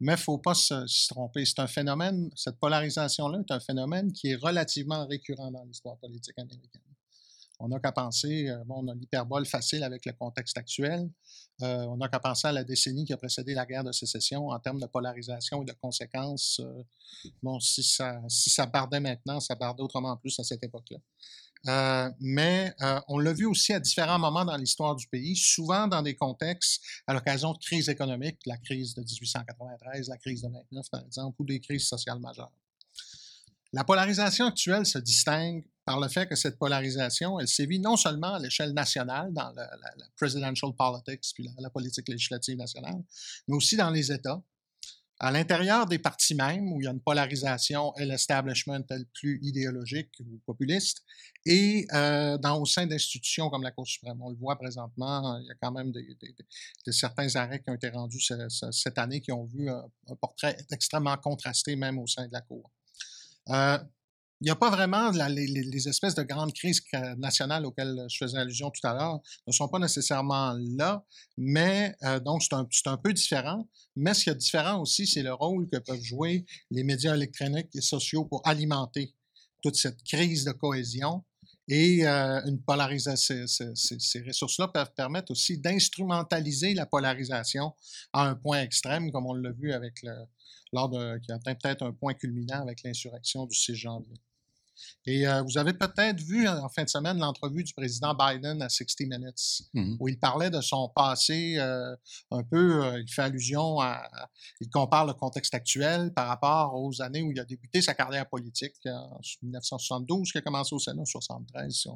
mais 0.00 0.12
il 0.12 0.16
ne 0.16 0.20
faut 0.20 0.38
pas 0.38 0.54
se, 0.54 1.08
tromper. 1.08 1.44
C'est 1.44 1.60
un 1.60 1.66
phénomène, 1.66 2.30
cette 2.34 2.58
polarisation-là 2.58 3.40
est 3.40 3.52
un 3.52 3.60
phénomène 3.60 4.12
qui 4.12 4.30
est 4.30 4.36
relativement 4.36 5.06
récurrent 5.06 5.50
dans 5.50 5.64
l'histoire 5.64 5.96
politique 5.98 6.38
américaine. 6.38 6.82
On 7.60 7.68
n'a 7.68 7.80
qu'à 7.80 7.90
penser, 7.90 8.48
euh, 8.48 8.62
bon, 8.64 8.84
on 8.84 8.88
a 8.88 8.94
l'hyperbole 8.94 9.44
facile 9.44 9.82
avec 9.82 10.06
le 10.06 10.12
contexte 10.12 10.56
actuel. 10.56 11.10
Euh, 11.62 11.84
on 11.86 11.96
n'a 11.96 12.08
qu'à 12.08 12.20
penser 12.20 12.46
à 12.46 12.52
la 12.52 12.62
décennie 12.62 13.04
qui 13.04 13.12
a 13.12 13.16
précédé 13.16 13.52
la 13.52 13.66
guerre 13.66 13.82
de 13.82 13.90
sécession 13.90 14.48
en 14.48 14.58
termes 14.60 14.78
de 14.78 14.86
polarisation 14.86 15.62
et 15.62 15.64
de 15.64 15.72
conséquences. 15.72 16.60
Euh, 16.60 16.84
bon, 17.42 17.58
si 17.58 17.82
ça, 17.82 18.20
si 18.28 18.48
ça 18.50 18.66
bardait 18.66 19.00
maintenant, 19.00 19.40
ça 19.40 19.56
bardait 19.56 19.82
autrement 19.82 20.16
plus 20.16 20.38
à 20.38 20.44
cette 20.44 20.62
époque-là. 20.62 20.98
Mais 22.20 22.74
on 23.08 23.18
l'a 23.18 23.32
vu 23.32 23.46
aussi 23.46 23.72
à 23.72 23.80
différents 23.80 24.18
moments 24.18 24.44
dans 24.44 24.56
l'histoire 24.56 24.96
du 24.96 25.06
pays, 25.08 25.36
souvent 25.36 25.86
dans 25.86 26.02
des 26.02 26.14
contextes 26.14 26.82
à 27.06 27.14
l'occasion 27.14 27.52
de 27.52 27.58
crises 27.58 27.88
économiques, 27.88 28.38
la 28.46 28.56
crise 28.56 28.94
de 28.94 29.02
1893, 29.02 30.08
la 30.08 30.16
crise 30.18 30.42
de 30.42 30.48
29 30.48 30.90
par 30.90 31.00
exemple, 31.04 31.36
ou 31.40 31.44
des 31.44 31.60
crises 31.60 31.86
sociales 31.86 32.20
majeures. 32.20 32.52
La 33.72 33.84
polarisation 33.84 34.46
actuelle 34.46 34.86
se 34.86 34.98
distingue 34.98 35.62
par 35.84 36.00
le 36.00 36.08
fait 36.08 36.26
que 36.26 36.36
cette 36.36 36.58
polarisation, 36.58 37.38
elle 37.38 37.48
sévit 37.48 37.80
non 37.80 37.96
seulement 37.96 38.34
à 38.34 38.38
l'échelle 38.38 38.72
nationale, 38.72 39.32
dans 39.32 39.50
la, 39.52 39.70
presidential 40.16 40.72
politics, 40.74 41.32
puis 41.34 41.48
la, 41.58 41.70
politique 41.70 42.08
législative 42.08 42.56
nationale, 42.56 43.02
mais 43.46 43.56
aussi 43.56 43.76
dans 43.76 43.90
les 43.90 44.10
États. 44.10 44.42
À 45.20 45.32
l'intérieur 45.32 45.86
des 45.86 45.98
partis 45.98 46.34
mêmes, 46.34 46.72
où 46.72 46.80
il 46.80 46.84
y 46.84 46.86
a 46.86 46.92
une 46.92 47.00
polarisation 47.00 47.92
et 47.96 48.04
l'establishment 48.04 48.84
plus 49.14 49.40
idéologique 49.42 50.12
ou 50.20 50.40
populiste, 50.46 51.02
et 51.44 51.86
euh, 51.92 52.38
dans, 52.38 52.60
au 52.60 52.66
sein 52.66 52.86
d'institutions 52.86 53.50
comme 53.50 53.62
la 53.62 53.72
Cour 53.72 53.86
suprême. 53.86 54.20
On 54.22 54.30
le 54.30 54.36
voit 54.36 54.56
présentement, 54.56 55.38
il 55.40 55.46
y 55.46 55.50
a 55.50 55.54
quand 55.60 55.72
même 55.72 55.90
des, 55.90 56.06
certains 56.92 57.34
arrêts 57.36 57.60
qui 57.60 57.70
ont 57.70 57.74
été 57.74 57.88
rendus 57.88 58.20
cette 58.70 58.98
année 58.98 59.20
qui 59.20 59.32
ont 59.32 59.44
vu 59.44 59.68
un 59.68 60.14
portrait 60.20 60.56
extrêmement 60.70 61.16
contrasté 61.16 61.74
même 61.74 61.98
au 61.98 62.06
sein 62.06 62.26
de 62.26 62.32
la 62.32 62.40
Cour. 62.42 62.70
Euh, 63.48 63.78
il 64.40 64.44
n'y 64.44 64.50
a 64.50 64.56
pas 64.56 64.70
vraiment 64.70 65.10
les, 65.10 65.88
espèces 65.88 66.14
de 66.14 66.22
grandes 66.22 66.52
crises 66.52 66.80
nationales 67.16 67.66
auxquelles 67.66 68.06
je 68.08 68.18
faisais 68.18 68.38
allusion 68.38 68.70
tout 68.70 68.86
à 68.86 68.94
l'heure 68.94 69.20
ne 69.46 69.52
sont 69.52 69.68
pas 69.68 69.80
nécessairement 69.80 70.56
là, 70.76 71.04
mais 71.36 71.96
euh, 72.04 72.20
donc 72.20 72.42
c'est 72.42 72.54
un, 72.54 72.66
un, 72.86 72.96
peu 72.96 73.12
différent. 73.12 73.68
Mais 73.96 74.14
ce 74.14 74.24
qui 74.24 74.30
est 74.30 74.34
différent 74.36 74.80
aussi, 74.80 75.06
c'est 75.06 75.22
le 75.22 75.34
rôle 75.34 75.68
que 75.68 75.78
peuvent 75.78 76.00
jouer 76.00 76.46
les 76.70 76.84
médias 76.84 77.14
électroniques 77.16 77.74
et 77.74 77.80
sociaux 77.80 78.24
pour 78.26 78.46
alimenter 78.46 79.12
toute 79.62 79.74
cette 79.74 80.02
crise 80.04 80.44
de 80.44 80.52
cohésion. 80.52 81.24
Et 81.70 82.06
euh, 82.06 82.40
une 82.46 82.62
polarisation, 82.62 83.46
ces, 83.46 83.74
ces 83.74 84.22
ressources-là 84.22 84.68
peuvent 84.68 84.92
permettre 84.96 85.32
aussi 85.32 85.58
d'instrumentaliser 85.58 86.74
la 86.74 86.86
polarisation 86.86 87.74
à 88.12 88.26
un 88.26 88.36
point 88.36 88.62
extrême, 88.62 89.10
comme 89.10 89.26
on 89.26 89.34
l'a 89.34 89.52
vu 89.52 89.72
avec 89.72 90.02
le, 90.02 90.14
lors 90.72 90.88
de, 90.88 91.18
qui 91.18 91.32
atteint 91.32 91.54
peut-être 91.54 91.82
un 91.82 91.92
point 91.92 92.14
culminant 92.14 92.62
avec 92.62 92.82
l'insurrection 92.84 93.46
du 93.46 93.54
6 93.54 93.74
janvier. 93.74 94.14
Et 95.06 95.26
euh, 95.26 95.42
vous 95.42 95.56
avez 95.56 95.72
peut-être 95.72 96.20
vu 96.20 96.46
en 96.46 96.68
fin 96.68 96.84
de 96.84 96.88
semaine 96.88 97.18
l'entrevue 97.18 97.64
du 97.64 97.72
président 97.72 98.14
Biden 98.14 98.60
à 98.62 98.68
60 98.68 99.00
Minutes, 99.08 99.62
mmh 99.74 99.96
où 100.00 100.08
il 100.08 100.18
parlait 100.18 100.50
de 100.50 100.60
son 100.60 100.88
passé 100.88 101.56
euh, 101.58 101.96
un 102.30 102.42
peu, 102.42 102.84
euh, 102.84 103.00
il 103.00 103.10
fait 103.10 103.22
allusion 103.22 103.80
à, 103.80 104.02
il 104.60 104.68
compare 104.68 105.06
le 105.06 105.14
contexte 105.14 105.54
actuel 105.54 106.12
par 106.12 106.28
rapport 106.28 106.74
aux 106.74 107.00
années 107.00 107.22
où 107.22 107.32
il 107.32 107.40
a 107.40 107.44
débuté 107.44 107.80
sa 107.80 107.94
carrière 107.94 108.28
politique, 108.28 108.74
en 108.86 109.18
1972, 109.42 110.30
qui 110.30 110.38
a 110.38 110.40
commencé 110.42 110.74
au 110.74 110.78
Sénat, 110.78 111.02
en 111.02 111.04
73, 111.04 111.72
si 111.72 111.88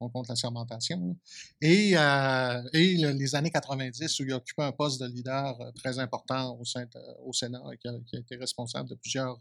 on, 0.00 0.08
compte 0.08 0.28
la 0.28 0.36
sermentation, 0.36 1.16
et, 1.60 1.92
et 1.92 2.96
les 2.96 3.34
années 3.34 3.50
90, 3.50 4.20
où 4.20 4.22
il 4.24 4.32
a 4.32 4.36
occupé 4.36 4.62
un 4.62 4.72
poste 4.72 5.00
de 5.00 5.06
leader 5.06 5.56
très 5.74 5.98
important 5.98 6.56
au, 6.58 6.64
sein 6.64 6.86
au 7.24 7.32
Sénat 7.32 7.62
et 7.72 7.78
qui 7.78 7.88
a, 7.88 7.92
qui 8.06 8.16
a, 8.16 8.20
été 8.20 8.36
responsable 8.36 8.88
de 8.88 8.94
plusieurs, 8.94 9.38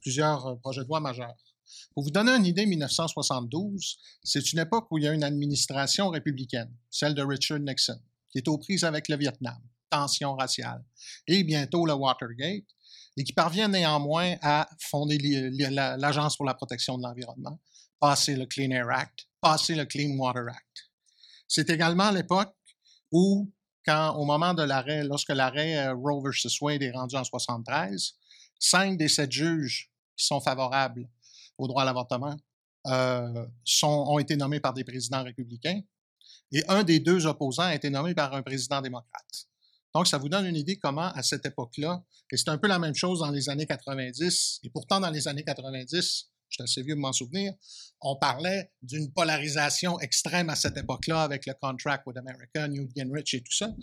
plusieurs 0.00 0.58
projets 0.60 0.82
de 0.82 0.88
loi 0.88 1.00
majeurs. 1.00 1.36
Pour 1.94 2.04
vous 2.04 2.10
donner 2.10 2.32
une 2.32 2.46
idée, 2.46 2.66
1972, 2.66 3.98
c'est 4.22 4.52
une 4.52 4.58
époque 4.58 4.86
où 4.90 4.98
il 4.98 5.04
y 5.04 5.08
a 5.08 5.12
une 5.12 5.24
administration 5.24 6.10
républicaine, 6.10 6.72
celle 6.90 7.14
de 7.14 7.22
Richard 7.22 7.60
Nixon, 7.60 8.00
qui 8.30 8.38
est 8.38 8.48
aux 8.48 8.58
prises 8.58 8.84
avec 8.84 9.08
le 9.08 9.16
Vietnam, 9.16 9.58
tension 9.90 10.34
raciale, 10.36 10.84
et 11.26 11.44
bientôt 11.44 11.86
le 11.86 11.94
Watergate, 11.94 12.64
et 13.16 13.24
qui 13.24 13.32
parvient 13.32 13.68
néanmoins 13.68 14.36
à 14.42 14.68
fonder 14.78 15.18
l'Agence 15.70 16.36
pour 16.36 16.44
la 16.44 16.54
protection 16.54 16.98
de 16.98 17.02
l'environnement, 17.02 17.58
passer 17.98 18.36
le 18.36 18.46
Clean 18.46 18.70
Air 18.70 18.90
Act, 18.90 19.26
passer 19.40 19.74
le 19.74 19.86
Clean 19.86 20.10
Water 20.16 20.44
Act. 20.48 20.90
C'est 21.48 21.70
également 21.70 22.10
l'époque 22.10 22.54
où, 23.10 23.50
quand, 23.86 24.16
au 24.16 24.24
moment 24.24 24.52
de 24.52 24.62
l'arrêt, 24.62 25.04
lorsque 25.04 25.30
l'arrêt 25.30 25.76
euh, 25.76 25.94
Roe 25.94 26.22
versus 26.22 26.60
Wade 26.60 26.82
est 26.82 26.90
rendu 26.90 27.16
en 27.16 27.24
73, 27.24 28.14
cinq 28.58 28.98
des 28.98 29.08
sept 29.08 29.30
juges 29.30 29.90
qui 30.16 30.26
sont 30.26 30.40
favorables 30.40 31.08
au 31.58 31.68
droit 31.68 31.82
à 31.82 31.84
l'avortement 31.84 32.36
euh, 32.86 33.46
ont 33.82 34.18
été 34.18 34.36
nommés 34.36 34.60
par 34.60 34.74
des 34.74 34.84
présidents 34.84 35.24
républicains 35.24 35.80
et 36.52 36.62
un 36.68 36.84
des 36.84 37.00
deux 37.00 37.26
opposants 37.26 37.64
a 37.64 37.74
été 37.74 37.90
nommé 37.90 38.14
par 38.14 38.34
un 38.34 38.42
président 38.42 38.80
démocrate. 38.80 39.46
Donc, 39.94 40.06
ça 40.06 40.18
vous 40.18 40.28
donne 40.28 40.46
une 40.46 40.56
idée 40.56 40.76
comment, 40.76 41.10
à 41.12 41.22
cette 41.22 41.46
époque-là, 41.46 42.04
et 42.30 42.36
c'est 42.36 42.50
un 42.50 42.58
peu 42.58 42.68
la 42.68 42.78
même 42.78 42.94
chose 42.94 43.20
dans 43.20 43.30
les 43.30 43.48
années 43.48 43.66
90, 43.66 44.60
et 44.62 44.70
pourtant 44.70 45.00
dans 45.00 45.10
les 45.10 45.26
années 45.26 45.42
90, 45.42 46.28
je 46.48 46.54
suis 46.54 46.62
assez 46.62 46.82
vieux 46.82 46.94
de 46.94 47.00
m'en 47.00 47.12
souvenir, 47.12 47.54
on 48.00 48.16
parlait 48.16 48.70
d'une 48.82 49.10
polarisation 49.12 49.98
extrême 50.00 50.50
à 50.50 50.54
cette 50.54 50.76
époque-là 50.76 51.22
avec 51.22 51.46
le 51.46 51.54
Contract 51.54 52.06
with 52.06 52.16
America, 52.18 52.68
Newt 52.68 52.90
Gingrich 52.94 53.34
et 53.34 53.42
tout 53.42 53.52
ça. 53.52 53.74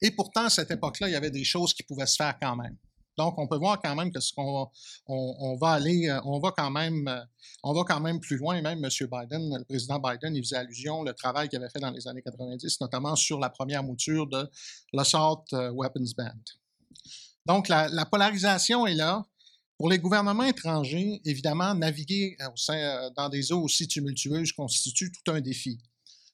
Et 0.00 0.10
pourtant, 0.10 0.44
à 0.44 0.50
cette 0.50 0.70
époque-là, 0.70 1.08
il 1.08 1.12
y 1.12 1.16
avait 1.16 1.30
des 1.30 1.44
choses 1.44 1.74
qui 1.74 1.82
pouvaient 1.82 2.06
se 2.06 2.16
faire 2.16 2.36
quand 2.40 2.56
même. 2.56 2.76
Donc, 3.18 3.36
on 3.36 3.48
peut 3.48 3.56
voir 3.56 3.82
quand 3.82 3.96
même 3.96 4.12
que 4.12 4.20
ce 4.20 4.32
qu'on 4.32 4.70
on, 5.06 5.56
va 5.56 5.72
aller, 5.72 6.08
euh, 6.08 6.20
on 6.24 6.38
va 6.38 6.52
quand 6.56 6.70
même, 6.70 7.08
euh, 7.08 7.20
on 7.64 7.74
va 7.74 7.82
quand 7.82 7.98
même 7.98 8.20
plus 8.20 8.36
loin. 8.36 8.62
Même 8.62 8.84
M. 8.84 8.88
Biden, 8.88 9.58
le 9.58 9.64
président 9.64 9.98
Biden, 9.98 10.36
il 10.36 10.42
faisait 10.44 10.56
allusion 10.56 11.00
au 11.00 11.12
travail 11.12 11.48
qu'il 11.48 11.58
avait 11.58 11.68
fait 11.68 11.80
dans 11.80 11.90
les 11.90 12.06
années 12.06 12.22
90, 12.22 12.80
notamment 12.80 13.16
sur 13.16 13.40
la 13.40 13.50
première 13.50 13.82
mouture 13.82 14.28
de 14.28 14.48
l'Assault 14.92 15.44
euh, 15.52 15.72
Weapons 15.72 16.12
Ban. 16.16 16.30
Donc, 17.44 17.66
la, 17.66 18.06
polarisation 18.06 18.86
est 18.86 18.94
là. 18.94 19.26
Pour 19.76 19.88
les 19.88 19.98
gouvernements 19.98 20.44
étrangers, 20.44 21.20
évidemment, 21.24 21.74
naviguer 21.74 22.36
au 22.52 22.56
sein, 22.56 23.10
dans 23.16 23.28
des 23.28 23.52
eaux 23.52 23.62
aussi 23.62 23.86
tumultueuses 23.86 24.52
constitue 24.52 25.10
tout 25.12 25.32
un 25.32 25.40
défi. 25.40 25.78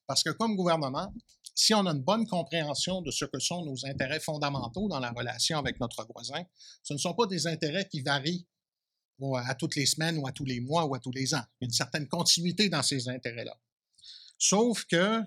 Parce 0.06 0.22
que 0.22 0.30
comme 0.30 0.56
gouvernement, 0.56 1.12
si 1.54 1.72
on 1.74 1.86
a 1.86 1.90
une 1.92 2.02
bonne 2.02 2.26
compréhension 2.26 3.00
de 3.00 3.10
ce 3.10 3.24
que 3.24 3.38
sont 3.38 3.64
nos 3.64 3.86
intérêts 3.86 4.20
fondamentaux 4.20 4.88
dans 4.88 4.98
la 4.98 5.12
relation 5.12 5.58
avec 5.58 5.78
notre 5.80 6.04
voisin, 6.12 6.42
ce 6.82 6.92
ne 6.92 6.98
sont 6.98 7.14
pas 7.14 7.26
des 7.26 7.46
intérêts 7.46 7.88
qui 7.88 8.00
varient 8.00 8.46
à 9.36 9.54
toutes 9.54 9.76
les 9.76 9.86
semaines 9.86 10.18
ou 10.18 10.26
à 10.26 10.32
tous 10.32 10.44
les 10.44 10.60
mois 10.60 10.84
ou 10.84 10.94
à 10.94 10.98
tous 10.98 11.12
les 11.12 11.34
ans. 11.34 11.44
Il 11.60 11.64
y 11.64 11.66
a 11.66 11.66
une 11.66 11.72
certaine 11.72 12.08
continuité 12.08 12.68
dans 12.68 12.82
ces 12.82 13.08
intérêts-là. 13.08 13.56
Sauf 14.38 14.84
que, 14.84 15.20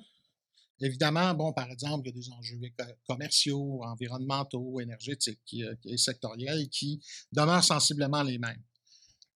évidemment, 0.81 1.33
bon, 1.33 1.53
par 1.53 1.71
exemple, 1.71 2.07
il 2.07 2.15
y 2.15 2.19
a 2.19 2.21
des 2.21 2.29
enjeux 2.31 2.59
commerciaux, 3.07 3.81
environnementaux, 3.83 4.79
énergétiques 4.81 5.55
euh, 5.55 5.75
et 5.85 5.97
sectoriels 5.97 6.67
qui 6.69 7.01
demeurent 7.31 7.63
sensiblement 7.63 8.23
les 8.23 8.37
mêmes. 8.37 8.61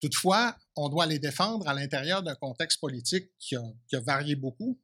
Toutefois, 0.01 0.57
on 0.75 0.89
doit 0.89 1.05
les 1.05 1.19
défendre 1.19 1.67
à 1.67 1.73
l'intérieur 1.73 2.23
d'un 2.23 2.35
contexte 2.35 2.79
politique 2.79 3.29
qui 3.39 3.55
a 3.55 3.99
varié 3.99 4.35
beaucoup, 4.35 4.79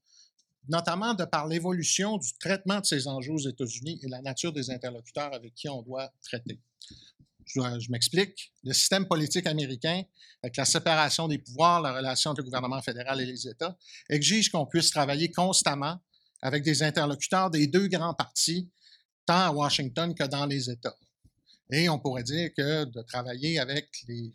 notamment 0.67 1.13
de 1.13 1.25
par 1.25 1.47
l'évolution 1.47 2.17
du 2.17 2.33
traitement 2.39 2.79
de 2.79 2.85
ces 2.85 3.07
enjeux 3.07 3.33
aux 3.33 3.49
États-Unis 3.49 3.99
et 4.03 4.07
la 4.07 4.21
nature 4.21 4.51
des 4.51 4.69
interlocuteurs 4.69 5.33
avec 5.33 5.53
qui 5.53 5.69
on 5.69 5.81
doit 5.81 6.11
traiter. 6.21 6.59
Je, 7.45 7.91
m'explique. 7.91 8.51
Le 8.63 8.73
système 8.73 9.07
politique 9.07 9.47
américain, 9.47 10.03
avec 10.43 10.57
la 10.57 10.65
séparation 10.65 11.27
des 11.27 11.37
pouvoirs, 11.37 11.81
la 11.81 11.93
relation 11.93 12.31
entre 12.31 12.41
le 12.41 12.45
gouvernement 12.45 12.81
fédéral 12.81 13.21
et 13.21 13.25
les 13.25 13.47
États, 13.47 13.77
exige 14.09 14.51
qu'on 14.51 14.65
puisse 14.65 14.91
travailler 14.91 15.31
constamment 15.31 15.97
avec 16.41 16.63
des 16.63 16.83
interlocuteurs 16.83 17.49
des 17.49 17.67
deux 17.67 17.87
grands 17.87 18.13
partis, 18.13 18.69
tant 19.25 19.47
à 19.47 19.51
Washington 19.51 20.13
que 20.13 20.25
dans 20.25 20.45
les 20.45 20.69
États. 20.69 20.97
Et 21.71 21.89
on 21.89 21.99
pourrait 21.99 22.23
dire 22.23 22.51
que 22.55 22.85
de 22.85 23.01
travailler 23.01 23.59
avec 23.59 23.89
les 24.07 24.33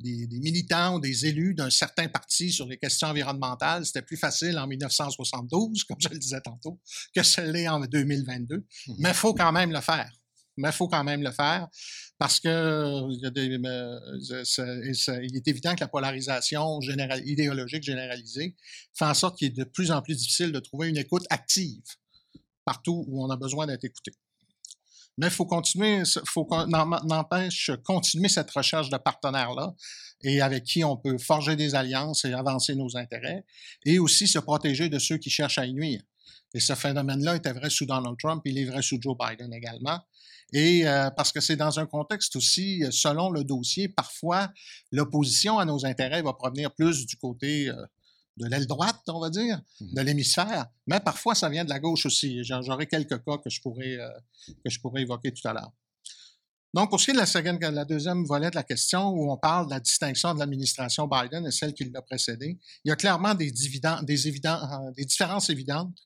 des, 0.00 0.26
militants 0.40 0.96
ou 0.96 1.00
des 1.00 1.26
élus 1.26 1.54
d'un 1.54 1.70
certain 1.70 2.08
parti 2.08 2.52
sur 2.52 2.66
les 2.66 2.78
questions 2.78 3.08
environnementales, 3.08 3.86
c'était 3.86 4.02
plus 4.02 4.16
facile 4.16 4.58
en 4.58 4.66
1972, 4.66 5.84
comme 5.84 5.96
je 6.00 6.08
le 6.08 6.18
disais 6.18 6.40
tantôt, 6.40 6.80
que 7.14 7.22
ce 7.22 7.40
l'est 7.40 7.68
en 7.68 7.80
2022. 7.80 8.56
Mmh 8.56 8.92
Mais 8.98 9.10
il 9.10 9.14
faut 9.14 9.34
quand 9.34 9.52
même 9.52 9.72
le 9.72 9.80
faire. 9.80 10.10
Mais 10.56 10.68
il 10.68 10.72
faut 10.72 10.88
quand 10.88 11.02
même 11.02 11.22
le 11.22 11.32
faire 11.32 11.68
parce 12.18 12.38
que 12.38 13.08
il 13.10 13.26
est 15.36 15.48
évident 15.48 15.74
que 15.74 15.80
la 15.80 15.88
polarisation 15.88 16.78
idéologique 17.24 17.82
généralisée 17.82 18.54
fait 18.96 19.04
en 19.04 19.14
sorte 19.14 19.36
qu'il 19.36 19.48
est 19.48 19.56
de 19.56 19.64
plus 19.64 19.90
en 19.90 20.00
plus 20.00 20.14
difficile 20.14 20.52
de 20.52 20.60
trouver 20.60 20.88
une 20.88 20.96
écoute 20.96 21.24
active 21.28 21.82
partout 22.64 23.04
où 23.08 23.24
on 23.24 23.30
a 23.30 23.36
besoin 23.36 23.66
d'être 23.66 23.84
écouté. 23.84 24.12
Mais 25.18 25.26
il 25.28 25.32
faut 25.32 25.46
continuer, 25.46 26.02
faut 26.26 26.48
n'empêche 27.04 27.70
continuer 27.84 28.28
cette 28.28 28.50
recherche 28.50 28.90
de 28.90 28.96
partenaires-là 28.96 29.74
et 30.22 30.40
avec 30.40 30.64
qui 30.64 30.82
on 30.84 30.96
peut 30.96 31.18
forger 31.18 31.54
des 31.54 31.74
alliances 31.74 32.24
et 32.24 32.32
avancer 32.32 32.74
nos 32.74 32.96
intérêts 32.96 33.44
et 33.84 33.98
aussi 33.98 34.26
se 34.26 34.38
protéger 34.38 34.88
de 34.88 34.98
ceux 34.98 35.18
qui 35.18 35.30
cherchent 35.30 35.58
à 35.58 35.66
y 35.66 35.72
nuire. 35.72 36.02
Et 36.54 36.60
ce 36.60 36.74
phénomène-là 36.74 37.36
était 37.36 37.52
vrai 37.52 37.70
sous 37.70 37.86
Donald 37.86 38.16
Trump, 38.18 38.42
il 38.44 38.58
est 38.58 38.64
vrai 38.64 38.82
sous 38.82 38.98
Joe 39.00 39.16
Biden 39.18 39.52
également. 39.52 40.00
Et 40.52 40.86
euh, 40.86 41.10
parce 41.10 41.32
que 41.32 41.40
c'est 41.40 41.56
dans 41.56 41.80
un 41.80 41.86
contexte 41.86 42.36
aussi, 42.36 42.84
selon 42.90 43.30
le 43.30 43.44
dossier, 43.44 43.88
parfois 43.88 44.52
l'opposition 44.92 45.58
à 45.58 45.64
nos 45.64 45.84
intérêts 45.84 46.22
va 46.22 46.32
provenir 46.32 46.72
plus 46.72 47.06
du 47.06 47.16
côté 47.16 47.68
euh, 47.68 47.74
de 48.36 48.46
l'aile 48.46 48.66
droite, 48.66 49.02
on 49.08 49.20
va 49.20 49.30
dire, 49.30 49.60
mmh 49.80 49.94
de 49.94 50.00
l'hémisphère, 50.00 50.66
mais 50.86 51.00
parfois 51.00 51.34
ça 51.34 51.48
vient 51.48 51.64
de 51.64 51.70
la 51.70 51.78
gauche 51.78 52.06
aussi. 52.06 52.42
J'aurai 52.42 52.86
quelques 52.86 53.22
cas 53.24 53.38
que 53.38 53.50
je 53.50 53.60
pourrais, 53.60 53.96
euh, 53.98 54.08
que 54.64 54.70
je 54.70 54.80
pourrais 54.80 55.02
évoquer 55.02 55.32
tout 55.32 55.46
à 55.46 55.52
l'heure. 55.52 55.72
Donc, 56.74 56.90
pour 56.90 56.98
ce 56.98 57.04
qui 57.04 57.10
est 57.12 57.14
de 57.14 57.18
la, 57.18 57.26
seconde, 57.26 57.62
la 57.62 57.84
deuxième 57.84 58.24
volet 58.24 58.50
de 58.50 58.56
la 58.56 58.64
question, 58.64 59.10
où 59.10 59.30
on 59.30 59.36
parle 59.36 59.66
de 59.66 59.70
la 59.70 59.78
distinction 59.78 60.34
de 60.34 60.40
l'administration 60.40 61.06
Biden 61.06 61.46
et 61.46 61.52
celle 61.52 61.72
qui 61.72 61.84
l'a 61.84 62.02
précédée, 62.02 62.58
il 62.84 62.88
y 62.88 62.90
a 62.90 62.96
clairement 62.96 63.32
des, 63.34 63.52
dividendes, 63.52 64.04
des, 64.04 64.26
évidents, 64.26 64.58
euh, 64.60 64.90
des 64.90 65.04
différences 65.04 65.50
évidentes 65.50 65.96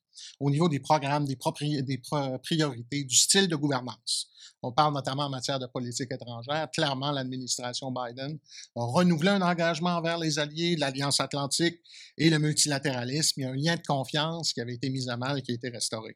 au 0.41 0.51
niveau 0.51 0.69
des 0.69 0.81
programmes, 0.81 1.25
des, 1.25 1.37
priorités, 1.37 3.05
du 3.05 3.17
style 3.17 3.49
de 3.49 3.57
gouvernance. 3.57 4.31
On 4.63 4.73
parle 4.73 4.95
notamment 4.95 5.25
en 5.25 5.31
matière 5.31 5.59
de 5.59 5.67
politique 5.67 6.11
étrangère. 6.11 6.69
Clairement, 6.73 7.13
l'administration 7.13 7.93
Biden 7.93 8.39
a 8.77 8.85
renouvelé 8.85 9.31
un 9.31 9.43
engagement 9.43 9.97
envers 9.97 10.19
les 10.19 10.39
alliés, 10.39 10.77
l'Alliance 10.77 11.21
atlantique 11.21 11.81
et 12.17 12.29
le 12.29 12.39
multilatéralisme. 12.39 13.41
Il 13.41 13.43
y 13.45 13.47
a 13.47 13.51
un 13.51 13.57
lien 13.57 13.77
de 13.77 13.87
confiance 13.87 14.53
qui 14.53 14.61
avait 14.61 14.75
été 14.75 14.91
mis 14.91 15.09
à 15.09 15.17
mal 15.17 15.39
et 15.39 15.43
qui 15.43 15.53
a 15.53 15.55
été 15.55 15.69
restauré. 15.69 16.13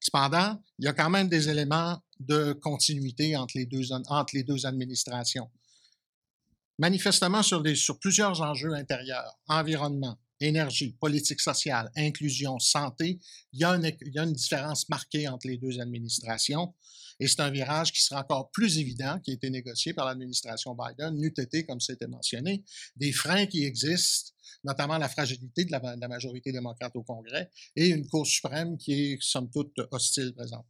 Cependant, 0.00 0.60
il 0.78 0.84
y 0.84 0.88
a 0.88 0.92
quand 0.92 1.08
même 1.08 1.28
des 1.28 1.48
éléments 1.48 1.98
de 2.20 2.52
continuité 2.52 3.36
entre 3.36 3.56
les 3.56 3.66
deux, 3.66 3.92
entre 3.92 4.34
les 4.34 4.42
deux 4.42 4.66
administrations. 4.66 5.50
Manifestement, 6.78 7.42
sur, 7.42 7.62
sur 7.74 7.98
plusieurs 7.98 8.42
enjeux 8.42 8.74
intérieurs, 8.74 9.38
environnement, 9.48 10.18
énergie, 10.40 10.96
politique 11.00 11.40
sociale, 11.40 11.90
inclusion, 11.96 12.58
santé, 12.58 13.18
il 13.52 13.60
y, 13.60 13.64
a 13.64 13.70
une, 13.70 14.32
différence 14.32 14.88
marquée 14.88 15.28
entre 15.28 15.46
les 15.48 15.56
deux 15.56 15.80
administrations. 15.80 16.74
Et 17.18 17.28
c'est 17.28 17.40
un 17.40 17.50
virage 17.50 17.92
qui 17.92 18.02
sera 18.02 18.20
encore 18.20 18.50
plus 18.50 18.78
évident, 18.78 19.18
qui 19.20 19.30
a 19.30 19.34
été 19.34 19.48
négocié 19.48 19.94
par 19.94 20.04
l'administration 20.06 20.76
Biden, 20.76 21.16
n'eût 21.16 21.32
été, 21.38 21.64
comme 21.64 21.80
c'était 21.80 22.06
mentionné, 22.06 22.62
des 22.96 23.12
freins 23.12 23.46
qui 23.46 23.64
existent, 23.64 24.32
notamment 24.64 24.98
la 24.98 25.08
fragilité 25.08 25.64
de 25.64 25.72
la, 25.72 26.08
majorité 26.08 26.52
démocrate 26.52 26.94
au 26.94 27.02
Congrès 27.02 27.50
et 27.74 27.88
une 27.88 28.06
Cour 28.06 28.26
suprême 28.26 28.76
qui 28.76 28.92
est, 28.92 29.18
somme 29.20 29.50
toute, 29.50 29.72
hostile 29.90 30.34
présentement. 30.34 30.66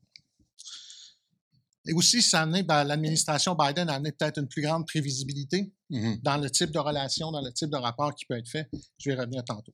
Et 1.88 1.92
aussi, 1.92 2.20
ça 2.20 2.46
ben, 2.46 2.84
l'administration 2.84 3.54
Biden 3.54 3.88
a 3.88 3.94
amené 3.94 4.12
peut-être 4.12 4.38
une 4.38 4.48
plus 4.48 4.62
grande 4.62 4.86
prévisibilité 4.86 5.72
mm-hmm. 5.90 6.22
dans 6.22 6.36
le 6.36 6.50
type 6.50 6.70
de 6.70 6.78
relation, 6.78 7.30
dans 7.30 7.42
le 7.42 7.52
type 7.52 7.70
de 7.70 7.76
rapport 7.76 8.14
qui 8.14 8.24
peut 8.26 8.36
être 8.36 8.48
fait. 8.48 8.68
Je 8.98 9.10
vais 9.10 9.16
revenir 9.16 9.44
tantôt. 9.44 9.72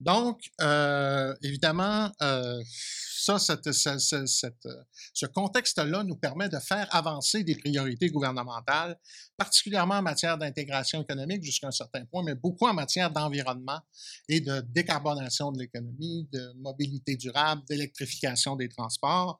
Donc, 0.00 0.40
euh, 0.62 1.34
évidemment, 1.42 2.10
euh, 2.22 2.62
ça, 2.64 3.38
ce 3.38 5.26
contexte-là 5.26 6.04
nous 6.04 6.16
permet 6.16 6.48
de 6.48 6.58
faire 6.58 6.88
avancer 6.94 7.44
des 7.44 7.54
priorités 7.54 8.08
gouvernementales, 8.08 8.98
particulièrement 9.36 9.96
en 9.96 10.02
matière 10.02 10.38
d'intégration 10.38 11.02
économique 11.02 11.44
jusqu'à 11.44 11.68
un 11.68 11.72
certain 11.72 12.06
point, 12.06 12.22
mais 12.22 12.34
beaucoup 12.34 12.66
en 12.66 12.72
matière 12.72 13.10
d'environnement 13.10 13.80
et 14.30 14.40
de 14.40 14.62
décarbonation 14.70 15.52
de 15.52 15.58
l'économie, 15.58 16.26
de 16.32 16.50
mobilité 16.56 17.16
durable, 17.16 17.62
d'électrification 17.68 18.56
des 18.56 18.70
transports. 18.70 19.38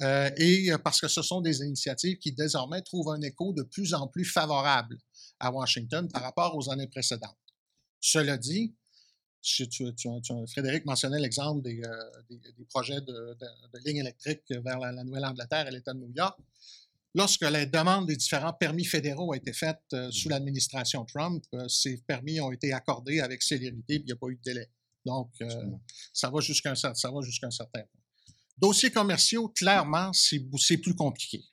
Euh, 0.00 0.30
et 0.36 0.72
parce 0.82 1.00
que 1.00 1.08
ce 1.08 1.22
sont 1.22 1.40
des 1.40 1.60
initiatives 1.60 2.18
qui 2.18 2.32
désormais 2.32 2.82
trouvent 2.82 3.10
un 3.10 3.20
écho 3.20 3.52
de 3.52 3.62
plus 3.62 3.94
en 3.94 4.08
plus 4.08 4.24
favorable 4.24 4.98
à 5.38 5.52
Washington 5.52 6.08
par 6.08 6.22
rapport 6.22 6.56
aux 6.56 6.70
années 6.70 6.88
précédentes. 6.88 7.36
Cela 8.00 8.36
dit, 8.36 8.74
Frédéric 10.48 10.86
mentionnait 10.86 11.20
l'exemple 11.20 11.62
des, 11.62 11.82
euh, 11.84 12.64
projets 12.70 13.00
de, 13.00 13.36
lignes 13.84 13.98
électriques 13.98 14.42
vers 14.50 14.78
la, 14.78 15.04
Nouvelle-Angleterre 15.04 15.68
et 15.68 15.70
l'État 15.70 15.92
de 15.92 15.98
New 16.00 16.12
York. 16.14 16.38
Lorsque 17.14 17.42
les 17.42 17.66
demandes 17.66 18.06
des 18.06 18.16
différents 18.16 18.54
permis 18.54 18.84
fédéraux 18.84 19.30
ont 19.30 19.34
été 19.34 19.52
faites 19.52 19.78
euh, 19.92 20.10
sous 20.10 20.28
mmh. 20.28 20.32
l'administration 20.32 21.04
Trump, 21.04 21.44
euh, 21.54 21.68
ces 21.68 21.98
permis 21.98 22.40
ont 22.40 22.50
été 22.50 22.72
accordés 22.72 23.20
avec 23.20 23.42
célérité, 23.42 23.96
il 23.96 24.04
n'y 24.04 24.12
a 24.12 24.16
pas 24.16 24.28
eu 24.28 24.36
de 24.36 24.42
délai. 24.42 24.68
Donc, 25.04 25.30
ça 26.14 26.30
va 26.30 26.40
jusqu'à 26.40 26.70
un, 26.70 26.74
certain 26.74 27.10
point. 27.10 27.22
Dossiers 28.58 28.90
commerciaux, 28.90 29.48
clairement, 29.48 30.12
c'est 30.12 30.78
plus 30.78 30.94
compliqué. 30.94 31.44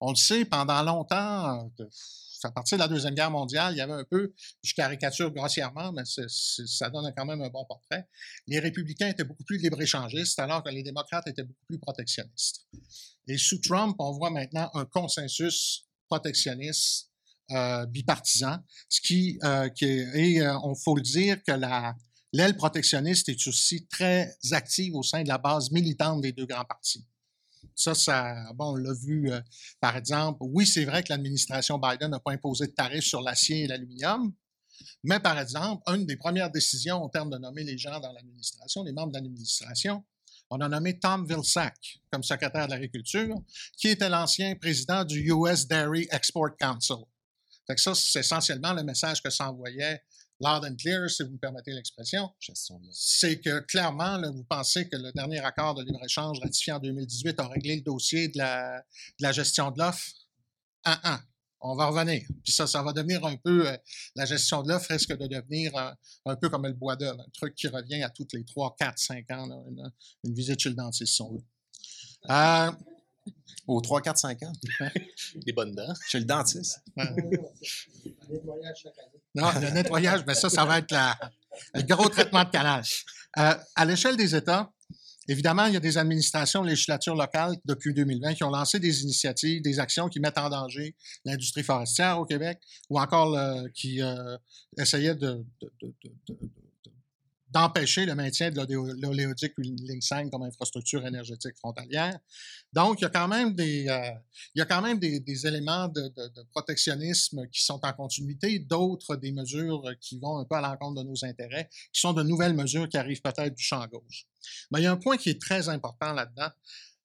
On 0.00 0.10
le 0.10 0.16
sait, 0.16 0.44
pendant 0.44 0.82
longtemps, 0.82 1.70
à 2.44 2.50
partir 2.52 2.78
de 2.78 2.82
la 2.82 2.88
Deuxième 2.88 3.14
Guerre 3.14 3.30
mondiale, 3.30 3.74
il 3.74 3.78
y 3.78 3.80
avait 3.80 3.92
un 3.92 4.04
peu, 4.04 4.32
je 4.62 4.74
caricature 4.74 5.32
grossièrement, 5.32 5.92
mais 5.92 6.02
ça 6.04 6.90
donne 6.90 7.12
quand 7.16 7.26
même 7.26 7.42
un 7.42 7.48
bon 7.48 7.64
portrait. 7.64 8.08
Les 8.46 8.60
républicains 8.60 9.08
étaient 9.08 9.24
beaucoup 9.24 9.44
plus 9.44 9.58
libre-échangistes, 9.58 10.38
alors 10.38 10.62
que 10.62 10.70
les 10.70 10.82
démocrates 10.82 11.26
étaient 11.26 11.42
beaucoup 11.42 11.66
plus 11.68 11.78
protectionnistes. 11.78 12.66
Et 13.26 13.36
sous 13.36 13.58
Trump, 13.58 13.96
on 13.98 14.12
voit 14.12 14.30
maintenant 14.30 14.70
un 14.74 14.84
consensus 14.84 15.84
protectionniste 16.08 17.10
euh, 17.50 17.86
bipartisan, 17.86 18.58
ce 18.88 19.00
qui, 19.00 19.38
euh, 19.42 19.70
est, 19.80 19.84
et 19.84 20.42
euh, 20.42 20.58
on 20.64 20.74
faut 20.74 20.94
le 20.94 21.02
dire 21.02 21.42
que 21.42 21.52
la, 21.52 21.96
l'aile 22.32 22.56
protectionniste 22.56 23.28
est 23.28 23.46
aussi 23.46 23.86
très 23.86 24.36
active 24.52 24.94
au 24.94 25.02
sein 25.02 25.22
de 25.22 25.28
la 25.28 25.38
base 25.38 25.70
militante 25.70 26.20
des 26.20 26.32
deux 26.32 26.46
grands 26.46 26.64
partis. 26.64 27.06
Ça, 27.74 28.52
bon, 28.54 28.72
on 28.72 28.76
l'a 28.76 28.92
vu, 28.92 29.30
euh, 29.30 29.40
par 29.80 29.96
exemple. 29.96 30.38
Oui, 30.40 30.66
c'est 30.66 30.84
vrai 30.84 31.02
que 31.02 31.10
l'administration 31.10 31.78
Biden 31.78 32.10
n'a 32.10 32.20
pas 32.20 32.32
imposé 32.32 32.66
de 32.66 32.72
tarifs 32.72 33.04
sur 33.04 33.20
l'acier 33.20 33.62
et 33.62 33.66
l'aluminium, 33.68 34.32
mais 35.04 35.20
par 35.20 35.38
exemple, 35.38 35.82
une 35.86 36.06
des 36.06 36.16
premières 36.16 36.50
décisions 36.50 37.02
en 37.02 37.08
termes 37.08 37.30
de 37.30 37.38
nommer 37.38 37.64
les 37.64 37.78
gens 37.78 38.00
dans 38.00 38.12
l'administration, 38.12 38.82
les 38.82 38.92
membres 38.92 39.12
de 39.12 39.18
l'administration, 39.18 40.04
on 40.50 40.60
a 40.60 40.68
nommé 40.68 40.98
Tom 40.98 41.26
Vilsack 41.26 42.00
comme 42.10 42.22
secrétaire 42.22 42.66
de 42.66 42.72
l'Agriculture, 42.72 43.36
qui 43.76 43.88
était 43.88 44.08
l'ancien 44.08 44.54
président 44.56 45.04
du 45.04 45.30
US 45.30 45.66
Dairy 45.66 46.08
Export 46.10 46.56
Council. 46.58 47.04
Fait 47.66 47.78
ça, 47.78 47.94
c'est 47.94 48.20
essentiellement 48.20 48.72
le 48.72 48.82
message 48.82 49.22
que 49.22 49.28
s'envoyait 49.28 50.02
loud 50.40 50.64
and 50.64 50.76
clear, 50.76 51.10
si 51.10 51.22
vous 51.22 51.30
me 51.30 51.38
permettez 51.38 51.72
l'expression, 51.72 52.30
c'est 52.92 53.40
que 53.40 53.60
clairement, 53.60 54.20
vous 54.32 54.44
pensez 54.44 54.88
que 54.88 54.96
le 54.96 55.12
dernier 55.12 55.40
accord 55.40 55.74
de 55.74 55.84
libre-échange 55.84 56.38
ratifié 56.40 56.72
en 56.72 56.78
2018 56.78 57.40
a 57.40 57.48
réglé 57.48 57.76
le 57.76 57.82
dossier 57.82 58.28
de 58.28 58.38
la, 58.38 59.32
gestion 59.32 59.70
de 59.70 59.78
l'offre? 59.78 60.06
Un, 60.84 60.98
un. 61.04 61.20
On 61.60 61.74
va 61.74 61.86
revenir. 61.86 62.22
Puis 62.44 62.52
ça, 62.52 62.68
ça 62.68 62.82
va 62.84 62.92
devenir 62.92 63.24
un 63.26 63.36
peu, 63.36 63.68
euh, 63.68 63.76
la 64.14 64.26
gestion 64.26 64.62
de 64.62 64.68
l'offre 64.68 64.92
risque 64.92 65.16
de 65.16 65.26
devenir 65.26 65.72
un, 66.24 66.36
peu 66.36 66.48
comme 66.48 66.64
le 66.64 66.72
bois 66.72 66.94
d'œuvre, 66.94 67.20
un 67.20 67.30
truc 67.30 67.56
qui 67.56 67.66
revient 67.66 68.02
à 68.02 68.10
toutes 68.10 68.32
les 68.32 68.44
3, 68.44 68.76
4, 68.78 68.96
5 68.96 69.30
ans, 69.32 69.66
une, 70.24 70.34
visite 70.34 70.60
chez 70.60 70.68
le 70.68 70.76
dentiste, 70.76 71.14
si 71.14 71.22
on 71.22 71.32
veut. 71.32 71.44
Euh, 72.30 72.70
aux 73.66 73.80
3, 73.80 74.00
4, 74.00 74.18
5 74.18 74.42
ans. 74.42 74.52
Des 75.36 75.52
bonnes 75.52 75.74
dents. 75.74 75.92
Chez 76.08 76.18
le 76.18 76.24
dentiste. 76.24 76.82
Le 76.96 77.04
nettoyage 78.30 78.76
chaque 78.82 78.98
année. 78.98 79.22
Non, 79.34 79.50
le 79.60 79.70
nettoyage, 79.70 80.24
mais 80.26 80.34
ça, 80.34 80.48
ça 80.48 80.64
va 80.64 80.78
être 80.78 80.94
le 81.74 81.82
gros 81.82 82.08
traitement 82.08 82.44
de 82.44 82.50
canal. 82.50 82.82
Euh, 83.38 83.54
à 83.74 83.84
l'échelle 83.84 84.16
des 84.16 84.34
États, 84.34 84.70
évidemment, 85.28 85.66
il 85.66 85.74
y 85.74 85.76
a 85.76 85.80
des 85.80 85.98
administrations, 85.98 86.62
législatures 86.62 87.14
locales 87.14 87.56
depuis 87.64 87.92
2020 87.92 88.34
qui 88.34 88.44
ont 88.44 88.50
lancé 88.50 88.80
des 88.80 89.02
initiatives, 89.02 89.62
des 89.62 89.78
actions 89.78 90.08
qui 90.08 90.20
mettent 90.20 90.38
en 90.38 90.48
danger 90.48 90.96
l'industrie 91.24 91.62
forestière 91.62 92.18
au 92.18 92.24
Québec 92.24 92.58
ou 92.88 92.98
encore 92.98 93.38
qui 93.74 94.02
euh, 94.02 94.36
essayaient 94.78 95.14
de, 95.14 95.44
d'empêcher 97.50 98.04
le 98.04 98.14
maintien 98.14 98.50
de 98.50 98.60
l'oléoduc 99.00 99.54
ligne 99.58 100.00
5 100.00 100.30
comme 100.30 100.42
infrastructure 100.42 101.06
énergétique 101.06 101.56
frontalière. 101.56 102.18
Donc, 102.72 103.00
il 103.00 103.04
y 103.04 103.06
a 103.06 103.10
quand 103.10 103.28
même 103.28 103.54
des, 103.54 103.88
euh, 103.88 105.48
éléments 105.48 105.88
de, 105.88 106.08
de, 106.08 106.42
protectionnisme 106.50 107.48
qui 107.48 107.62
sont 107.62 107.80
en 107.82 107.92
continuité, 107.92 108.58
d'autres 108.58 109.16
des 109.16 109.32
mesures 109.32 109.82
qui 110.00 110.18
vont 110.18 110.38
un 110.38 110.44
peu 110.44 110.56
à 110.56 110.60
l'encontre 110.60 111.02
de 111.02 111.08
nos 111.08 111.24
intérêts, 111.24 111.68
qui 111.92 112.00
sont 112.00 112.12
de 112.12 112.22
nouvelles 112.22 112.54
mesures 112.54 112.88
qui 112.88 112.98
arrivent 112.98 113.22
peut-être 113.22 113.54
du 113.54 113.62
champ 113.62 113.86
gauche. 113.86 114.26
Mais 114.70 114.80
il 114.80 114.84
y 114.84 114.86
a 114.86 114.92
un 114.92 114.96
point 114.96 115.16
qui 115.16 115.30
est 115.30 115.40
très 115.40 115.68
important 115.68 116.12
là-dedans, 116.12 116.50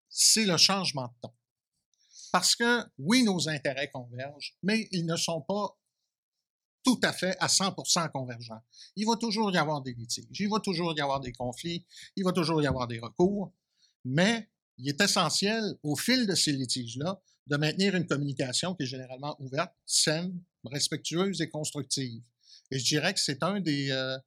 c'est 0.10 0.46
le 0.46 0.58
changement 0.58 1.08
de 1.08 1.14
ton. 1.22 1.34
Parce 2.32 2.56
que, 2.56 2.84
oui, 2.98 3.24
nos 3.24 3.48
intérêts 3.48 3.90
convergent, 3.92 4.56
mais 4.64 4.88
ils 4.92 5.06
ne 5.06 5.16
sont 5.16 5.42
pas 5.42 5.78
tout 6.84 7.00
à 7.04 7.14
fait 7.14 7.36
à 7.40 7.48
100 7.48 7.76
convergents. 8.14 8.62
Il 8.96 9.08
va 9.08 9.16
toujours 9.16 9.52
y 9.52 9.58
avoir 9.58 9.82
des 9.82 9.94
litiges, 9.94 10.40
il 10.40 10.50
va 10.50 10.60
toujours 10.60 10.94
y 10.98 11.02
avoir 11.02 11.20
des 11.20 11.32
conflits, 11.32 11.86
il 12.16 12.24
va 12.24 12.32
toujours 12.32 12.62
y 12.62 12.68
avoir 12.68 12.88
des 12.88 13.00
recours, 13.00 13.52
mais 14.06 14.50
il 14.78 14.90
est 14.90 15.02
essentiel, 15.02 15.78
au 15.84 15.96
fil 15.96 16.28
de 16.28 16.36
ces 16.36 16.52
litiges-là, 16.52 17.22
de 17.48 17.58
maintenir 17.58 17.96
une 17.96 18.06
communication 18.06 18.76
qui 18.76 18.84
est 18.84 18.88
généralement 18.88 19.36
ouverte, 19.40 19.74
saine, 19.86 20.40
respectueuse 20.66 21.42
et 21.42 21.50
constructive. 21.50 22.24
Et 22.72 22.80
je 22.80 22.86
dirais 22.86 23.14
que 23.14 23.20
c'est 23.20 23.44
un 23.44 23.60
des, 23.60 23.92
euh, 23.92 24.18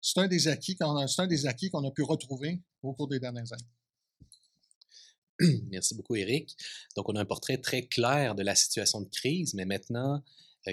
c'est 0.00 0.20
un 0.20 0.28
des 0.28 0.48
acquis 0.48 0.76
qu'on 0.76 0.96
a, 0.96 1.06
un 1.18 1.26
des 1.26 1.46
acquis 1.46 1.70
qu'on 1.70 1.86
a 1.86 1.90
pu 1.90 2.02
retrouver 2.02 2.60
au 2.82 2.92
cours 2.92 3.08
des 3.08 3.18
dernières 3.18 3.52
années. 3.52 5.62
Merci 5.70 5.94
beaucoup, 5.94 6.16
Eric. 6.16 6.56
Donc, 6.96 7.08
on 7.08 7.14
a 7.14 7.20
un 7.20 7.24
portrait 7.24 7.58
très 7.58 7.86
clair 7.86 8.34
de 8.34 8.42
la 8.42 8.54
situation 8.54 9.00
de 9.00 9.08
crise, 9.08 9.54
mais 9.54 9.64
maintenant, 9.64 10.22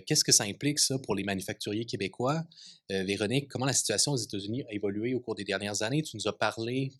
qu'est-ce 0.05 0.23
que 0.23 0.31
ça 0.31 0.43
implique, 0.43 0.79
ça, 0.79 0.97
pour 0.99 1.15
les 1.15 1.23
manufacturiers 1.23 1.85
québécois? 1.85 2.43
Euh, 2.91 3.03
Véronique, 3.03 3.47
comment 3.47 3.65
la 3.65 3.73
situation 3.73 4.11
aux 4.11 4.17
États-Unis 4.17 4.63
a 4.63 4.73
évolué 4.73 5.13
au 5.13 5.19
cours 5.19 5.35
des 5.35 5.43
dernières 5.43 5.81
années? 5.81 6.01
Tu 6.01 6.17
nous 6.17 6.27
as 6.27 6.37
parlé 6.37 6.91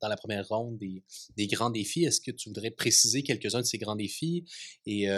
dans 0.00 0.08
la 0.08 0.16
première 0.16 0.48
ronde 0.48 0.78
des, 0.78 1.46
grands 1.46 1.70
défis. 1.70 2.04
Est-ce 2.04 2.20
que 2.20 2.30
tu 2.30 2.48
voudrais 2.48 2.70
préciser 2.70 3.22
quelques-uns 3.22 3.60
de 3.60 3.66
ces 3.66 3.78
grands 3.78 3.96
défis 3.96 4.44
et 4.86 5.08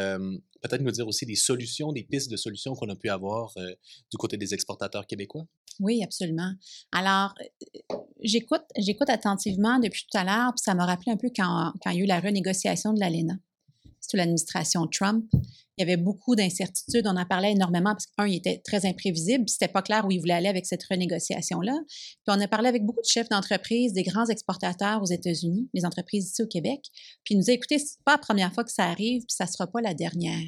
peut-être 0.67 0.83
nous 0.83 0.91
dire 0.91 1.07
aussi 1.07 1.27
des 1.27 1.37
solutions, 1.37 1.93
des 1.93 2.03
pistes 2.03 2.31
de 2.31 2.37
solutions 2.37 2.75
qu'on 2.75 2.89
a 2.89 2.97
pu 2.97 3.09
avoir 3.09 3.53
euh, 3.57 3.73
du 4.11 4.17
côté 4.17 4.37
des 4.37 4.55
exportateurs 4.55 5.07
québécooi? 5.07 5.47
Oui, 5.81 6.03
absolument. 6.03 6.53
Alors, 6.93 7.35
euh, 7.41 7.97
j'écoute, 8.23 8.65
j'écoute 8.77 9.11
attentivement 9.11 9.79
depuis 9.79 10.07
tout 10.11 10.19
à 10.19 10.25
l'heure, 10.25 10.53
puis 10.55 10.63
ça 10.63 10.75
m'a 10.75 10.87
rappelé 10.87 11.13
un 11.13 11.17
peu 11.17 11.31
quand, 11.35 11.73
quand 11.83 11.91
il 11.91 11.99
y 11.99 12.01
a 12.01 12.05
eu 12.05 12.07
la 12.07 12.21
renégociation 12.21 12.93
de 12.93 13.01
l'ALENA 13.01 13.39
sous 14.01 14.17
l'administration 14.17 14.87
Trump 14.87 15.29
il 15.77 15.83
y 15.83 15.85
avait 15.85 16.01
beaucoup 16.01 16.35
d'incertitudes. 16.35 17.07
On 17.07 17.17
en 17.17 17.27
parlait 17.27 17.53
énormément 17.53 17.93
parce 17.93 18.07
qu'un, 18.07 18.27
il 18.27 18.37
était 18.37 18.63
très 18.65 18.87
imprévisible. 18.87 19.45
C'était 19.49 19.69
pas 19.69 19.83
clair 19.83 20.07
où 20.07 20.11
il 20.11 20.19
voulait 20.19 20.35
aller 20.35 20.49
avec 20.49 20.65
cette 20.65 20.83
renégociation-là. 20.85 21.79
Puis 21.87 22.17
on 22.29 22.41
a 22.41 22.49
parlé 22.49 22.69
avec 22.69 22.85
beaucoup 22.85 23.03
de 23.03 23.09
chefs 23.09 23.29
d'entreprise, 23.29 23.93
des 23.93 24.03
grands 24.03 24.27
exportateurs 24.27 25.03
aux 25.03 25.07
États-Unis, 25.07 25.69
les 25.75 25.85
entreprises 25.85 26.31
ici 26.31 26.43
au 26.43 26.47
Québec. 26.47 26.81
Puis 27.25 27.35
ils 27.35 27.39
nous 27.39 27.51
a 27.51 27.53
écouté, 27.53 27.79
c'est 27.79 28.03
pas 28.05 28.13
la 28.13 28.19
première 28.19 28.53
fois 28.55 28.65
que 28.65 28.73
ça 28.73 28.85
arrive, 28.85 29.21
puis 29.23 29.35
ça 29.37 29.47
sera 29.47 29.67
pas 29.67 29.81
la 29.81 29.93
dernière. 29.93 30.41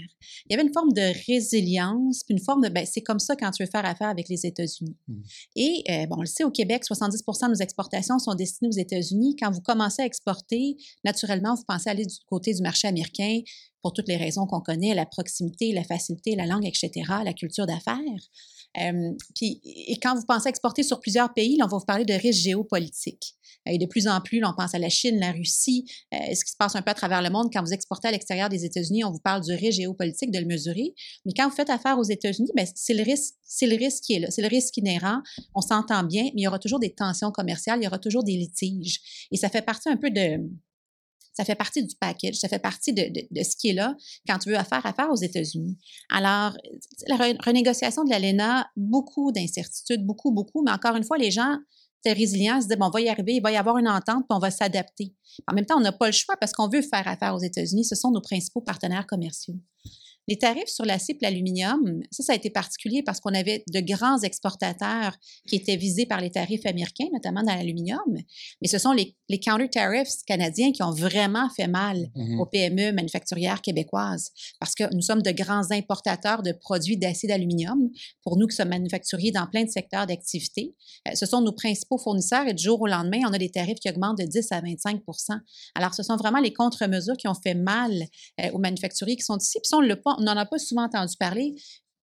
Il 0.47 0.53
y 0.53 0.55
avait 0.55 0.67
une 0.67 0.73
forme 0.73 0.93
de 0.93 1.13
résilience, 1.27 2.25
puis 2.25 2.35
une 2.35 2.43
forme 2.43 2.63
de, 2.63 2.71
ben, 2.71 2.87
c'est 2.87 3.03
comme 3.03 3.19
ça 3.19 3.37
quand 3.37 3.51
tu 3.51 3.63
veux 3.63 3.71
faire 3.71 3.85
affaire 3.85 4.09
avec 4.09 4.29
les 4.29 4.47
États-Unis. 4.47 4.97
Mmh. 5.09 5.15
Et, 5.57 5.85
euh, 5.91 6.07
bon, 6.07 6.17
on 6.19 6.21
le 6.23 6.27
sait, 6.27 6.45
au 6.45 6.51
Québec, 6.51 6.85
70% 6.85 7.47
de 7.47 7.51
nos 7.51 7.55
exportations 7.61 8.19
sont 8.19 8.35
destinées 8.35 8.69
aux 8.69 8.79
États-Unis. 8.79 9.37
Quand 9.41 9.51
vous 9.51 9.61
commencez 9.61 10.03
à 10.03 10.07
exporter, 10.07 10.77
naturellement, 11.05 11.55
vous 11.55 11.65
pensez 11.67 11.91
aller 11.91 12.07
du 12.07 12.17
côté 12.27 12.55
du 12.55 12.63
marché 12.63 12.89
américain 12.89 13.41
toutes 13.93 14.09
les 14.09 14.17
raisons 14.17 14.47
qu'on 14.47 14.61
connaît, 14.61 14.95
la 14.95 15.07
proximité, 15.07 15.73
la 15.73 15.85
facilité, 15.85 16.35
la 16.35 16.47
langue, 16.47 16.67
etc., 16.67 16.91
la 17.25 17.33
culture 17.33 17.67
d'affaires. 17.67 17.99
puis, 19.35 19.61
et 19.65 19.99
quand 20.03 20.15
vous 20.15 20.27
pensez 20.27 20.49
exporter 20.49 20.83
sur 20.83 21.01
plusieurs 21.01 21.33
pays, 21.35 21.57
là, 21.57 21.65
on 21.67 21.69
va 21.69 21.79
vous 21.79 21.85
parler 21.85 22.05
de 22.05 22.15
risques 22.15 22.43
géopolitiques. 22.43 23.35
Et 23.67 23.79
de 23.79 23.87
plus 23.87 24.09
en 24.09 24.21
plus, 24.21 24.41
là, 24.41 24.51
on 24.51 24.57
pense 24.57 24.75
à 24.75 24.79
la 24.79 24.89
Chine, 24.89 25.19
la 25.19 25.33
Russie, 25.33 25.85
euh, 26.15 26.35
ce 26.35 26.45
qui 26.45 26.53
se 26.53 26.57
passe 26.57 26.75
un 26.77 26.83
peu 26.83 26.91
à 26.91 26.95
travers 26.95 27.23
le 27.23 27.31
monde. 27.31 27.51
Quand 27.53 27.63
vous 27.63 27.73
exportez 27.73 28.09
à 28.09 28.11
l'extérieur 28.11 28.49
des 28.49 28.65
États-Unis, 28.65 29.05
on 29.05 29.11
vous 29.11 29.21
parle 29.21 29.43
du 29.43 29.53
risque 29.53 29.79
géopolitique, 29.79 30.31
de 30.31 30.39
le 30.39 30.47
mesurer. 30.47 30.95
Mais 31.27 31.33
quand 31.37 31.49
vous 31.49 31.55
faites 31.55 31.71
affaire 31.71 31.99
aux 31.99 32.05
États-Unis, 32.05 32.51
ben, 32.57 32.67
c'est 32.75 32.95
le 32.95 33.03
risque 33.03 34.05
qui 34.05 34.15
est 34.15 34.21
là, 34.21 34.31
c'est 34.31 34.43
le 34.43 34.49
risque 34.49 34.77
inhérent. 34.77 35.21
On 35.55 35.61
s'entend 35.61 36.03
bien, 36.03 36.25
mais 36.25 36.43
il 36.43 36.43
y 36.43 36.49
aura 36.49 36.59
toujours 36.59 36.79
des 36.79 36.95
tensions 36.95 37.31
commerciales, 37.31 37.81
il 37.81 37.85
y 37.85 37.87
aura 37.87 37.99
toujours 37.99 38.25
des 38.25 38.37
litiges. 38.37 39.01
Et 39.31 39.37
ça 39.37 39.49
fait 39.49 39.63
partie 39.63 39.89
un 39.89 39.97
peu 39.97 40.11
de, 40.11 40.39
ça 41.39 41.45
fait 41.45 41.55
partie 41.55 41.87
du 41.87 41.95
package, 41.95 42.35
ça 42.35 42.49
fait 42.49 42.59
partie 42.59 42.93
de, 42.93 43.05
ce 43.45 43.55
qui 43.55 43.69
est 43.69 43.73
là 43.73 43.95
quand 44.27 44.39
tu 44.39 44.49
veux 44.49 44.57
faire 44.57 44.85
affaire 44.85 45.09
aux 45.09 45.17
États-Unis. 45.23 45.79
Alors, 46.11 46.57
la 47.07 47.17
renégociation 47.45 48.03
de 48.03 48.11
l'ALENA, 48.11 48.69
beaucoup 48.77 49.31
d'incertitudes, 49.31 50.05
beaucoup, 50.05 50.33
beaucoup, 50.33 50.65
mais 50.65 50.73
encore 50.73 50.97
une 50.97 51.05
fois, 51.05 51.17
les 51.17 51.31
gens 51.31 51.57
étaient 52.01 52.13
résilients, 52.13 52.61
se 52.61 52.67
disaient, 52.67 52.77
bon, 52.77 52.87
on 52.87 52.91
va 52.91 53.01
y 53.03 53.09
arriver, 53.09 53.35
il 53.37 53.41
va 53.41 53.53
y 53.53 53.57
avoir 53.57 53.79
une 53.79 53.87
entente, 53.87 54.25
puis 54.29 54.37
on 54.37 54.41
va 54.41 54.51
s'adapter. 54.51 55.15
En 55.47 55.55
même 55.55 55.65
temps, 55.65 55.77
on 55.77 55.81
n'a 55.81 55.93
pas 55.93 56.07
le 56.07 56.13
choix 56.13 56.37
parce 56.41 56.53
qu'on 56.53 56.69
veut 56.69 56.83
faire 56.83 57.07
affaire 57.07 57.37
aux 57.37 57.41
États-Unis. 57.41 57.85
Ce 57.85 57.95
sont 57.95 58.11
nos 58.11 58.21
principaux 58.21 58.61
partenaires 58.61 59.07
commerciaux. 59.07 59.55
Les 60.29 60.37
tarifs 60.37 60.69
sur 60.69 60.85
l'acier 60.85 61.17
et 61.17 61.25
l'aluminium, 61.25 62.03
ça, 62.11 62.23
ça 62.23 62.33
a 62.33 62.37
été 62.37 62.51
particulier 62.51 63.03
parce 63.03 63.19
qu'on 63.19 63.35
avait 63.35 63.65
de 63.73 63.81
grands 63.81 64.21
exportateurs 64.21 65.17
qui 65.49 65.57
étaient 65.57 65.77
visés 65.77 66.07
par 66.07 66.21
les 66.21 66.31
tarifs 66.31 66.67
américains, 66.67 67.09
notamment 67.13 67.43
dans 67.43 67.55
l'aluminium. 67.55 67.99
Mais 68.61 68.69
ce 68.69 68.79
sont 68.79 68.93
les, 68.93 69.17
les 69.29 69.41
counter-tariffs 69.41 70.23
canadiens 70.27 70.71
qui 70.73 70.83
ont 70.83 70.93
vraiment 70.93 71.49
fait 71.51 71.67
mal 71.67 72.11
mmh 72.15 72.39
aux 72.39 72.47
PME 72.47 72.93
manufacturières 72.93 73.63
québécoises 73.63 74.31
parce 74.61 74.75
que 74.75 74.85
nous 74.95 75.01
sommes 75.01 75.23
de 75.23 75.31
grands 75.31 75.71
importateurs 75.71 76.43
de 76.43 76.53
produits 76.53 76.97
d'acier 76.97 77.29
d'aluminium. 77.29 77.91
Pour 78.23 78.37
nous 78.37 78.47
qui 78.47 78.55
sommes 78.55 78.69
manufacturiers 78.69 79.33
dans 79.33 79.47
plein 79.47 79.65
de 79.65 79.71
secteurs 79.71 80.07
d'activité, 80.07 80.75
euh, 81.09 81.15
ce 81.15 81.27
sont 81.27 81.41
nos 81.41 81.53
principaux 81.53 81.99
fournisseurs 81.99 82.47
et 82.47 82.55
du 82.55 82.63
jour 82.63 82.81
au 82.81 82.87
lendemain, 82.87 83.21
on 83.27 83.33
a 83.33 83.39
des 83.39 83.51
tarifs 83.51 83.81
qui 83.81 83.89
augmentent 83.89 84.19
de 84.19 84.25
10 84.25 84.53
à 84.53 84.61
25 84.61 85.03
Alors, 85.75 85.95
ce 85.95 86.03
sont 86.03 86.17
vraiment 86.17 86.41
les 86.41 86.53
contre-mesures 86.53 87.17
qui 87.17 87.29
ont 87.29 87.35
fait 87.35 87.55
mal 87.55 87.93
euh, 88.41 88.51
aux 88.53 88.59
manufacturiers 88.59 89.17
qui 89.17 89.25
sont 89.25 89.39
ici. 89.39 89.59
Puis 89.63 89.71
on 89.75 89.81
le 89.81 89.97
on 90.19 90.23
n'en 90.23 90.37
a 90.37 90.47
pas 90.47 90.59
souvent 90.59 90.85
entendu 90.85 91.15
parler. 91.19 91.55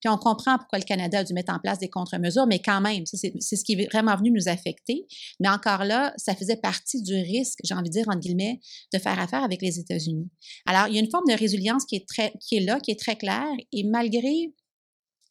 Puis 0.01 0.13
on 0.13 0.18
comprend 0.18 0.57
pourquoi 0.59 0.78
le 0.78 0.84
Canada 0.84 1.20
a 1.20 1.24
dû 1.24 1.34
mettre 1.34 1.51
en 1.51 1.57
place 1.57 1.80
des 1.80 1.89
contre-mesures, 1.89 2.45
mais 2.45 2.59
quand 2.59 2.80
même, 2.80 3.05
c'est 3.05 3.39
ce 3.39 3.63
qui 3.63 3.74
est 3.74 3.89
vraiment 3.91 4.16
venu 4.16 4.30
nous 4.30 4.47
affecter. 4.47 5.07
Mais 5.39 5.49
encore 5.49 5.84
là, 5.84 6.13
ça 6.18 6.36
faisait 6.36 6.57
partie 6.57 7.01
du 7.01 7.16
risque, 7.16 7.59
j'ai 7.63 7.74
envie 7.74 7.89
de 7.89 7.93
dire, 7.93 8.05
entre 8.07 8.20
guillemets, 8.20 8.59
de 8.93 8.99
faire 8.99 9.20
affaire 9.20 9.43
avec 9.43 9.61
les 9.63 9.80
États-Unis. 9.80 10.30
Alors, 10.68 10.88
il 10.89 10.95
y 10.95 10.97
a 10.97 11.01
une 11.01 11.09
forme 11.09 11.26
de 11.28 11.34
résilience 11.34 11.86
qui 11.86 11.95
est, 11.95 12.38
qui 12.39 12.57
est 12.57 12.59
là, 12.59 12.80
qui 12.80 12.91
est 12.91 12.99
très 12.99 13.16
claire, 13.16 13.47
et 13.72 13.84
malgré 13.84 14.53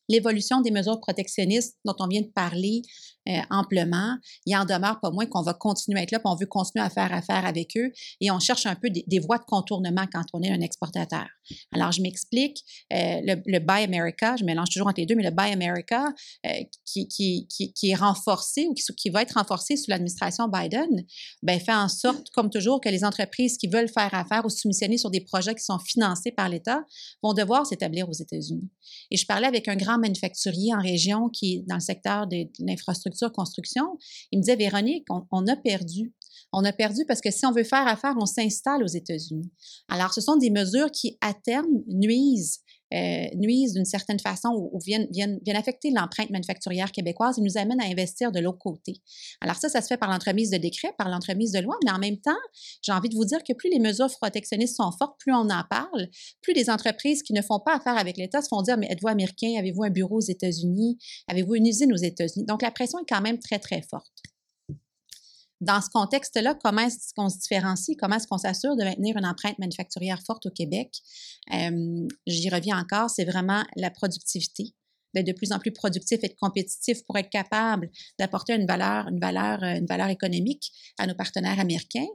l'évolution 0.09 0.61
des 0.61 0.71
mesures 0.71 1.01
protectionnistes 1.01 1.77
dont 1.85 1.95
on 1.99 2.07
vient 2.07 2.23
de 2.23 2.33
parler 2.35 2.83
euh, 3.27 3.41
amplement, 3.51 4.19
il 4.45 4.55
en 4.55 4.67
demeure 4.67 5.01
pas 5.01 5.11
moins 5.11 5.25
qu'on 5.25 5.41
va 5.41 5.55
continuer 5.55 5.99
à 5.99 6.03
être 6.03 6.11
là, 6.11 6.19
puis 6.19 6.29
on 6.31 6.37
veut 6.37 6.47
continuer 6.47 6.85
à 6.85 6.91
faire 6.91 7.13
affaire 7.13 7.47
avec 7.47 7.75
eux 7.77 7.91
et 8.21 8.31
on 8.31 8.39
cherche 8.39 8.67
un 8.67 8.75
peu 8.75 8.91
des, 8.91 9.19
voies 9.19 9.39
de 9.39 9.45
contournement 9.45 10.05
quand 10.13 10.25
on 10.35 10.43
est 10.43 10.51
un 10.51 10.61
exportateur. 10.61 11.27
Alors, 11.73 11.91
je 11.93 12.03
m'explique, 12.03 12.63
euh, 12.93 13.21
le, 13.25 13.59
Buy 13.61 13.83
America, 13.83 14.37
je 14.37 14.45
mélange 14.45 14.69
toujours 14.69 14.89
entre 14.89 15.01
les 15.01 15.07
deux, 15.07 15.15
mais 15.15 15.23
le 15.23 15.31
Buy 15.31 15.53
America 15.53 16.07
euh, 16.45 16.51
qui, 16.85 17.09
qui, 17.09 17.49
qui, 17.49 17.91
est 17.91 17.95
renforcé 17.95 18.67
ou 18.67 18.75
qui, 18.75 18.83
qui 18.95 19.09
va 19.09 19.23
être 19.23 19.33
renforcé 19.33 19.77
sous 19.77 19.91
l'administration 19.91 20.49
Biden, 20.49 21.05
ben, 21.43 21.59
fait 21.59 21.73
en 21.73 21.89
sorte, 21.89 22.29
comme 22.35 22.51
toujours, 22.51 22.81
que 22.81 22.91
les 22.91 23.05
entreprises 23.05 23.57
qui 23.57 23.69
veulent 23.69 23.89
faire 23.89 24.13
affaire 24.13 24.45
ou 24.45 24.51
soumissionner 24.51 24.99
sur 24.99 25.11
des 25.11 25.21
projets 25.21 25.55
qui 25.55 25.65
sont 25.65 25.79
financés 25.79 26.31
par 26.31 26.51
l'État 26.51 26.85
vont 27.23 27.33
devoir 27.33 27.67
s'établir 27.67 28.09
aux 28.09 28.13
États-Unis. 28.13 28.69
Et 29.11 29.17
je 29.17 29.25
parlais 29.25 29.47
avec 29.47 29.69
un 29.69 29.77
grand 29.77 29.94
manufacturier 29.99 30.75
en 30.75 30.81
région 30.81 31.29
qui 31.29 31.55
est 31.55 31.65
dans 31.67 31.77
le 31.77 31.81
secteur 31.81 32.27
de 32.27 32.49
l'infrastructure 32.61 33.33
construction. 33.33 33.99
Il 34.33 34.39
me 34.39 34.43
disait, 34.43 34.57
Véronique, 34.57 35.07
on, 35.11 35.47
a 35.47 35.57
perdu. 35.57 36.13
On 36.53 36.65
a 36.65 36.73
perdu 36.73 37.05
parce 37.07 37.21
que 37.21 37.31
si 37.31 37.47
on 37.47 37.53
veut 37.53 37.65
faire 37.65 37.87
affaire, 37.87 38.15
on 38.21 38.27
s'installe 38.27 38.83
aux 38.83 38.89
États-Unis. 38.89 39.51
Alors, 39.89 40.13
ce 40.13 40.21
sont 40.21 40.37
des 40.37 40.51
mesures 40.51 40.91
qui, 40.91 41.19
à 41.21 41.35
terme, 41.35 41.83
nuisent 41.89 42.61
euh, 42.95 43.27
nuisent 43.37 43.75
d'une 43.75 43.85
certaine 43.85 44.21
façon 44.21 44.51
ou, 44.73 44.79
viennent, 44.79 45.09
viennent, 45.11 45.39
viennent, 45.45 45.57
affecter 45.57 45.91
l'empreinte 45.91 46.31
manufacturière 46.31 46.93
québécoise 46.93 47.39
et 47.39 47.43
nous 47.43 47.59
amènent 47.59 47.81
à 47.81 47.87
investir 47.87 48.33
de 48.33 48.41
l'autre 48.41 48.59
côté. 48.59 49.01
Alors 49.41 49.57
ça, 49.57 49.69
ça 49.69 49.81
se 49.81 49.89
fait 49.89 49.97
par 49.97 50.11
l'entremise 50.11 50.51
de 50.51 50.57
décrets, 50.57 50.93
par 50.97 51.09
l'entremise 51.09 51.53
de 51.53 51.61
lois, 51.61 51.77
mais 51.85 51.91
en 51.91 51.99
même 51.99 52.19
temps, 52.19 52.33
j'ai 52.83 52.93
envie 52.93 53.09
de 53.09 53.15
vous 53.15 53.25
dire 53.25 53.43
que 53.43 53.53
plus 53.53 53.71
les 53.71 53.79
mesures 53.79 54.09
protectionnistes 54.21 54.77
sont 54.77 54.93
fortes, 54.93 55.19
plus 55.19 55.33
on 55.33 55.51
en 55.51 55.65
parle, 55.69 56.09
plus 56.41 56.55
les 56.55 56.71
entreprises 56.71 57.23
qui 57.23 57.33
ne 57.33 57.43
font 57.43 57.59
pas 57.59 57.77
affaire 57.77 57.97
avec 57.97 58.17
l'État 58.17 58.43
se 58.43 58.49
font 58.49 58.63
dire, 58.63 58.77
mais 58.77 58.89
êtes-vous 58.91 59.09
américain? 59.09 59.55
Avez-vous 59.59 59.85
un 59.85 59.91
bureau 59.91 60.19
aux 60.19 60.21
États-Unis? 60.21 60.99
Avez-vous 61.29 61.55
une 61.55 61.67
usine 61.67 61.93
aux 61.93 61.97
États-Unis? 61.97 62.47
Donc 62.47 62.63
la 62.63 62.71
pression 62.71 62.99
est 62.99 63.09
quand 63.09 63.21
même 63.21 63.39
très, 63.39 63.59
très 63.59 63.83
forte 63.83 64.34
dans 65.65 65.81
ce 65.81 65.91
contexte-là, 65.91 66.55
comment 66.63 66.83
est-ce 66.83 67.13
qu'on 67.17 67.29
se 67.29 67.39
différencie? 67.39 67.97
Comment 67.99 68.17
est-ce 68.17 68.27
qu'on 68.27 68.39
s'assure 68.39 68.77
de 68.77 68.85
maintenir 68.85 69.17
une 69.17 69.27
empreinte 69.27 69.59
manufacturière 69.59 70.21
forte 70.27 70.47
au 70.47 70.51
Québec? 70.51 70.91
Euh, 71.53 72.07
j'y 72.27 72.51
reviens 72.51 72.79
encore, 72.79 73.11
c'est 73.11 73.25
vraiment 73.25 73.65
la 73.77 73.91
productivité 73.91 74.75
d'être 75.15 75.27
de 75.27 75.33
plus 75.33 75.53
en 75.53 75.59
plus 75.59 75.73
productif 75.73 76.19
et 76.23 76.29
de 76.29 76.35
compétitif 76.35 77.05
pour 77.05 77.17
être 77.17 77.31
capable 77.31 77.91
d'apporter 78.19 78.55
une 78.55 78.67
valeur, 78.67 79.09
une 79.09 79.21
valeur, 79.21 79.63
euh, 79.63 79.79
une 79.79 79.87
valeur 79.87 80.09
économique 80.09 80.73
à 80.99 81.07
nos 81.07 81.15
partenaires 81.15 81.61
américains. 81.61 82.07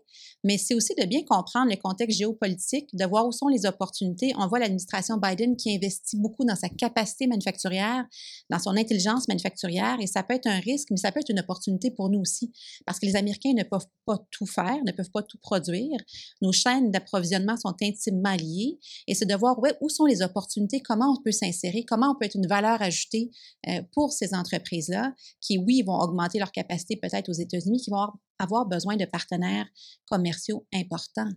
Mais 0.43 0.57
c'est 0.57 0.73
aussi 0.73 0.93
de 0.95 1.05
bien 1.05 1.23
comprendre 1.23 1.69
le 1.69 1.75
contexte 1.75 2.17
géopolitique, 2.17 2.89
de 2.93 3.05
voir 3.05 3.27
où 3.27 3.31
sont 3.31 3.47
les 3.47 3.65
opportunités. 3.65 4.31
On 4.37 4.47
voit 4.47 4.59
l'administration 4.59 5.17
Biden 5.17 5.57
qui 5.57 5.75
investit 5.75 6.17
beaucoup 6.17 6.45
dans 6.45 6.55
sa 6.55 6.69
capacité 6.69 7.27
manufacturière, 7.27 8.05
dans 8.49 8.59
son 8.59 8.77
intelligence 8.77 9.27
manufacturière, 9.27 9.97
et 9.99 10.07
ça 10.07 10.23
peut 10.23 10.35
être 10.35 10.47
un 10.47 10.59
risque, 10.59 10.89
mais 10.91 10.97
ça 10.97 11.11
peut 11.11 11.19
être 11.19 11.29
une 11.29 11.39
opportunité 11.39 11.91
pour 11.91 12.09
nous 12.09 12.19
aussi, 12.19 12.51
parce 12.85 12.99
que 12.99 13.05
les 13.05 13.15
Américains 13.15 13.53
ne 13.53 13.63
peuvent 13.63 13.87
pas 14.05 14.17
tout 14.31 14.45
faire, 14.45 14.77
ne 14.85 14.91
peuvent 14.91 15.11
pas 15.11 15.23
tout 15.23 15.37
produire. 15.39 15.97
Nos 16.41 16.51
chaînes 16.51 16.91
d'approvisionnement 16.91 17.57
sont 17.57 17.75
intimement 17.81 18.35
liées, 18.35 18.79
et 19.07 19.15
c'est 19.15 19.25
de 19.25 19.35
voir 19.35 19.57
où 19.81 19.89
sont 19.89 20.05
les 20.05 20.21
opportunités, 20.21 20.79
comment 20.79 21.15
on 21.17 21.21
peut 21.21 21.31
s'insérer, 21.31 21.83
comment 21.83 22.11
on 22.11 22.15
peut 22.15 22.25
être 22.25 22.35
une 22.35 22.47
valeur 22.47 22.81
ajouter 22.89 23.31
euh, 23.67 23.81
pour 23.93 24.11
ces 24.11 24.33
entreprises-là 24.33 25.13
qui, 25.41 25.57
oui, 25.57 25.81
vont 25.81 25.97
augmenter 25.97 26.39
leur 26.39 26.51
capacité 26.51 26.97
peut-être 26.97 27.29
aux 27.29 27.33
États-Unis, 27.33 27.81
qui 27.81 27.89
vont 27.89 28.07
avoir 28.37 28.65
besoin 28.65 28.97
de 28.97 29.05
partenaires 29.05 29.67
commerciaux 30.09 30.65
importants. 30.73 31.31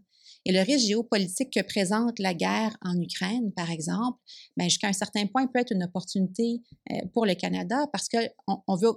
Et 0.45 0.53
le 0.53 0.61
risque 0.61 0.87
géopolitique 0.87 1.53
que 1.53 1.63
présente 1.63 2.19
la 2.19 2.35
guerre 2.35 2.77
en 2.83 2.99
Ukraine, 3.01 3.53
par 3.53 3.71
exemple, 3.71 4.19
ben, 4.57 4.65
jusqu'à 4.65 4.89
un 4.89 4.93
certain 4.93 5.27
point 5.27 5.47
peut 5.47 5.61
être 5.61 5.73
une 5.73 5.85
opportunité 5.85 6.63
euh, 6.91 6.97
pour 7.13 7.27
le 7.27 7.35
Canada 7.35 7.87
parce 7.93 8.09
que 8.09 8.19
on, 8.47 8.77
veut, 8.77 8.93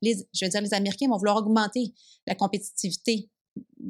les, 0.00 0.16
je 0.32 0.44
veux 0.44 0.50
dire, 0.50 0.62
les 0.62 0.74
Américains 0.74 1.08
vont 1.08 1.18
vouloir 1.18 1.36
augmenter 1.36 1.92
la 2.26 2.34
compétitivité 2.34 3.30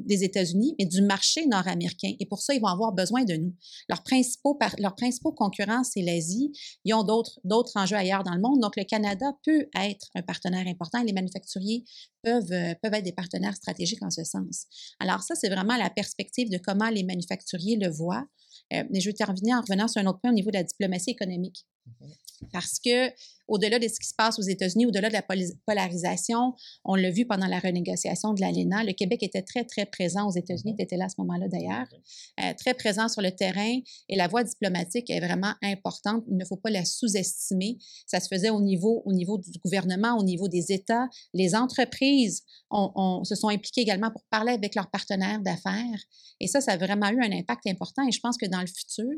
des 0.07 0.23
États-Unis, 0.23 0.75
mais 0.79 0.85
du 0.85 1.01
marché 1.01 1.45
nord-américain. 1.45 2.13
Et 2.19 2.25
pour 2.25 2.41
ça, 2.41 2.53
ils 2.53 2.61
vont 2.61 2.67
avoir 2.67 2.93
besoin 2.93 3.23
de 3.23 3.35
nous. 3.35 3.53
Leurs 3.89 4.03
principaux, 4.03 4.57
leurs 4.79 4.95
principaux 4.95 5.31
concurrents, 5.31 5.83
c'est 5.83 6.01
l'Asie. 6.01 6.51
Ils 6.85 6.93
ont 6.93 7.03
d'autres, 7.03 7.39
d'autres 7.43 7.73
enjeux 7.75 7.95
ailleurs 7.95 8.23
dans 8.23 8.33
le 8.33 8.41
monde. 8.41 8.59
Donc, 8.61 8.75
le 8.75 8.83
Canada 8.83 9.25
peut 9.43 9.67
être 9.75 10.07
un 10.15 10.21
partenaire 10.21 10.65
important. 10.67 11.03
Les 11.03 11.13
manufacturiers 11.13 11.83
peuvent, 12.23 12.51
euh, 12.51 12.73
peuvent 12.81 12.93
être 12.93 13.05
des 13.05 13.13
partenaires 13.13 13.55
stratégiques 13.55 14.03
en 14.03 14.09
ce 14.09 14.23
sens. 14.23 14.65
Alors, 14.99 15.21
ça, 15.21 15.35
c'est 15.35 15.49
vraiment 15.49 15.77
la 15.77 15.89
perspective 15.89 16.49
de 16.49 16.57
comment 16.57 16.89
les 16.89 17.03
manufacturiers 17.03 17.77
le 17.77 17.89
voient. 17.89 18.25
Euh, 18.73 18.83
mais 18.89 18.99
je 18.99 19.09
vais 19.09 19.13
terminer 19.13 19.53
en 19.53 19.61
revenant 19.61 19.87
sur 19.87 20.01
un 20.01 20.05
autre 20.07 20.19
point 20.19 20.31
au 20.31 20.33
niveau 20.33 20.51
de 20.51 20.57
la 20.57 20.63
diplomatie 20.63 21.11
économique. 21.11 21.65
Mm-hmm. 21.87 22.49
Parce 22.51 22.79
que 22.79 23.09
au-delà 23.47 23.79
de 23.79 23.87
ce 23.87 23.99
qui 23.99 24.07
se 24.07 24.15
passe 24.15 24.39
aux 24.39 24.43
États-Unis, 24.43 24.85
au-delà 24.85 25.09
de 25.09 25.13
la 25.13 25.23
polarisation, 25.65 26.53
on 26.85 26.95
l'a 26.95 27.11
vu 27.11 27.25
pendant 27.25 27.47
la 27.47 27.59
renégociation 27.59 28.33
de 28.33 28.41
l'ALENA, 28.41 28.83
le 28.83 28.93
Québec 28.93 29.23
était 29.23 29.41
très, 29.41 29.63
très 29.63 29.85
présent 29.85 30.27
aux 30.27 30.35
États-Unis, 30.35 30.75
tu 30.77 30.83
étais 30.83 30.97
là 30.97 31.05
à 31.05 31.09
ce 31.09 31.15
moment-là 31.19 31.47
d'ailleurs, 31.47 31.87
euh, 32.39 32.53
très 32.57 32.73
présent 32.73 33.07
sur 33.07 33.21
le 33.21 33.31
terrain. 33.31 33.79
Et 34.09 34.15
la 34.15 34.27
voie 34.27 34.43
diplomatique 34.43 35.09
est 35.09 35.19
vraiment 35.19 35.53
importante. 35.63 36.23
Il 36.29 36.37
ne 36.37 36.45
faut 36.45 36.57
pas 36.57 36.69
la 36.69 36.85
sous-estimer. 36.85 37.77
Ça 38.05 38.19
se 38.19 38.27
faisait 38.27 38.49
au 38.49 38.61
niveau, 38.61 39.01
au 39.05 39.13
niveau 39.13 39.37
du 39.37 39.59
gouvernement, 39.63 40.17
au 40.17 40.23
niveau 40.23 40.47
des 40.47 40.71
États. 40.71 41.07
Les 41.33 41.55
entreprises 41.55 42.43
se 42.71 43.35
sont 43.35 43.49
impliquées 43.49 43.81
également 43.81 44.11
pour 44.11 44.23
parler 44.29 44.53
avec 44.53 44.75
leurs 44.75 44.89
partenaires 44.89 45.41
d'affaires. 45.41 45.99
Et 46.39 46.47
ça, 46.47 46.61
ça 46.61 46.73
a 46.73 46.77
vraiment 46.77 47.09
eu 47.09 47.21
un 47.21 47.31
impact 47.31 47.67
important. 47.67 48.07
Et 48.07 48.11
je 48.11 48.19
pense 48.19 48.37
que 48.37 48.45
dans 48.45 48.61
le 48.61 48.67
futur, 48.67 49.13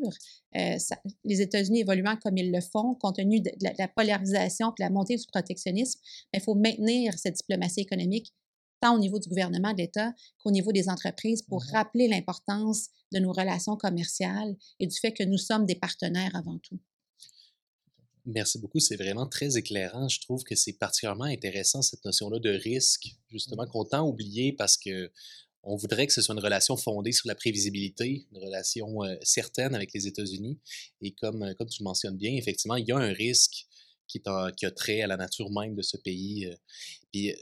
euh, 0.55 0.77
les 1.25 1.41
États-Unis 1.41 1.81
évoluant 1.81 2.15
comme 2.23 2.37
ils 2.37 2.51
le 2.51 2.61
font, 2.61 2.95
compte 2.95 3.17
tenu 3.17 3.41
de 3.41 3.51
la, 3.77 3.87
polarisation 4.19 4.73
et 4.77 4.83
la 4.83 4.89
montée 4.89 5.15
du 5.15 5.25
protectionnisme, 5.27 5.99
il 6.33 6.41
faut 6.41 6.55
maintenir 6.55 7.17
cette 7.17 7.35
diplomatie 7.35 7.81
économique 7.81 8.33
tant 8.81 8.95
au 8.95 8.99
niveau 8.99 9.19
du 9.19 9.27
gouvernement, 9.27 9.73
de 9.73 9.79
l'État 9.79 10.13
qu'au 10.41 10.51
niveau 10.51 10.71
des 10.71 10.89
entreprises 10.89 11.41
pour 11.41 11.61
mmh 11.61 11.71
rappeler 11.73 12.07
l'importance 12.07 12.89
de 13.11 13.19
nos 13.19 13.31
relations 13.31 13.75
commerciales 13.75 14.55
et 14.79 14.87
du 14.87 14.95
fait 14.97 15.11
que 15.11 15.23
nous 15.23 15.37
sommes 15.37 15.65
des 15.65 15.75
partenaires 15.75 16.35
avant 16.35 16.57
tout. 16.59 16.79
Merci 18.25 18.59
beaucoup, 18.59 18.79
c'est 18.79 18.95
vraiment 18.95 19.27
très 19.27 19.57
éclairant. 19.57 20.07
Je 20.07 20.19
trouve 20.21 20.43
que 20.43 20.55
c'est 20.55 20.73
particulièrement 20.73 21.25
intéressant 21.25 21.81
cette 21.81 22.05
notion-là 22.05 22.39
de 22.39 22.49
risque, 22.51 23.15
justement, 23.29 23.63
mmh 23.63 23.69
qu'on 23.69 23.85
tend 23.85 23.99
à 23.99 24.03
oublier 24.03 24.53
parce 24.53 24.77
que 24.77 25.11
on 25.63 25.75
voudrait 25.75 26.07
que 26.07 26.13
ce 26.13 26.21
soit 26.21 26.33
une 26.33 26.41
relation 26.41 26.77
fondée 26.77 27.11
sur 27.11 27.27
la 27.27 27.35
prévisibilité, 27.35 28.25
une 28.31 28.37
relation 28.37 29.03
euh, 29.03 29.15
certaine 29.21 29.75
avec 29.75 29.93
les 29.93 30.07
États-Unis. 30.07 30.57
Et 31.01 31.11
comme, 31.11 31.43
euh, 31.43 31.53
comme 31.53 31.67
tu 31.67 31.83
le 31.83 31.85
mentionnes 31.85 32.15
bien, 32.15 32.33
effectivement, 32.33 32.77
il 32.77 32.87
y 32.87 32.91
a 32.91 32.97
un 32.97 33.11
risque 33.11 33.67
qui, 34.09 34.21
a, 34.25 34.51
qui 34.51 34.65
a 34.65 34.71
trait 34.71 35.01
à 35.01 35.07
la 35.07 35.15
nature 35.15 35.49
même 35.49 35.75
de 35.75 35.81
ce 35.81 35.95
pays. 35.95 36.47
Euh. 36.47 36.55
Puis, 37.11 37.33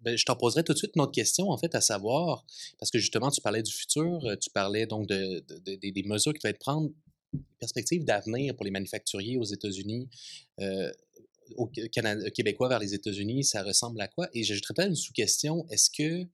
ben, 0.00 0.16
je, 0.16 0.24
t'en 0.24 0.36
poserai 0.36 0.64
tout 0.64 0.72
de 0.72 0.78
suite 0.78 0.92
une 0.94 1.02
autre 1.02 1.12
question, 1.12 1.50
en 1.50 1.58
fait, 1.58 1.74
à 1.74 1.82
savoir, 1.82 2.46
parce 2.78 2.90
que 2.90 2.98
justement, 2.98 3.30
tu 3.30 3.42
parlais 3.42 3.62
du 3.62 3.72
futur, 3.72 4.20
tu 4.40 4.48
parlais 4.50 4.86
donc 4.86 5.06
de, 5.06 5.44
des 5.76 6.02
mesures 6.04 6.32
qui 6.32 6.38
doivent 6.38 6.54
être 6.54 6.60
prendre, 6.60 6.90
perspectives 7.58 8.04
d'avenir 8.04 8.54
pour 8.54 8.64
les 8.64 8.70
manufacturiers 8.70 9.36
aux 9.36 9.44
États-Unis. 9.44 10.08
au 11.56 11.66
Canada, 11.92 12.30
Québécois 12.30 12.68
vers 12.68 12.78
les 12.78 12.94
États-Unis, 12.94 13.44
ça 13.44 13.62
ressemble 13.62 14.00
à 14.00 14.08
quoi? 14.08 14.28
Et 14.32 14.44
j'ajouterais 14.44 14.74
peut-être 14.74 14.90
une 14.90 14.96
sous-question. 14.96 15.66
Est-ce 15.68 15.90
que 15.90 16.26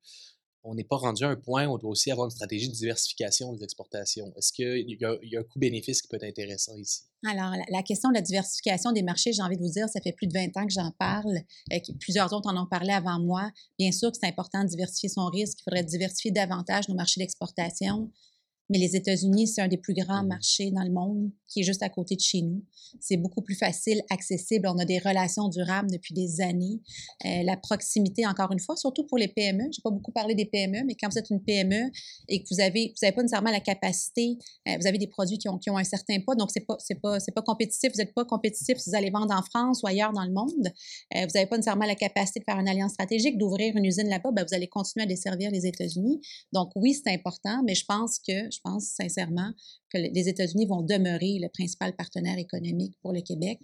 on 0.62 0.74
n'est 0.74 0.84
pas 0.84 0.96
rendu 0.96 1.24
à 1.24 1.28
un 1.28 1.36
point 1.36 1.66
où 1.66 1.74
on 1.74 1.78
doit 1.78 1.90
aussi 1.90 2.10
avoir 2.10 2.26
une 2.26 2.30
stratégie 2.30 2.68
de 2.68 2.74
diversification 2.74 3.52
des 3.52 3.64
exportations. 3.64 4.32
Est-ce 4.36 4.52
qu'il 4.52 4.96
y, 5.00 5.04
a 5.04 5.40
un 5.40 5.42
coût-bénéfice 5.42 6.02
qui 6.02 6.08
peut 6.08 6.16
être 6.16 6.24
intéressant 6.24 6.76
ici? 6.76 7.02
Alors, 7.26 7.52
la, 7.70 7.82
question 7.82 8.10
de 8.10 8.14
la 8.14 8.20
diversification 8.20 8.92
des 8.92 9.02
marchés, 9.02 9.32
j'ai 9.32 9.42
envie 9.42 9.56
de 9.56 9.62
vous 9.62 9.70
dire, 9.70 9.88
ça 9.88 10.00
fait 10.00 10.12
plus 10.12 10.26
de 10.26 10.32
20 10.32 10.56
ans 10.56 10.66
que 10.66 10.72
j'en 10.72 10.90
parle. 10.98 11.38
Euh, 11.72 11.78
plusieurs 11.98 12.32
autres 12.32 12.48
en 12.48 12.62
ont 12.62 12.66
parlé 12.66 12.92
avant 12.92 13.18
moi. 13.18 13.50
Bien 13.78 13.92
sûr 13.92 14.10
que 14.10 14.18
c'est 14.20 14.28
important 14.28 14.62
de 14.64 14.68
diversifier 14.68 15.08
son 15.08 15.26
risque. 15.26 15.58
Il 15.60 15.62
faudrait 15.64 15.84
diversifier 15.84 16.30
davantage 16.30 16.88
nos 16.88 16.94
marchés 16.94 17.20
d'exportation. 17.20 18.10
Mais 18.70 18.78
les 18.78 18.96
États-Unis, 18.96 19.48
c'est 19.48 19.62
un 19.62 19.68
des 19.68 19.78
plus 19.78 19.94
grands 19.94 20.22
mmh 20.22 20.28
marchés 20.28 20.70
dans 20.70 20.84
le 20.84 20.92
monde 20.92 21.30
qui 21.50 21.60
est 21.60 21.64
juste 21.64 21.82
à 21.82 21.88
côté 21.88 22.14
de 22.14 22.20
chez 22.20 22.42
nous. 22.42 22.64
C'est 23.00 23.16
beaucoup 23.16 23.42
plus 23.42 23.56
facile, 23.56 24.00
accessible. 24.08 24.68
On 24.68 24.78
a 24.78 24.84
des 24.84 24.98
relations 24.98 25.48
durables 25.48 25.90
depuis 25.90 26.14
des 26.14 26.40
années. 26.40 26.80
Euh, 27.26 27.42
la 27.42 27.56
proximité, 27.56 28.26
encore 28.26 28.52
une 28.52 28.60
fois, 28.60 28.76
surtout 28.76 29.04
pour 29.04 29.18
les 29.18 29.28
PME. 29.28 29.64
Je 29.64 29.66
n'ai 29.66 29.82
pas 29.82 29.90
beaucoup 29.90 30.12
parlé 30.12 30.34
des 30.34 30.46
PME, 30.46 30.84
mais 30.86 30.94
quand 30.94 31.08
vous 31.10 31.18
êtes 31.18 31.28
une 31.30 31.42
PME 31.42 31.90
et 32.28 32.42
que 32.42 32.48
vous 32.50 32.60
avez, 32.60 32.88
vous 32.88 33.04
n'avez 33.04 33.14
pas 33.14 33.22
nécessairement 33.22 33.50
la 33.50 33.60
capacité, 33.60 34.38
euh, 34.68 34.76
vous 34.80 34.86
avez 34.86 34.98
des 34.98 35.08
produits 35.08 35.38
qui 35.38 35.48
ont, 35.48 35.76
un 35.76 35.84
certain 35.84 36.20
poids, 36.20 36.36
donc 36.36 36.50
c'est 36.50 36.60
pas, 36.60 36.76
pas, 37.02 37.18
pas 37.34 37.42
compétitif. 37.42 37.92
Vous 37.92 37.98
n'êtes 37.98 38.14
pas 38.14 38.24
compétitif 38.24 38.78
si 38.78 38.90
vous 38.90 38.96
allez 38.96 39.10
vendre 39.10 39.34
en 39.34 39.42
France 39.42 39.82
ou 39.82 39.88
ailleurs 39.88 40.12
dans 40.12 40.24
le 40.24 40.32
monde. 40.32 40.66
Euh, 41.16 41.26
vous 41.26 41.32
n'avez 41.34 41.46
pas 41.46 41.56
nécessairement 41.56 41.86
la 41.86 41.96
capacité 41.96 42.40
de 42.40 42.44
faire 42.44 42.58
une 42.58 42.68
alliance 42.68 42.92
stratégique, 42.92 43.38
d'ouvrir 43.38 43.76
une 43.76 43.84
usine 43.84 44.08
là-bas. 44.08 44.30
Ben, 44.32 44.44
vous 44.48 44.54
allez 44.54 44.68
continuer 44.68 45.04
à 45.04 45.06
desservir 45.06 45.50
les 45.50 45.66
États-Unis. 45.66 46.20
Donc 46.52 46.70
oui, 46.76 46.94
c'est 46.94 47.12
important, 47.12 47.62
mais 47.64 47.74
je 47.74 47.84
pense 47.84 48.18
que, 48.18 48.50
je 48.50 48.58
pense 48.62 48.84
sincèrement 48.84 49.52
que 49.92 49.98
les 49.98 50.28
États-Unis 50.28 50.66
vont 50.66 50.82
demeurer 50.82 51.38
le 51.40 51.48
principal 51.48 51.94
partenaire 51.94 52.38
économique 52.38 52.94
pour 53.02 53.12
le 53.12 53.20
Québec. 53.20 53.58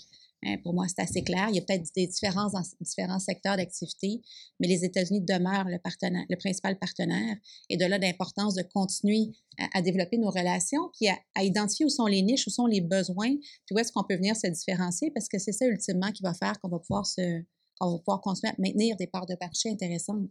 Hein, 0.44 0.56
pour 0.62 0.74
moi, 0.74 0.86
c'est 0.88 1.00
assez 1.00 1.22
clair. 1.22 1.48
Il 1.48 1.56
y 1.56 1.58
a 1.58 1.62
peut-être 1.62 1.86
des 1.94 2.06
différences 2.06 2.52
dans 2.52 2.62
différents 2.80 3.18
secteurs 3.18 3.56
d'activité, 3.56 4.20
mais 4.60 4.68
les 4.68 4.84
États-Unis 4.84 5.22
demeurent 5.22 5.68
le 5.68 6.36
principal 6.36 6.78
partenaire. 6.78 7.36
Et 7.70 7.76
de 7.76 7.84
là, 7.84 7.98
l'importance 7.98 8.54
de 8.54 8.62
continuer 8.62 9.30
à, 9.72 9.80
développer 9.80 10.18
nos 10.18 10.30
relations, 10.30 10.90
puis 10.94 11.08
à, 11.08 11.42
identifier 11.42 11.86
où 11.86 11.88
sont 11.88 12.06
les 12.06 12.22
niches, 12.22 12.46
où 12.46 12.50
sont 12.50 12.66
les 12.66 12.80
besoins, 12.80 13.34
puis 13.66 13.74
où 13.74 13.78
est-ce 13.78 13.92
qu'on 13.92 14.04
peut 14.04 14.16
venir 14.16 14.36
se 14.36 14.46
différencier, 14.46 15.10
parce 15.12 15.28
que 15.28 15.38
c'est 15.38 15.52
ça, 15.52 15.66
ultimement, 15.66 16.12
qui 16.12 16.22
va 16.22 16.34
faire 16.34 16.60
qu'on 16.60 16.68
va 16.68 16.78
pouvoir 16.78 17.06
se, 17.06 17.42
qu'on 17.78 17.92
va 17.92 17.98
pouvoir 17.98 18.20
continuer 18.20 18.52
à 18.52 18.56
maintenir 18.58 18.96
des 18.96 19.06
parts 19.06 19.26
de 19.26 19.36
marché 19.40 19.70
intéressantes. 19.70 20.30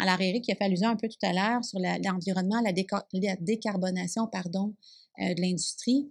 Alors, 0.00 0.20
Eric 0.20 0.44
qui 0.44 0.52
a 0.52 0.56
fait 0.56 0.64
allusion 0.64 0.88
un 0.88 0.96
peu 0.96 1.08
tout 1.08 1.26
à 1.26 1.32
l'heure 1.32 1.62
sur 1.62 1.78
l'environnement, 1.78 2.60
la, 2.62 2.72
décarbonation 3.40 4.26
pardon, 4.26 4.74
euh, 5.20 5.34
de 5.34 5.40
l'industrie. 5.40 6.10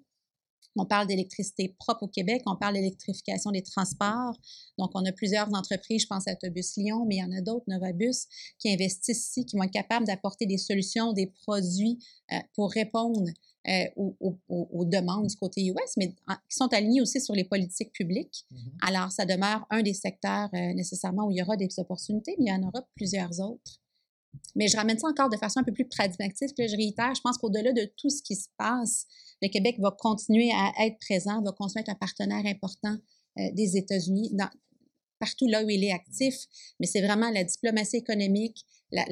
On 0.75 0.85
parle 0.85 1.07
d'électricité 1.07 1.75
propre 1.79 2.03
au 2.03 2.07
Québec, 2.07 2.43
on 2.45 2.55
parle 2.55 2.75
d'électrification 2.75 3.51
des 3.51 3.63
transports. 3.63 4.37
Donc, 4.77 4.91
on 4.93 5.03
a 5.05 5.11
plusieurs 5.11 5.53
entreprises, 5.53 6.03
je 6.03 6.07
pense 6.07 6.27
à 6.27 6.33
Autobus 6.33 6.77
Lyon, 6.77 7.05
mais 7.07 7.15
il 7.15 7.19
y 7.19 7.23
en 7.23 7.31
a 7.31 7.41
d'autres, 7.41 7.65
Novabus, 7.67 8.27
qui 8.59 8.71
investissent 8.71 9.29
ici, 9.29 9.45
qui 9.45 9.57
vont 9.57 9.63
être 9.63 9.71
capables 9.71 10.05
d'apporter 10.05 10.45
des 10.45 10.57
solutions, 10.57 11.13
des 11.13 11.27
produits 11.27 11.99
euh, 12.31 12.37
pour 12.53 12.71
répondre 12.71 13.25
euh, 13.67 13.85
aux, 13.97 14.85
demandes 14.85 15.27
du 15.27 15.35
côté 15.35 15.65
US, 15.65 15.97
mais 15.97 16.09
qui 16.09 16.55
sont 16.55 16.71
alignés 16.73 17.01
aussi 17.01 17.19
sur 17.19 17.35
les 17.35 17.43
politiques 17.43 17.91
publiques. 17.91 18.45
Mm-hmm. 18.51 18.87
Alors, 18.87 19.11
ça 19.11 19.25
demeure 19.25 19.65
un 19.69 19.81
des 19.81 19.93
secteurs 19.93 20.49
nécessairement 20.53 21.25
où 21.25 21.31
il 21.31 21.37
y 21.37 21.41
aura 21.41 21.57
des 21.57 21.67
opportunités, 21.77 22.35
mais 22.39 22.45
il 22.45 22.49
y 22.49 22.53
en 22.53 22.67
aura 22.67 22.87
plusieurs 22.95 23.39
autres. 23.41 23.81
Mais 24.55 24.67
je 24.67 24.77
ramène 24.77 24.97
ça 24.97 25.07
encore 25.07 25.29
de 25.29 25.37
façon 25.37 25.59
un 25.59 25.63
peu 25.63 25.73
plus 25.73 25.87
pragmatique. 25.87 26.53
je 26.57 26.75
réitère, 26.75 27.13
je 27.15 27.21
pense 27.21 27.37
qu'au-delà 27.37 27.71
de 27.71 27.91
tout 27.97 28.09
ce 28.09 28.21
qui 28.21 28.35
se 28.35 28.47
passe, 28.57 29.05
le 29.41 29.47
Québec 29.47 29.77
va 29.79 29.91
continuer 29.91 30.51
à 30.51 30.71
être 30.85 30.97
présent, 30.99 31.41
va 31.41 31.51
continuer 31.51 31.81
à 31.81 31.81
être 31.81 31.89
un 31.89 31.95
partenaire 31.95 32.45
important 32.45 32.97
euh, 33.39 33.51
des 33.53 33.77
États-Unis 33.77 34.31
partout 35.19 35.47
là 35.47 35.63
où 35.63 35.69
il 35.69 35.83
est 35.83 35.91
actif. 35.91 36.35
Mais 36.79 36.87
c'est 36.87 37.01
vraiment 37.01 37.29
la 37.29 37.43
diplomatie 37.43 37.97
économique, 37.97 38.65
la, 38.91 39.05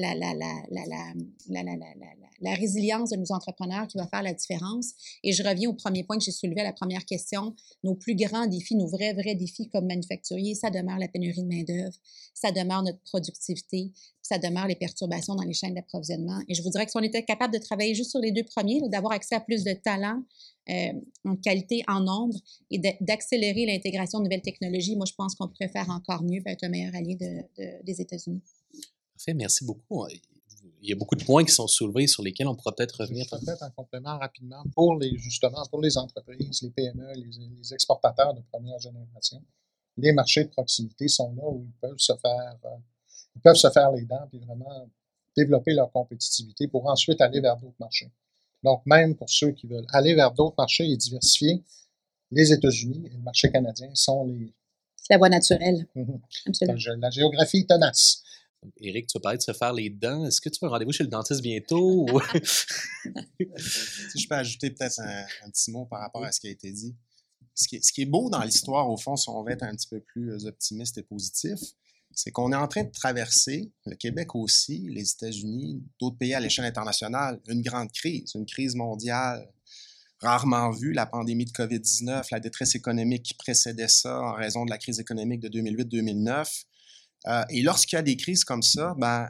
résilience 2.54 3.10
de 3.10 3.16
nos 3.16 3.30
entrepreneurs 3.30 3.86
qui 3.86 3.98
va 3.98 4.06
faire 4.08 4.22
la 4.22 4.34
différence. 4.34 4.92
Et 5.22 5.32
je 5.32 5.42
reviens 5.42 5.68
au 5.68 5.74
premier 5.74 6.02
point 6.02 6.18
que 6.18 6.24
j'ai 6.24 6.32
soulevé 6.32 6.62
à 6.62 6.64
la 6.64 6.72
première 6.72 7.04
question. 7.04 7.54
Nos 7.84 7.94
plus 7.94 8.16
grands 8.16 8.46
défis, 8.46 8.74
nos 8.74 8.88
vrais, 8.88 9.12
vrais 9.12 9.34
défis 9.34 9.68
comme 9.68 9.86
manufacturiers, 9.86 10.54
ça 10.54 10.70
demeure 10.70 10.98
la 10.98 11.08
pénurie 11.08 11.42
de 11.42 11.48
main-d'œuvre, 11.48 11.96
ça 12.34 12.50
demeure 12.50 12.82
notre 12.82 13.00
productivité, 13.02 13.92
ça 14.28 14.38
demeure 14.38 14.66
les 14.66 14.76
perturbations 14.76 15.34
dans 15.34 15.42
les 15.42 15.54
chaînes 15.54 15.74
d'approvisionnement. 15.74 16.40
Et 16.48 16.54
je 16.54 16.62
vous 16.62 16.70
dirais 16.70 16.84
que 16.84 16.90
si 16.90 16.96
on 16.96 17.02
était 17.02 17.24
capable 17.24 17.54
de 17.54 17.58
travailler 17.58 17.94
juste 17.94 18.10
sur 18.10 18.20
les 18.20 18.32
deux 18.32 18.44
premiers, 18.44 18.80
d'avoir 18.88 19.12
accès 19.12 19.34
à 19.34 19.40
plus 19.40 19.64
de 19.64 19.72
talents, 19.72 20.22
euh, 20.70 20.92
en 21.24 21.36
qualité, 21.36 21.82
en 21.88 22.00
nombre, 22.00 22.36
et 22.70 22.78
d'accélérer 23.00 23.66
l'intégration 23.66 24.18
de 24.18 24.24
nouvelles 24.24 24.42
technologies, 24.42 24.96
moi, 24.96 25.06
je 25.08 25.14
pense 25.14 25.34
qu'on 25.34 25.48
pourrait 25.48 25.68
faire 25.68 25.88
encore 25.90 26.22
mieux 26.22 26.42
pour 26.42 26.52
être 26.52 26.64
un 26.64 26.68
meilleur 26.68 26.94
allié 26.94 27.16
des 27.16 28.00
États-Unis. 28.00 28.42
Parfait, 29.14 29.34
merci 29.34 29.64
beaucoup. 29.64 30.06
Il 30.80 30.88
y 30.88 30.92
a 30.92 30.96
beaucoup 30.96 31.16
de 31.16 31.24
points 31.24 31.44
qui 31.44 31.52
sont 31.52 31.66
soulevés 31.66 32.06
sur 32.06 32.22
lesquels 32.22 32.46
on 32.46 32.54
pourra 32.54 32.74
peut-être 32.74 33.00
revenir. 33.00 33.26
Peut-être 33.28 33.62
un 33.62 33.70
complément 33.70 34.16
rapidement 34.18 34.62
pour 34.74 34.96
les, 34.96 35.16
justement, 35.18 35.64
pour 35.70 35.80
les 35.80 35.98
entreprises, 35.98 36.62
les 36.62 36.70
PME, 36.70 37.14
les, 37.14 37.74
exportateurs 37.74 38.34
de 38.34 38.42
première 38.52 38.78
génération. 38.78 39.42
Les 39.96 40.12
marchés 40.12 40.44
de 40.44 40.50
proximité 40.50 41.08
sont 41.08 41.34
là 41.34 41.42
où 41.44 41.64
ils 41.66 41.80
peuvent 41.80 41.98
se 41.98 42.12
faire, 42.22 42.56
euh, 42.64 42.76
ils 43.38 43.40
peuvent 43.40 43.56
se 43.56 43.70
faire 43.70 43.92
les 43.92 44.04
dents 44.04 44.28
et 44.32 44.38
vraiment 44.38 44.90
développer 45.36 45.72
leur 45.72 45.92
compétitivité 45.92 46.66
pour 46.66 46.86
ensuite 46.88 47.20
aller 47.20 47.40
vers 47.40 47.56
d'autres 47.56 47.76
marchés. 47.78 48.10
Donc, 48.64 48.82
même 48.84 49.14
pour 49.14 49.30
ceux 49.30 49.52
qui 49.52 49.68
veulent 49.68 49.86
aller 49.92 50.16
vers 50.16 50.32
d'autres 50.32 50.56
marchés 50.58 50.90
et 50.90 50.96
diversifier, 50.96 51.62
les 52.32 52.52
États-Unis 52.52 53.06
et 53.06 53.16
le 53.16 53.22
marché 53.22 53.48
canadien 53.50 53.88
sont 53.94 54.26
les. 54.26 54.52
C'est 54.96 55.14
la 55.14 55.18
voie 55.18 55.28
naturelle. 55.28 55.86
Mhm. 55.94 56.20
La, 57.00 57.10
géographie 57.10 57.64
tenace. 57.64 58.24
Éric, 58.80 59.06
tu 59.06 59.18
vas 59.18 59.22
parler 59.22 59.38
de 59.38 59.42
se 59.42 59.52
faire 59.52 59.72
les 59.72 59.88
dents. 59.88 60.26
Est-ce 60.26 60.40
que 60.40 60.48
tu 60.48 60.58
veux 60.60 60.66
un 60.66 60.70
rendez-vous 60.72 60.90
chez 60.90 61.04
le 61.04 61.08
dentiste 61.08 61.40
bientôt? 61.40 62.06
si 62.44 64.18
je 64.18 64.28
peux 64.28 64.34
ajouter 64.34 64.70
peut-être 64.70 65.00
un, 65.00 65.50
petit 65.50 65.70
mot 65.70 65.86
par 65.86 66.00
rapport 66.00 66.24
à 66.24 66.32
ce 66.32 66.40
qui 66.40 66.48
a 66.48 66.50
été 66.50 66.72
dit. 66.72 66.96
Ce 67.54 67.68
qui, 67.68 67.76
est, 67.76 67.86
ce 67.86 67.92
qui 67.92 68.02
est 68.02 68.06
beau 68.06 68.28
dans 68.28 68.42
l'histoire, 68.42 68.90
au 68.90 68.96
fond, 68.96 69.16
si 69.16 69.28
on 69.28 69.42
veut 69.44 69.52
être 69.52 69.62
un 69.62 69.74
petit 69.74 69.88
peu 69.88 70.00
plus 70.00 70.44
optimiste 70.46 70.98
et 70.98 71.02
positif, 71.02 71.58
c'est 72.18 72.32
qu'on 72.32 72.50
est 72.50 72.56
en 72.56 72.66
train 72.66 72.82
de 72.82 72.90
traverser, 72.90 73.70
le 73.86 73.94
Québec 73.94 74.34
aussi, 74.34 74.88
les 74.90 75.08
États-Unis, 75.08 75.80
d'autres 76.00 76.18
pays 76.18 76.34
à 76.34 76.40
l'échelle 76.40 76.64
internationale, 76.64 77.38
une 77.46 77.62
grande 77.62 77.92
crise, 77.92 78.32
une 78.34 78.44
crise 78.44 78.74
mondiale 78.74 79.48
rarement 80.18 80.70
vue, 80.72 80.92
la 80.92 81.06
pandémie 81.06 81.44
de 81.44 81.52
COVID-19, 81.52 82.26
la 82.32 82.40
détresse 82.40 82.74
économique 82.74 83.22
qui 83.22 83.34
précédait 83.34 83.86
ça 83.86 84.20
en 84.20 84.32
raison 84.32 84.64
de 84.64 84.70
la 84.70 84.78
crise 84.78 84.98
économique 84.98 85.38
de 85.38 85.48
2008-2009. 85.48 86.64
Euh, 87.28 87.44
et 87.50 87.62
lorsqu'il 87.62 87.94
y 87.94 88.00
a 88.00 88.02
des 88.02 88.16
crises 88.16 88.42
comme 88.42 88.64
ça, 88.64 88.96
ben, 88.98 89.28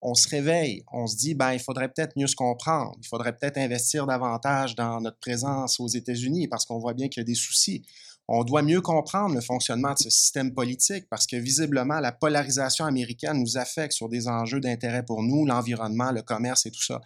on 0.00 0.14
se 0.14 0.26
réveille, 0.26 0.84
on 0.90 1.06
se 1.06 1.16
dit, 1.16 1.34
ben, 1.34 1.52
il 1.52 1.60
faudrait 1.60 1.90
peut-être 1.90 2.16
mieux 2.16 2.28
se 2.28 2.34
comprendre, 2.34 2.96
il 2.98 3.06
faudrait 3.06 3.36
peut-être 3.36 3.58
investir 3.58 4.06
davantage 4.06 4.74
dans 4.74 5.02
notre 5.02 5.18
présence 5.18 5.78
aux 5.80 5.88
États-Unis 5.88 6.48
parce 6.48 6.64
qu'on 6.64 6.78
voit 6.78 6.94
bien 6.94 7.08
qu'il 7.08 7.20
y 7.20 7.24
a 7.24 7.26
des 7.26 7.34
soucis 7.34 7.84
on 8.28 8.44
doit 8.44 8.62
mieux 8.62 8.80
comprendre 8.80 9.34
le 9.34 9.40
fonctionnement 9.40 9.94
de 9.94 9.98
ce 9.98 10.10
système 10.10 10.54
politique 10.54 11.06
parce 11.10 11.26
que 11.26 11.36
visiblement, 11.36 12.00
la 12.00 12.12
polarisation 12.12 12.84
américaine 12.84 13.38
nous 13.38 13.58
affecte 13.58 13.92
sur 13.92 14.08
des 14.08 14.28
enjeux 14.28 14.60
d'intérêt 14.60 15.04
pour 15.04 15.22
nous, 15.22 15.44
l'environnement, 15.44 16.12
le 16.12 16.22
commerce 16.22 16.66
et 16.66 16.70
tout 16.70 16.82
ça. 16.82 17.00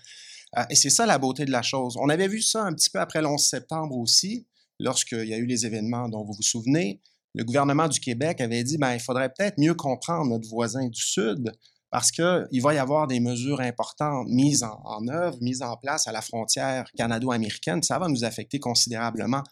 Euh, 0.59 0.65
et 0.71 0.75
c'est 0.75 0.91
ça 0.91 1.07
la 1.07 1.19
beauté 1.19 1.45
de 1.45 1.51
la 1.51 1.63
chose. 1.63 1.97
On 2.01 2.09
avait 2.09 2.29
vu 2.29 2.41
ça 2.41 2.63
un 2.63 2.73
petit 2.73 2.91
peu 2.91 3.01
après 3.01 3.21
le 3.21 3.29
11 3.29 3.43
septembre 3.43 3.97
aussi, 3.97 4.47
lorsqu'il 4.79 5.27
y 5.27 5.35
a 5.35 5.39
eu 5.39 5.47
les 5.47 5.67
événements 5.67 6.09
dont 6.09 6.25
vous 6.25 6.35
vous 6.35 6.43
souvenez. 6.43 7.01
Le 7.35 7.45
gouvernement 7.45 7.89
du 7.89 8.01
Québec 8.01 8.41
avait 8.41 8.65
dit, 8.65 8.79
ben, 8.79 8.95
il 8.95 9.01
faudrait 9.01 9.31
peut-être 9.31 9.59
mieux 9.59 9.75
comprendre 9.75 10.31
notre 10.31 10.49
voisin 10.49 10.89
du 10.89 11.01
Sud 11.01 11.53
parce 11.91 12.11
qu'il 12.11 12.61
va 12.63 12.75
y 12.75 12.79
avoir 12.79 13.07
des 13.07 13.21
mesures 13.21 13.61
importantes 13.61 14.29
mises 14.29 14.65
en, 14.65 15.07
œuvre, 15.09 15.39
mises 15.41 15.63
en 15.63 15.77
place 15.77 16.07
à 16.09 16.13
la 16.13 16.21
frontière 16.21 16.91
canado-américaine. 16.97 17.83
Ça 17.83 17.99
va 17.99 18.09
nous 18.09 18.25
affecter 18.25 18.59
considérablement. 18.59 19.43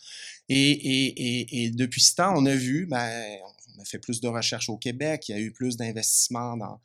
Et, 0.49 1.70
depuis 1.74 2.01
ce 2.01 2.16
temps, 2.16 2.35
on 2.37 2.45
a 2.47 2.55
vu, 2.55 2.87
ben, 2.87 3.39
on 3.76 3.80
a 3.80 3.85
fait 3.85 3.99
plus 3.99 4.20
de 4.20 4.28
recherches 4.28 4.68
au 4.68 4.76
Québec, 4.76 5.28
il 5.28 5.32
y 5.32 5.39
a 5.39 5.41
eu 5.41 5.53
plus 5.53 5.76
d'investissements 5.76 6.57
dans, 6.57 6.80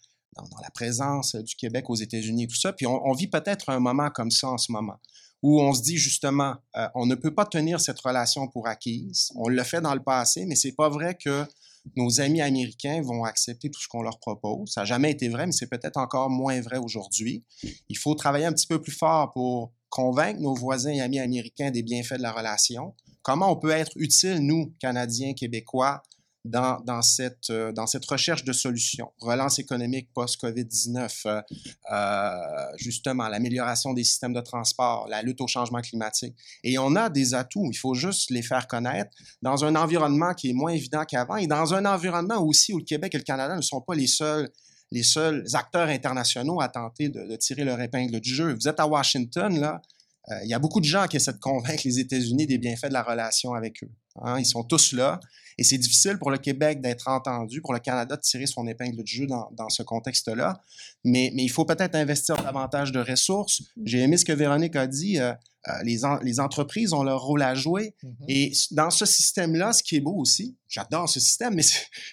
la 0.62 0.70
présence 0.70 1.36
du 1.36 1.56
Québec 1.56 1.90
aux 1.90 1.96
États-Unis 1.96 2.48
tout 2.48 2.56
ça. 2.56 2.72
Puis 2.72 2.86
on, 2.88 3.12
vit 3.12 3.28
peut-être 3.28 3.70
un 3.70 3.80
moment 3.80 4.10
comme 4.10 4.32
ça 4.32 4.48
en 4.48 4.58
ce 4.58 4.72
moment, 4.72 4.98
où 5.42 5.60
on 5.60 5.74
se 5.74 5.82
dit 5.82 5.98
justement, 5.98 6.56
euh, 6.78 6.88
on 6.96 7.06
ne 7.06 7.16
peut 7.16 7.36
pas 7.36 7.46
tenir 7.46 7.82
cette 7.82 8.00
relation 8.00 8.48
pour 8.48 8.68
acquise. 8.68 9.34
On 9.36 9.50
l'a 9.50 9.66
fait 9.66 9.82
dans 9.82 9.94
le 9.94 10.02
passé, 10.02 10.46
mais 10.46 10.56
c'est 10.56 10.72
pas 10.72 10.88
vrai 10.88 11.16
que 11.16 11.46
nos 11.96 12.22
amis 12.22 12.42
américains 12.42 13.02
vont 13.02 13.24
accepter 13.24 13.70
tout 13.70 13.82
ce 13.82 13.88
qu'on 13.88 14.02
leur 14.02 14.20
propose. 14.20 14.72
Ça 14.72 14.82
n'a 14.82 14.86
jamais 14.86 15.12
été 15.12 15.30
vrai, 15.30 15.46
mais 15.46 15.52
c'est 15.52 15.70
peut-être 15.70 15.98
encore 15.98 16.30
moins 16.30 16.60
vrai 16.62 16.78
aujourd'hui. 16.78 17.44
Il 17.90 17.98
faut 17.98 18.16
travailler 18.16 18.46
un 18.46 18.54
petit 18.54 18.68
peu 18.68 18.82
plus 18.82 18.92
fort 18.92 19.32
pour 19.32 19.72
convaincre 19.90 20.40
nos 20.40 20.54
voisins 20.54 20.92
et 20.92 21.02
amis 21.02 21.20
américains 21.20 21.72
des 21.72 21.84
bienfaits 21.84 22.18
de 22.18 22.22
la 22.22 22.32
relation. 22.32 22.94
Comment 23.22 23.52
on 23.52 23.56
peut 23.56 23.72
être 23.72 23.92
utile, 23.96 24.40
nous, 24.40 24.74
Canadiens, 24.80 25.34
Québécois, 25.34 26.02
dans, 26.46 26.80
dans, 26.86 27.02
cette, 27.02 27.50
euh, 27.50 27.72
dans 27.72 27.86
cette 27.86 28.06
recherche 28.06 28.44
de 28.44 28.54
solutions. 28.54 29.12
Relance 29.20 29.60
économique 29.60 30.10
post-COVID-19, 30.14 31.24
euh, 31.26 31.42
euh, 31.92 32.78
justement, 32.78 33.28
l'amélioration 33.28 33.94
des 33.94 34.04
systèmes 34.04 34.34
de 34.34 34.42
transport, 34.42 35.08
la 35.10 35.22
lutte 35.22 35.42
au 35.42 35.48
changement 35.48 35.82
climatique. 35.82 36.36
Et 36.64 36.78
on 36.78 36.96
a 36.96 37.10
des 37.10 37.34
atouts, 37.34 37.70
il 37.72 37.78
faut 37.78 37.94
juste 37.94 38.30
les 38.30 38.42
faire 38.42 38.68
connaître 38.68 39.12
dans 39.42 39.66
un 39.66 39.76
environnement 39.76 40.34
qui 40.34 40.50
est 40.50 40.54
moins 40.54 40.72
évident 40.72 41.04
qu'avant 41.06 41.36
et 41.36 41.48
dans 41.48 41.74
un 41.74 41.86
environnement 41.86 42.42
aussi 42.42 42.74
où 42.74 42.78
le 42.78 42.86
Québec 42.86 43.16
et 43.16 43.18
le 43.18 43.24
Canada 43.24 43.56
ne 43.56 43.62
sont 43.62 43.82
pas 43.82 43.96
les 43.96 44.08
seuls 44.08 44.50
les 44.92 45.04
seuls 45.04 45.46
acteurs 45.54 45.88
internationaux 45.88 46.62
à 46.62 46.68
tenter 46.68 47.10
de, 47.10 47.22
de 47.24 47.36
tirer 47.36 47.64
leur 47.64 47.80
épingle 47.80 48.20
du 48.20 48.34
jeu. 48.34 48.56
Vous 48.56 48.68
êtes 48.68 48.80
à 48.80 48.88
Washington, 48.88 49.60
là, 49.60 49.80
il 50.44 50.50
y 50.50 50.54
a 50.54 50.60
beaucoup 50.60 50.80
de 50.80 50.86
gens 50.86 51.08
qui 51.08 51.18
essaient 51.18 51.34
de 51.34 51.40
convaincre 51.40 51.82
les 51.86 52.00
États-Unis 52.00 52.48
des 52.48 52.58
bienfaits 52.58 52.88
de 52.88 52.94
la 52.94 53.04
relation 53.04 53.54
avec 53.54 53.84
eux. 53.84 53.92
Hein. 54.22 54.40
Ils 54.40 54.46
sont 54.46 54.64
tous 54.64 54.94
là. 54.94 55.20
Et 55.60 55.64
c'est 55.64 55.78
difficile 55.78 56.18
pour 56.18 56.32
le 56.32 56.38
Québec 56.38 56.80
d'être 56.80 57.10
entendu, 57.10 57.62
pour 57.62 57.74
le 57.74 57.80
Canada 57.80 58.16
de 58.16 58.22
tirer 58.22 58.46
son 58.46 58.66
épingle 58.66 59.04
du 59.04 59.14
jeu 59.14 59.28
dans, 59.28 59.68
ce 59.68 59.84
contexte-là. 59.84 60.64
Mais, 61.04 61.34
il 61.36 61.52
faut 61.52 61.66
peut-être 61.66 61.96
investir 61.96 62.38
davantage 62.38 62.94
de 62.94 63.02
ressources. 63.02 63.64
J'ai 63.84 64.00
aimé 64.00 64.16
ce 64.16 64.24
que 64.24 64.32
Véronique 64.32 64.78
a 64.78 64.88
dit. 64.88 65.20
Euh, 65.20 65.34
euh, 65.68 65.72
les, 65.84 66.40
entreprises 66.40 66.94
ont 66.94 67.04
leur 67.04 67.22
rôle 67.22 67.42
à 67.42 67.56
jouer. 67.56 67.94
Mm-hmm. 68.02 68.26
Et 68.30 68.54
dans 68.72 68.90
ce 68.90 69.06
système-là, 69.06 69.74
ce 69.74 69.84
qui 69.84 69.98
est 69.98 70.00
beau 70.00 70.16
aussi, 70.16 70.56
j'adore 70.70 71.10
ce 71.10 71.20
système, 71.20 71.56
mais 71.56 71.66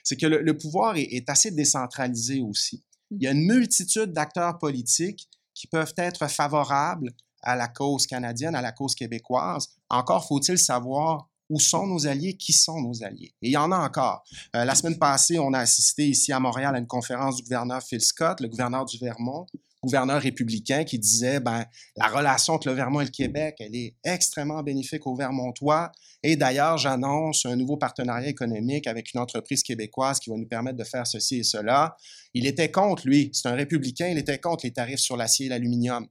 c'est 0.03 0.17
que 0.17 0.27
le, 0.27 0.59
pouvoir 0.59 0.97
est, 0.97 1.31
assez 1.31 1.53
décentralisé 1.53 2.41
aussi. 2.41 2.83
Il 3.13 3.23
y 3.23 3.29
a 3.29 3.31
une 3.31 3.47
multitude 3.47 4.13
d'acteurs 4.13 4.59
politiques 4.59 5.29
qui 5.55 5.69
peuvent 5.69 5.95
être 5.99 6.27
favorables 6.27 7.13
à 7.43 7.55
la 7.55 7.69
cause 7.69 8.09
canadienne, 8.09 8.57
à 8.57 8.61
la 8.61 8.73
cause 8.73 8.97
québécoise. 8.97 9.69
Encore 9.89 10.27
faut-il 10.27 10.59
savoir 10.59 11.29
où 11.49 11.61
sont 11.61 11.87
nos 11.87 12.07
alliés, 12.07 12.37
qui 12.37 12.53
sont 12.53 12.81
nos 12.81 13.03
alliés. 13.03 13.35
Et 13.43 13.49
il 13.49 13.53
y 13.53 13.57
en 13.57 13.73
a 13.73 13.79
encore. 13.79 14.25
Euh, 14.55 14.65
la 14.65 14.75
semaine 14.75 14.99
passée, 14.99 15.39
on 15.39 15.53
a 15.53 15.61
assisté 15.61 16.09
ici 16.09 16.33
à 16.33 16.41
Montréal 16.41 16.75
à 16.75 16.79
une 16.79 16.87
conférence 16.87 17.37
du 17.37 17.43
gouverneur 17.43 17.83
Phil 17.83 18.01
Scott, 18.01 18.41
le 18.41 18.49
gouverneur 18.49 18.85
du 18.85 18.99
Vermont, 18.99 19.47
gouverneur 19.83 20.21
républicain, 20.21 20.85
qui 20.85 20.99
disait, 20.99 21.41
ben, 21.41 21.65
la 21.97 22.09
relation 22.09 22.55
entre 22.55 22.69
le 22.69 22.75
Vermont 22.75 23.01
et 23.01 23.05
le 23.05 23.11
Québec, 23.11 23.57
elle 23.61 23.77
est 23.77 23.95
extrêmement 24.05 24.63
bénéfique 24.63 25.07
aux 25.07 25.15
Vermontois. 25.15 25.93
Et 26.23 26.35
d'ailleurs, 26.35 26.77
j'annonce 26.79 27.47
un 27.47 27.55
nouveau 27.55 27.77
partenariat 27.77 28.29
économique 28.29 28.87
avec 28.89 29.15
une 29.15 29.21
entreprise 29.21 29.63
québécoise 29.63 30.19
qui 30.19 30.31
va 30.31 30.37
nous 30.37 30.49
permettre 30.49 30.77
de 30.77 30.85
faire 30.85 31.07
ceci 31.07 31.39
et 31.39 31.45
cela. 31.45 31.97
Il 32.35 32.47
était 32.47 32.71
contre, 32.71 33.07
lui, 33.07 33.31
c'est 33.33 33.49
un 33.49 33.55
républicain, 33.55 34.09
il 34.09 34.19
était 34.19 34.39
contre 34.39 34.67
les 34.67 34.73
tarifs 34.73 34.99
sur 34.99 35.17
l'acier 35.17 35.47
et 35.47 35.49
l'aluminium. 35.49 36.07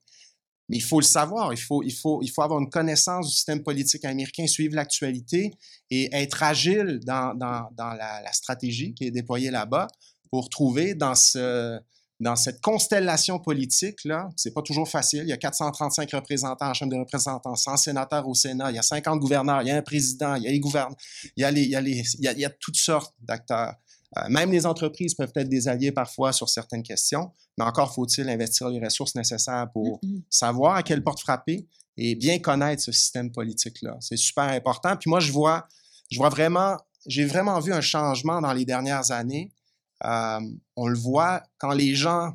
Mais 0.70 0.78
il 0.78 0.84
faut 0.84 1.00
le 1.00 1.06
savoir, 1.06 1.54
il 1.54 1.60
faut, 1.60 1.84
il, 1.84 1.94
faut, 1.94 2.22
il 2.24 2.30
faut 2.30 2.42
avoir 2.42 2.60
une 2.60 2.70
connaissance 2.70 3.28
du 3.28 3.34
système 3.34 3.62
politique 3.62 4.04
américain, 4.04 4.48
suivre 4.48 4.76
l'actualité 4.76 5.52
et 5.92 6.10
être 6.16 6.42
agile 6.42 7.00
dans, 7.06 7.36
dans, 7.36 7.94
la, 7.94 8.34
stratégie 8.34 8.94
qui 8.94 9.06
est 9.06 9.12
déployée 9.12 9.52
là-bas 9.52 9.88
pour 10.32 10.50
trouver 10.50 10.96
dans, 10.96 11.14
ce, 11.14 11.80
dans 12.20 12.36
cette 12.36 12.62
constellation 12.62 13.40
politique-là, 13.40 14.30
c'est 14.36 14.54
pas 14.54 14.64
toujours 14.64 14.90
facile, 14.90 15.22
il 15.24 15.30
y 15.30 15.34
a 15.34 15.38
435 15.38 16.12
représentants 16.12 16.70
en 16.70 16.74
Chambre 16.74 16.92
des 16.92 17.00
représentants, 17.00 17.56
100 17.56 17.78
sénateurs 17.78 18.28
au 18.28 18.34
Sénat, 18.34 18.72
il 18.72 18.76
y 18.76 18.80
a 18.80 18.84
50 18.84 19.20
gouverneurs, 19.20 19.62
il 19.62 19.68
y 19.68 19.72
a 19.72 19.78
un 19.78 19.82
président, 19.84 20.36
il 20.36 20.44
y 20.44 20.48
a 20.48 20.52
les 20.52 20.60
gouverneurs, 20.60 20.98
il 21.38 21.42
y 21.42 21.44
a, 21.44 21.52
les, 21.52 21.64
il 21.64 21.70
y 21.70 21.76
a, 21.76 21.82
les, 21.82 22.04
il 22.20 22.40
y 22.40 22.46
a 22.46 22.50
toutes 22.50 22.78
sortes 22.78 23.14
d'acteurs. 23.20 23.76
Euh, 24.18 24.22
même 24.30 24.52
les 24.52 24.66
entreprises 24.66 25.14
peuvent 25.14 25.32
être 25.36 25.50
des 25.50 25.68
alliés 25.68 25.92
parfois 25.92 26.32
sur 26.32 26.50
certaines 26.50 26.84
questions, 26.84 27.32
mais 27.58 27.66
encore 27.66 27.94
faut-il 27.94 28.30
investir 28.30 28.70
les 28.70 28.80
ressources 28.80 29.16
nécessaires 29.16 29.68
pour 29.74 30.00
mm-hmm. 30.00 30.22
savoir 30.30 30.76
à 30.76 30.84
quelle 30.84 31.04
porte 31.04 31.20
frapper 31.20 31.68
et 31.98 32.16
bien 32.16 32.40
connaître 32.40 32.82
ce 32.82 32.92
système 32.92 33.32
politique-là. 33.32 33.98
C'est 34.02 34.18
super 34.18 34.46
important. 34.46 34.96
Puis 34.98 35.10
moi, 35.10 35.20
je 35.20 35.32
vois, 35.32 35.68
je 36.12 36.18
vois 36.18 36.30
vraiment, 36.30 36.78
j'ai 37.06 37.26
vraiment 37.26 37.60
vu 37.60 37.74
un 37.74 37.82
changement 37.82 38.42
dans 38.42 38.54
les 38.54 38.66
dernières 38.66 39.12
années. 39.12 39.52
Euh, 40.04 40.40
on 40.76 40.88
le 40.88 40.98
voit 40.98 41.44
quand 41.58 41.72
les 41.72 41.96
gens 41.96 42.34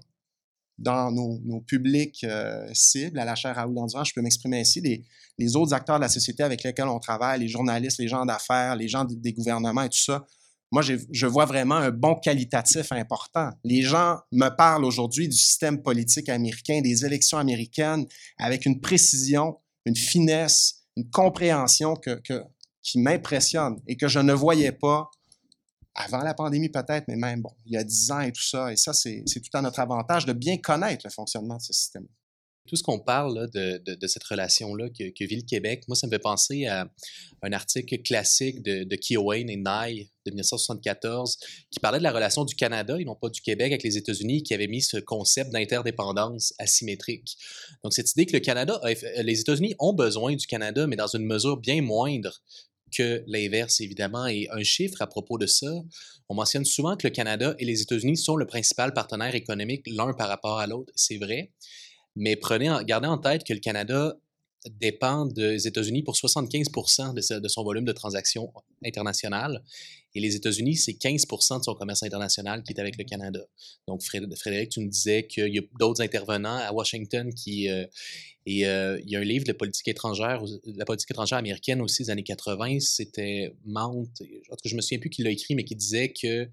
dans 0.79 1.13
nos, 1.13 1.61
publics 1.61 2.25
euh, 2.25 2.67
cibles, 2.73 3.19
à 3.19 3.27
la 3.27 3.35
chaire 3.35 3.55
Raoul 3.55 3.75
Dandurand, 3.75 4.03
je 4.03 4.15
peux 4.15 4.23
m'exprimer 4.23 4.61
ainsi, 4.61 4.81
les, 4.81 5.05
les, 5.37 5.55
autres 5.55 5.75
acteurs 5.75 5.97
de 5.97 6.01
la 6.01 6.09
société 6.09 6.43
avec 6.43 6.63
lesquels 6.63 6.89
on 6.89 6.99
travaille, 6.99 7.41
les 7.41 7.49
journalistes, 7.49 7.99
les 7.99 8.09
gens 8.09 8.25
d'affaires, 8.25 8.77
les 8.77 8.89
gens 8.89 9.05
des 9.05 9.33
gouvernements 9.35 9.83
et 9.83 9.91
tout 9.91 9.99
ça, 9.99 10.25
moi, 10.73 10.83
je 10.83 11.27
vois 11.27 11.47
vraiment 11.47 11.77
un 11.77 11.91
bon 11.91 12.15
qualitatif 12.15 12.93
important. 12.93 13.51
Les 13.65 13.83
gens 13.83 14.19
me 14.31 14.49
parlent 14.51 14.85
aujourd'hui 14.85 15.29
du 15.29 15.37
système 15.37 15.83
politique 15.83 16.29
américain, 16.29 16.81
des 16.81 17.05
élections 17.05 17.39
américaines, 17.39 18.07
avec 18.39 18.67
une 18.67 18.81
précision, 18.81 19.59
une 19.85 19.97
finesse, 19.97 20.85
une 20.97 21.11
compréhension 21.11 21.95
qui 22.83 22.99
m'impressionne 23.01 23.81
et 23.89 23.97
que 23.97 24.07
je 24.07 24.21
ne 24.21 24.33
voyais 24.33 24.73
pas 24.73 25.11
avant 25.95 26.23
la 26.23 26.35
pandémie 26.35 26.69
peut-être, 26.69 27.07
mais 27.09 27.17
même 27.17 27.43
bon, 27.43 27.53
il 27.67 27.73
y 27.73 27.77
a 27.77 27.83
dix 27.83 28.11
ans 28.13 28.21
et 28.21 28.31
tout 28.31 28.43
ça. 28.43 28.73
Et 28.73 28.77
ça, 28.77 28.93
c'est 28.93 29.25
tout 29.25 29.59
à 29.59 29.63
notre 29.63 29.81
avantage 29.81 30.25
de 30.25 30.33
bien 30.33 30.57
connaître 30.59 31.05
le 31.05 31.11
fonctionnement 31.11 31.57
de 31.57 31.63
ce 31.63 31.73
système 31.73 32.07
tout 32.67 32.77
ce 32.77 32.83
qu'on 32.83 33.01
parle 33.01 33.51
de, 33.53 34.07
cette 34.07 34.25
relation-là 34.25 34.89
que, 34.91 35.25
vit 35.25 35.37
le 35.37 35.43
Québec, 35.43 35.85
moi, 35.89 35.97
ça 35.97 36.07
me 36.07 36.13
fait 36.13 36.19
penser 36.19 36.67
à 36.67 36.89
un 37.43 37.53
article 37.53 37.99
classique 38.03 38.63
de, 38.63 38.85
de 38.85 38.97
Keohane 38.97 39.51
et 39.51 39.57
Nye 39.57 40.11
de 40.27 40.31
1974 40.31 41.39
qui 41.71 41.81
parlait 41.81 41.99
de 41.99 42.05
la 42.05 42.13
relation 42.13 42.45
du 42.45 42.55
Canada 42.55 42.97
et 42.99 43.05
non 43.05 43.17
pas 43.17 43.31
du 43.31 43.41
Québec 43.41 43.73
avec 43.73 43.83
les 43.83 43.97
États-Unis 43.97 44.43
qui 44.43 44.55
avait 44.55 44.69
mis 44.69 44.83
ce 44.83 44.99
concept 44.99 45.51
d'interdépendance 45.51 46.53
asymétrique. 46.59 47.37
Donc, 47.83 47.93
cette 47.93 48.13
idée 48.13 48.27
que 48.27 48.35
le 48.35 48.41
Canada, 48.41 48.81
les 49.23 49.41
États-Unis 49.41 49.75
ont 49.79 49.95
besoin 49.95 50.37
du 50.37 50.47
Canada, 50.47 50.87
mais 50.87 50.97
dans 50.97 51.09
une 51.09 51.25
mesure 51.25 51.57
bien 51.57 51.83
moindre 51.83 52.41
que 52.91 53.23
l'inverse, 53.27 53.81
évidemment. 53.81 54.27
Et 54.27 54.49
un 54.51 54.63
chiffre 54.63 55.01
à 55.01 55.07
propos 55.07 55.39
de 55.39 55.47
ça, 55.47 55.71
on 56.29 56.35
mentionne 56.35 56.65
souvent 56.65 56.97
que 56.97 57.07
le 57.07 57.13
Canada 57.13 57.55
et 57.59 57.65
les 57.65 57.83
États-Unis 57.83 58.17
sont 58.17 58.37
le 58.37 58.47
principal 58.47 58.93
partenaire 58.93 59.35
économique 59.35 59.83
l'un 59.87 60.13
par 60.13 60.29
rapport 60.29 60.59
à 60.59 60.67
l'autre. 60.67 60.93
C'est 60.97 61.19
vrai. 61.19 61.53
Mais 62.21 62.37
prenez, 62.37 62.71
gardez 62.85 63.09
en 63.09 63.17
tête 63.17 63.45
que 63.45 63.55
le 63.55 63.61
Canada 63.61 64.15
dépend 64.79 65.25
des 65.25 65.67
États-Unis 65.67 66.03
pour 66.03 66.17
75 66.17 66.67
de, 67.15 67.39
de, 67.39 67.49
son 67.49 67.65
volume 67.65 67.87
de 67.87 67.93
transactions 67.93 68.53
international. 68.85 69.65
Et 70.15 70.21
les 70.21 70.37
États-Unis, 70.37 70.77
c'est 70.77 70.93
15% 70.93 71.61
de 71.61 71.65
son 71.65 71.75
commerce 71.75 72.03
international 72.03 72.63
qui 72.63 72.75
est 72.75 72.79
avec 72.79 72.99
le 72.99 73.05
Canada. 73.05 73.41
Donc, 73.89 74.03
Frédéric, 74.03 74.69
tu 74.69 74.81
nous 74.81 74.91
disais 74.91 75.27
qu'il 75.27 75.55
y 75.55 75.59
a 75.59 75.63
d'autres 75.79 76.03
intervenants 76.03 76.57
à 76.57 76.71
Washington 76.75 77.33
qui. 77.33 77.71
Euh, 77.71 77.87
et 78.45 78.67
euh, 78.67 79.01
il 79.03 79.11
y 79.11 79.17
a 79.17 79.21
un 79.21 79.25
livre 79.25 79.47
de 79.47 79.53
politique 79.53 79.89
étrangère, 79.89 80.43
la 80.67 80.85
politique 80.85 81.11
étrangère 81.11 81.39
américaine 81.39 81.81
aussi 81.81 82.03
des 82.03 82.11
années 82.11 82.23
80, 82.23 82.81
c'était 82.81 83.55
Mount, 83.65 84.11
en 84.21 84.57
tout 84.57 84.63
cas, 84.63 84.69
je 84.69 84.77
me 84.77 84.83
souviens 84.83 84.99
plus 84.99 85.11
qui 85.11 85.23
l'a 85.23 85.31
écrit, 85.31 85.55
mais 85.55 85.65
qui 85.65 85.77
disait 85.77 86.13
que 86.13 86.51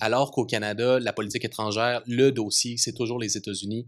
alors 0.00 0.30
qu'au 0.32 0.44
Canada, 0.44 0.98
la 0.98 1.12
politique 1.12 1.44
étrangère, 1.44 2.02
le 2.06 2.30
dossier, 2.30 2.76
c'est 2.78 2.92
toujours 2.92 3.18
les 3.18 3.36
États-Unis 3.36 3.86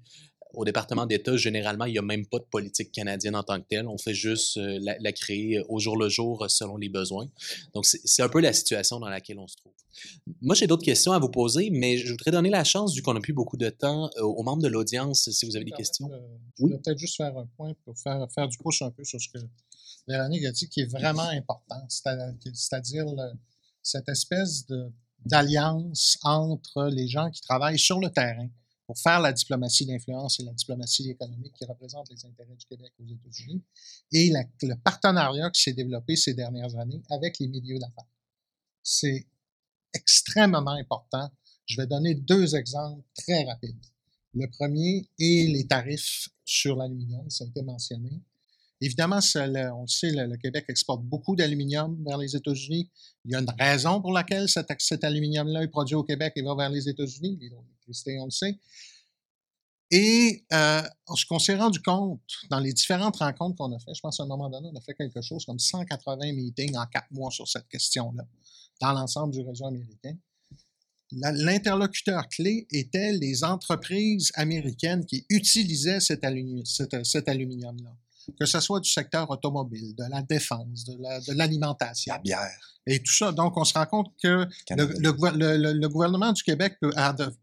au 0.54 0.64
département 0.64 1.06
d'État, 1.06 1.36
généralement, 1.36 1.84
il 1.86 1.92
n'y 1.92 1.98
a 1.98 2.02
même 2.02 2.26
pas 2.26 2.38
de 2.38 2.44
politique 2.44 2.92
canadienne 2.92 3.34
en 3.36 3.42
tant 3.42 3.60
que 3.60 3.66
telle. 3.68 3.88
On 3.88 3.98
fait 3.98 4.14
juste 4.14 4.56
euh, 4.56 4.78
la, 4.80 5.12
créer 5.12 5.62
au 5.68 5.78
jour 5.78 5.96
le 5.96 6.08
jour 6.08 6.44
euh, 6.44 6.48
selon 6.48 6.76
les 6.76 6.88
besoins. 6.88 7.28
Donc, 7.74 7.86
c'est 7.86 8.22
un 8.22 8.28
peu 8.28 8.40
la 8.40 8.52
situation 8.52 9.00
dans 9.00 9.08
laquelle 9.08 9.38
on 9.38 9.46
se 9.46 9.56
trouve. 9.56 9.72
Moi, 10.40 10.54
j'ai 10.54 10.66
d'autres 10.66 10.84
questions 10.84 11.12
à 11.12 11.18
vous 11.18 11.28
poser, 11.28 11.70
mais 11.70 11.98
je 11.98 12.10
voudrais 12.10 12.30
donner 12.30 12.50
la 12.50 12.64
chance, 12.64 12.94
vu 12.94 13.02
qu'on 13.02 13.14
n'a 13.14 13.20
plus 13.20 13.32
beaucoup 13.32 13.56
de 13.56 13.68
temps, 13.68 14.10
euh, 14.16 14.22
aux 14.22 14.42
membres 14.42 14.62
de 14.62 14.68
l'audience, 14.68 15.30
si 15.30 15.46
vous 15.46 15.56
avez 15.56 15.64
des 15.64 15.72
questions. 15.72 16.10
je 16.56 16.62
voudrais 16.62 16.78
peut-être 16.78 16.98
juste 16.98 17.16
faire 17.16 17.36
un 17.36 17.46
point 17.56 17.74
pour 17.84 17.98
faire, 17.98 18.26
faire 18.34 18.48
du 18.48 18.58
pouce 18.58 18.82
un 18.82 18.90
peu 18.90 19.04
sur 19.04 19.20
ce 19.20 19.28
que 19.28 19.38
Véronique 20.08 20.44
a 20.44 20.52
dit, 20.52 20.68
qui 20.68 20.80
est 20.80 20.90
vraiment 20.90 21.28
important, 21.28 21.86
c'est-à-dire 21.88 23.14
cette 23.82 24.08
espèce 24.08 24.66
d'alliance 25.24 26.18
entre 26.22 26.88
les 26.88 27.06
gens 27.06 27.30
qui 27.30 27.40
travaillent 27.40 27.78
sur 27.78 28.00
le 28.00 28.10
terrain 28.10 28.48
pour 28.86 28.98
faire 28.98 29.20
la 29.20 29.32
diplomatie 29.32 29.86
d'influence 29.86 30.40
et 30.40 30.44
la 30.44 30.52
diplomatie 30.52 31.08
économique 31.10 31.54
qui 31.54 31.64
représente 31.64 32.10
les 32.10 32.24
intérêts 32.26 32.54
du 32.54 32.66
Québec 32.66 32.92
aux 33.00 33.06
États-Unis, 33.06 33.62
et 34.12 34.32
le 34.62 34.74
partenariat 34.82 35.50
qui 35.50 35.62
s'est 35.62 35.72
développé 35.72 36.16
ces 36.16 36.34
dernières 36.34 36.76
années 36.76 37.02
avec 37.10 37.38
les 37.38 37.48
milieux 37.48 37.78
d'affaires. 37.78 38.08
C'est 38.82 39.26
extrêmement 39.94 40.72
important. 40.72 41.30
Je 41.66 41.80
vais 41.80 41.86
donner 41.86 42.14
deux 42.14 42.56
exemples 42.56 43.02
très 43.14 43.44
rapides. 43.44 43.86
Le 44.34 44.46
premier 44.48 45.08
est 45.18 45.52
les 45.52 45.66
tarifs 45.66 46.28
sur 46.44 46.76
l'aluminium, 46.76 47.28
ça 47.30 47.44
a 47.44 47.46
été 47.46 47.62
mentionné. 47.62 48.10
Évidemment, 48.80 49.20
on 49.36 49.82
le 49.82 49.86
sait, 49.86 50.10
le, 50.10 50.36
Québec 50.38 50.64
exporte 50.68 51.04
beaucoup 51.04 51.36
d'aluminium 51.36 52.02
vers 52.04 52.18
les 52.18 52.34
États-Unis. 52.34 52.90
Il 53.24 53.30
y 53.30 53.34
a 53.36 53.38
une 53.38 53.54
raison 53.56 54.00
pour 54.00 54.12
laquelle 54.12 54.48
cet, 54.48 54.66
cet 54.80 55.04
aluminium-là 55.04 55.62
est 55.62 55.68
produit 55.68 55.94
au 55.94 56.02
Québec 56.02 56.32
et 56.34 56.42
va 56.42 56.56
vers 56.56 56.70
les 56.70 56.88
États-Unis. 56.88 57.38
L'hydroélectricité, 57.86 58.18
on 58.18 58.26
le 58.26 58.30
sait. 58.30 58.58
Et 59.90 60.44
euh, 60.54 60.82
ce 61.14 61.26
qu'on 61.26 61.38
s'est 61.38 61.56
rendu 61.56 61.80
compte 61.82 62.20
dans 62.48 62.60
les 62.60 62.72
différentes 62.72 63.16
rencontres 63.16 63.56
qu'on 63.56 63.72
a 63.72 63.78
faites, 63.78 63.94
je 63.94 64.00
pense 64.00 64.18
à 64.20 64.22
un 64.22 64.26
moment 64.26 64.48
donné, 64.48 64.70
on 64.72 64.76
a 64.76 64.80
fait 64.80 64.94
quelque 64.94 65.20
chose 65.20 65.44
comme 65.44 65.58
180 65.58 66.32
meetings 66.32 66.76
en 66.76 66.86
quatre 66.86 67.10
mois 67.10 67.30
sur 67.30 67.46
cette 67.46 67.68
question-là, 67.68 68.24
dans 68.80 68.92
l'ensemble 68.92 69.34
du 69.34 69.42
réseau 69.42 69.66
américain. 69.66 70.16
L'interlocuteur 71.12 72.26
clé 72.28 72.66
était 72.70 73.12
les 73.12 73.44
entreprises 73.44 74.32
américaines 74.34 75.04
qui 75.04 75.26
utilisaient 75.28 76.00
cet 76.00 76.24
aluminium-là 76.24 77.94
que 78.38 78.46
ce 78.46 78.60
soit 78.60 78.80
du 78.80 78.90
secteur 78.90 79.30
automobile, 79.30 79.94
de 79.96 80.04
la 80.10 80.22
défense, 80.22 80.84
de 80.84 81.32
l'alimentation. 81.34 82.14
La, 82.14 82.18
bière. 82.20 82.78
Et 82.86 83.02
tout 83.02 83.12
ça. 83.12 83.32
Donc, 83.32 83.56
on 83.56 83.64
se 83.64 83.74
rend 83.74 83.86
compte 83.86 84.12
que 84.22 84.46
le, 84.70 85.88
gouvernement 85.88 86.32
du 86.32 86.42
Québec 86.42 86.76
peut, 86.80 86.92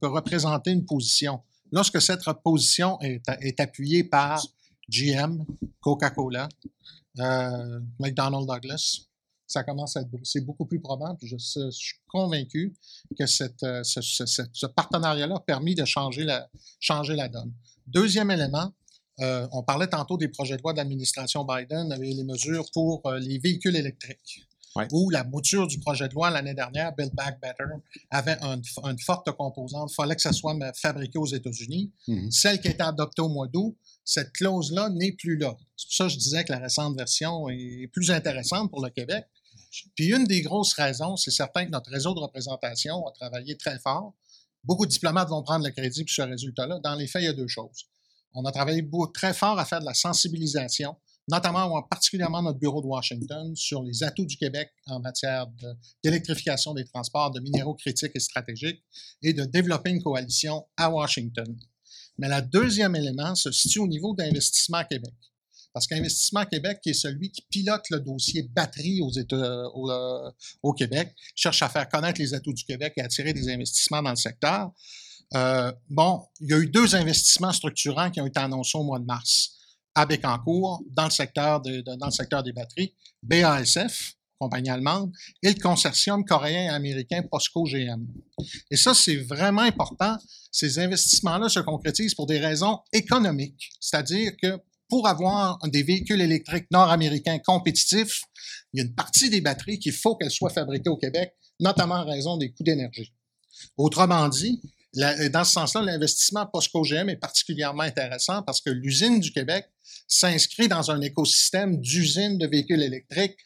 représenter 0.02 0.72
une 0.72 0.86
position. 0.86 1.42
Lorsque 1.72 2.02
cette 2.02 2.22
position 2.44 3.00
est, 3.02 3.60
appuyée 3.60 4.04
par 4.04 4.44
GM, 4.90 5.46
Coca-Cola, 5.82 6.50
euh, 7.20 7.80
McDonnell 8.00 8.46
Douglas, 8.46 9.02
ça 9.50 9.64
commence 9.64 9.98
à 9.98 10.02
être 10.02 10.10
c'est 10.24 10.42
beaucoup 10.42 10.66
plus 10.66 10.80
probable. 10.80 11.18
je, 11.24 11.38
suis 11.38 11.98
convaincu 12.08 12.74
que 13.18 13.26
cette, 13.26 13.64
euh, 13.64 13.82
ce, 13.84 14.66
partenariat-là 14.68 15.36
a 15.36 15.40
permis 15.40 15.74
de 15.76 15.86
changer 15.86 16.24
la, 16.24 16.48
changer 16.80 17.16
la 17.16 17.28
donne. 17.28 17.52
Deuxième 17.88 18.30
élément, 18.30 18.72
euh, 19.22 19.48
on 19.52 19.64
parlait 19.64 19.88
tantôt 19.88 20.18
des 20.18 20.28
projets 20.28 20.58
de 20.58 20.62
loi 20.62 20.74
de 20.74 20.78
l'administration 20.78 21.46
Biden 21.46 21.92
avec 21.92 22.08
les 22.08 22.24
mesures 22.24 22.66
pour 22.74 23.02
euh, 23.06 23.20
les 23.20 23.40
véhicules 23.40 23.76
électriques. 23.76 24.46
Où 24.94 25.10
la 25.10 25.26
mouture 25.26 25.68
du 25.68 25.78
projet 25.80 26.08
de 26.08 26.14
loi 26.14 26.30
l'année 26.30 26.54
dernière, 26.54 26.96
Build 26.96 27.14
Back 27.14 27.42
Better, 27.42 27.66
avait 28.12 28.38
une 28.42 29.00
forte 29.00 29.30
composante. 29.32 29.92
Il 29.92 29.96
fallait 29.96 30.16
que 30.16 30.22
ça 30.22 30.32
soit 30.32 30.56
fabriqué 30.74 31.18
aux 31.18 31.26
États-Unis. 31.26 31.92
Mm-hmm. 32.08 32.32
Celle 32.32 32.62
qui 32.62 32.70
a 32.70 32.72
été 32.72 32.84
adoptée 32.84 33.22
au 33.22 33.28
mois 33.28 33.48
d'août, 33.48 33.76
cette 34.06 34.32
clause-là 34.32 34.90
n'est 34.92 35.12
plus 35.12 35.38
là. 35.38 35.58
C'est 35.76 35.88
pour 35.88 35.94
ça 35.96 36.04
que 36.06 36.12
je 36.12 36.18
disais 36.18 36.44
que 36.46 36.54
la 36.54 36.60
récente 36.60 36.96
version 36.96 37.50
est 37.50 37.90
plus 37.92 38.10
intéressante 38.10 38.70
pour 38.72 38.82
le 38.82 38.90
Québec. 38.90 39.26
Puis 39.96 40.14
une 40.14 40.24
des 40.26 40.42
grosses 40.42 40.74
raisons, 40.74 41.18
c'est 41.18 41.32
certain 41.32 41.66
que 41.66 41.72
notre 41.72 41.92
réseau 41.92 42.14
de 42.14 42.20
représentation 42.20 43.06
a 43.06 43.12
travaillé 43.12 43.58
très 43.58 43.80
fort. 43.80 44.14
Beaucoup 44.64 44.86
de 44.86 44.92
diplomates 44.92 45.30
vont 45.30 45.44
prendre 45.44 45.66
le 45.66 45.72
crédit 45.72 46.04
pour 46.04 46.14
ce 46.14 46.22
résultat-là. 46.22 46.80
Dans 46.80 46.96
les 46.96 47.08
faits, 47.08 47.22
il 47.22 47.26
y 47.26 47.30
a 47.30 47.34
deux 47.34 47.48
choses. 47.48 47.86
On 48.34 48.46
a 48.46 48.52
travaillé 48.52 48.88
très 49.14 49.34
fort 49.34 49.60
à 49.60 49.66
faire 49.66 49.80
de 49.80 49.86
la 49.86 49.94
sensibilisation, 49.94 50.96
notamment 51.28 51.82
particulièrement 51.84 52.42
notre 52.42 52.60
bureau 52.60 52.82
de 52.82 52.88
Washington, 52.88 53.56
sur 53.56 53.84
les 53.84 54.04
atouts 54.04 54.26
du 54.26 54.38
Québec 54.38 54.72
en 54.88 55.00
matière 55.00 55.48
d'électrification 56.04 56.74
des 56.74 56.86
transports, 56.86 57.32
de 57.32 57.40
minéraux 57.40 57.76
critiques 57.76 58.12
et 58.16 58.20
stratégiques, 58.20 58.84
et 59.22 59.34
de 59.34 59.46
développer 59.46 59.90
une 59.90 60.02
coalition 60.02 60.66
à 60.78 60.90
Washington. 60.90 61.58
Mais 62.18 62.28
le 62.28 62.42
deuxième 62.42 62.96
élément 62.96 63.34
se 63.36 63.52
situe 63.52 63.80
au 63.80 63.88
niveau 63.88 64.14
d'Investissement 64.14 64.84
Québec. 64.84 65.14
Parce 65.74 65.86
qu'Investissement 65.88 66.46
Québec, 66.46 66.80
qui 66.82 66.90
est 66.90 66.94
celui 66.94 67.32
qui 67.32 67.44
pilote 67.50 67.84
le 67.92 68.00
dossier 68.00 68.44
batterie 68.44 69.02
au, 69.02 69.12
euh, 69.34 70.32
au, 70.64 70.74
Québec, 70.74 71.14
cherche 71.36 71.62
à 71.62 71.70
faire 71.70 71.88
connaître 71.88 72.20
les 72.20 72.34
atouts 72.34 72.54
du 72.54 72.66
Québec 72.66 72.94
et 72.98 73.02
attirer 73.02 73.34
des 73.34 73.50
investissements 73.50 74.02
dans 74.02 74.10
le 74.10 74.16
secteur. 74.16 74.72
Euh, 75.36 75.72
bon, 75.90 76.26
il 76.40 76.50
y 76.50 76.54
a 76.54 76.58
eu 76.58 76.68
deux 76.68 76.96
investissements 76.96 77.52
structurants 77.52 78.10
qui 78.10 78.20
ont 78.22 78.26
été 78.26 78.40
annoncés 78.40 78.78
au 78.78 78.84
mois 78.84 79.00
de 79.00 79.06
mars 79.06 79.52
à 79.96 80.06
Bécancourt 80.06 80.84
dans 80.92 81.06
le 81.06 81.12
secteur, 81.12 81.62
dans 81.62 82.06
le 82.06 82.12
secteur 82.12 82.44
des 82.44 82.54
batteries, 82.54 82.96
BASF, 83.22 84.14
compagnie 84.40 84.70
allemande, 84.70 85.12
et 85.44 85.50
le 85.50 85.60
consortium 85.60 86.24
coréen 86.24 86.66
et 86.66 86.70
américain 86.70 87.22
POSCO 87.30 87.64
GM. 87.66 88.06
Et 88.72 88.78
ça, 88.78 88.94
c'est 88.94 89.18
vraiment 89.18 89.62
important. 89.62 90.18
Ces 90.52 90.80
investissements-là 90.80 91.50
se 91.50 91.60
concrétisent 91.60 92.16
pour 92.16 92.26
des 92.26 92.40
raisons 92.40 92.80
économiques, 92.94 93.72
c'est-à-dire 93.80 94.32
que 94.42 94.58
pour 94.88 95.08
avoir 95.08 95.60
des 95.68 95.84
véhicules 95.84 96.22
électriques 96.22 96.66
nord-américains 96.72 97.38
compétitifs, 97.40 98.24
il 98.74 98.80
y 98.80 98.82
a 98.82 98.86
une 98.88 98.96
partie 98.96 99.30
des 99.30 99.42
batteries 99.42 99.78
qu'il 99.78 99.94
faut 99.94 100.16
qu'elles 100.16 100.32
soient 100.32 100.50
fabriquées 100.50 100.90
au 100.90 100.98
Québec, 100.98 101.34
notamment 101.60 101.96
en 101.96 102.06
raison 102.06 102.38
des 102.38 102.52
coûts 102.52 102.64
d'énergie. 102.64 103.14
Autrement 103.78 104.28
dit, 104.30 104.62
dans 104.94 105.44
ce 105.44 105.52
sens-là, 105.52 105.82
l'investissement 105.82 106.46
POSCO-GM 106.48 107.10
est 107.10 107.18
particulièrement 107.18 107.84
intéressant 107.84 108.42
parce 108.42 108.62
que 108.62 108.70
l'usine 108.70 109.20
du 109.20 109.32
Québec 109.32 109.70
s'inscrit 110.08 110.68
dans 110.68 110.90
un 110.90 111.02
écosystème 111.02 111.80
d'usines 111.80 112.38
de 112.38 112.48
véhicules 112.48 112.82
électriques 112.82 113.38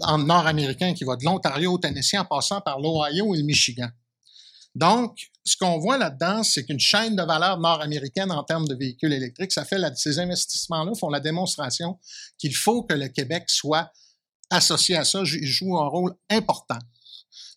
en 0.00 0.18
nord-américain 0.18 0.94
qui 0.94 1.04
va 1.04 1.16
de 1.16 1.24
l'Ontario 1.24 1.72
au 1.72 1.78
Tennessee 1.78 2.18
en 2.18 2.24
passant 2.24 2.60
par 2.60 2.80
l'Ohio 2.80 3.34
et 3.34 3.38
le 3.38 3.44
Michigan. 3.44 3.88
Donc, 4.74 5.30
ce 5.44 5.56
qu'on 5.56 5.78
voit 5.78 5.98
là-dedans, 5.98 6.42
c'est 6.42 6.64
qu'une 6.64 6.80
chaîne 6.80 7.14
de 7.14 7.22
valeur 7.22 7.58
nord-américaine 7.58 8.32
en 8.32 8.42
termes 8.42 8.66
de 8.66 8.74
véhicules 8.74 9.12
électriques, 9.12 9.52
ça 9.52 9.64
fait 9.64 9.78
ces 9.96 10.18
investissements-là 10.18 10.94
font 10.94 11.10
la 11.10 11.20
démonstration 11.20 11.98
qu'il 12.38 12.54
faut 12.54 12.82
que 12.82 12.94
le 12.94 13.08
Québec 13.08 13.44
soit 13.48 13.92
associé 14.50 14.96
à 14.96 15.04
ça, 15.04 15.20
joue 15.24 15.76
un 15.78 15.88
rôle 15.88 16.14
important. 16.30 16.78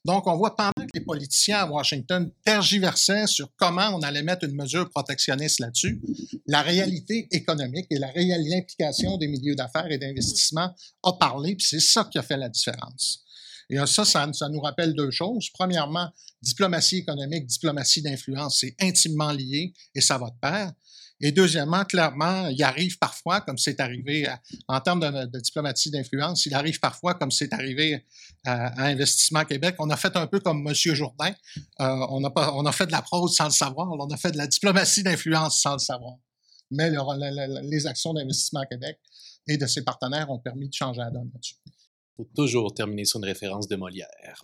Donc, 0.06 0.28
on 0.28 0.38
voit 0.38 0.56
pendant 0.56 0.72
que 0.72 0.92
les 0.94 1.02
politiciens 1.02 1.62
à 1.62 1.66
Washington 1.66 2.32
tergiversaient 2.44 3.26
sur 3.26 3.50
comment 3.56 3.90
on 3.96 4.02
allait 4.04 4.22
mettre 4.22 4.46
une 4.46 4.56
mesure 4.56 4.88
protectionniste 4.92 5.60
là-dessus, 5.60 6.00
la 6.46 6.62
réalité 6.62 7.28
économique 7.32 7.88
et 7.90 7.98
la 7.98 8.10
réelle 8.10 8.46
implication 8.54 9.18
des 9.18 9.28
milieux 9.28 9.56
d'affaires 9.56 9.92
et 9.92 9.98
d'investissement 9.98 10.72
a 11.02 11.14
parlé, 11.14 11.56
puis 11.56 11.66
c'est 11.68 11.80
ça 11.80 12.08
qui 12.10 12.20
a 12.20 12.22
fait 12.22 12.38
la 12.38 12.50
différence. 12.50 13.24
Et 13.72 13.78
ça, 13.88 14.06
ça, 14.06 14.30
ça, 14.32 14.50
nous 14.50 14.60
rappelle 14.60 14.94
deux 14.94 15.10
choses. 15.10 15.50
Premièrement, 15.52 16.12
diplomatie 16.40 16.98
économique, 16.98 17.48
diplomatie 17.48 18.04
d'influence, 18.04 18.60
c'est 18.60 18.76
intimement 18.80 19.32
lié 19.32 19.74
et 19.96 20.02
ça 20.02 20.20
va 20.20 20.30
de 20.30 20.38
pair. 20.40 20.72
Et 21.22 21.32
deuxièmement, 21.32 21.86
clairement, 21.86 22.48
il 22.48 22.62
arrive 22.62 22.98
parfois, 22.98 23.40
comme 23.42 23.58
c'est 23.58 23.80
arrivé 23.80 24.28
en 24.68 24.82
termes 24.82 25.00
de, 25.00 25.40
diplomatie 25.40 25.90
d'influence, 25.90 26.46
il 26.46 26.54
arrive 26.54 26.80
parfois, 26.80 27.14
comme 27.14 27.32
c'est 27.32 27.54
arrivé 27.54 28.06
à, 28.46 28.86
Investissement 28.86 29.46
Québec, 29.46 29.76
on 29.80 29.90
a 29.90 29.98
fait 29.98 30.16
un 30.18 30.28
peu 30.28 30.40
comme 30.40 30.68
M. 30.68 30.74
Jourdain. 30.74 31.34
Euh, 31.80 32.06
on, 32.10 32.24
a 32.24 32.30
pas, 32.30 32.54
on 32.54 32.66
a 32.66 32.72
fait 32.72 32.86
de 32.86 32.92
la 32.92 33.02
prose 33.02 33.36
sans 33.36 33.46
le 33.46 33.52
savoir, 33.52 33.90
on 33.90 34.10
a 34.10 34.18
fait 34.18 34.32
de 34.32 34.38
la 34.38 34.48
diplomatie 34.48 35.04
d'influence 35.04 35.62
sans 35.62 35.74
le 35.74 35.80
savoir. 35.80 36.16
Mais 36.72 36.92
les 37.64 37.88
actions 37.88 38.14
d'Investissement 38.14 38.64
Québec 38.70 39.00
et 39.48 39.58
de 39.58 39.66
ses 39.68 39.84
partenaires 39.84 40.30
ont 40.30 40.40
permis 40.40 40.68
de 40.68 40.74
changer 40.74 41.00
la 41.00 41.12
donne 41.12 41.30
là-dessus. 41.34 41.56
Il 41.66 42.24
faut 42.24 42.30
toujours 42.36 42.74
terminer 42.74 43.06
sur 43.06 43.20
une 43.20 43.26
référence 43.26 43.68
de 43.68 43.76
Molière. 43.76 44.44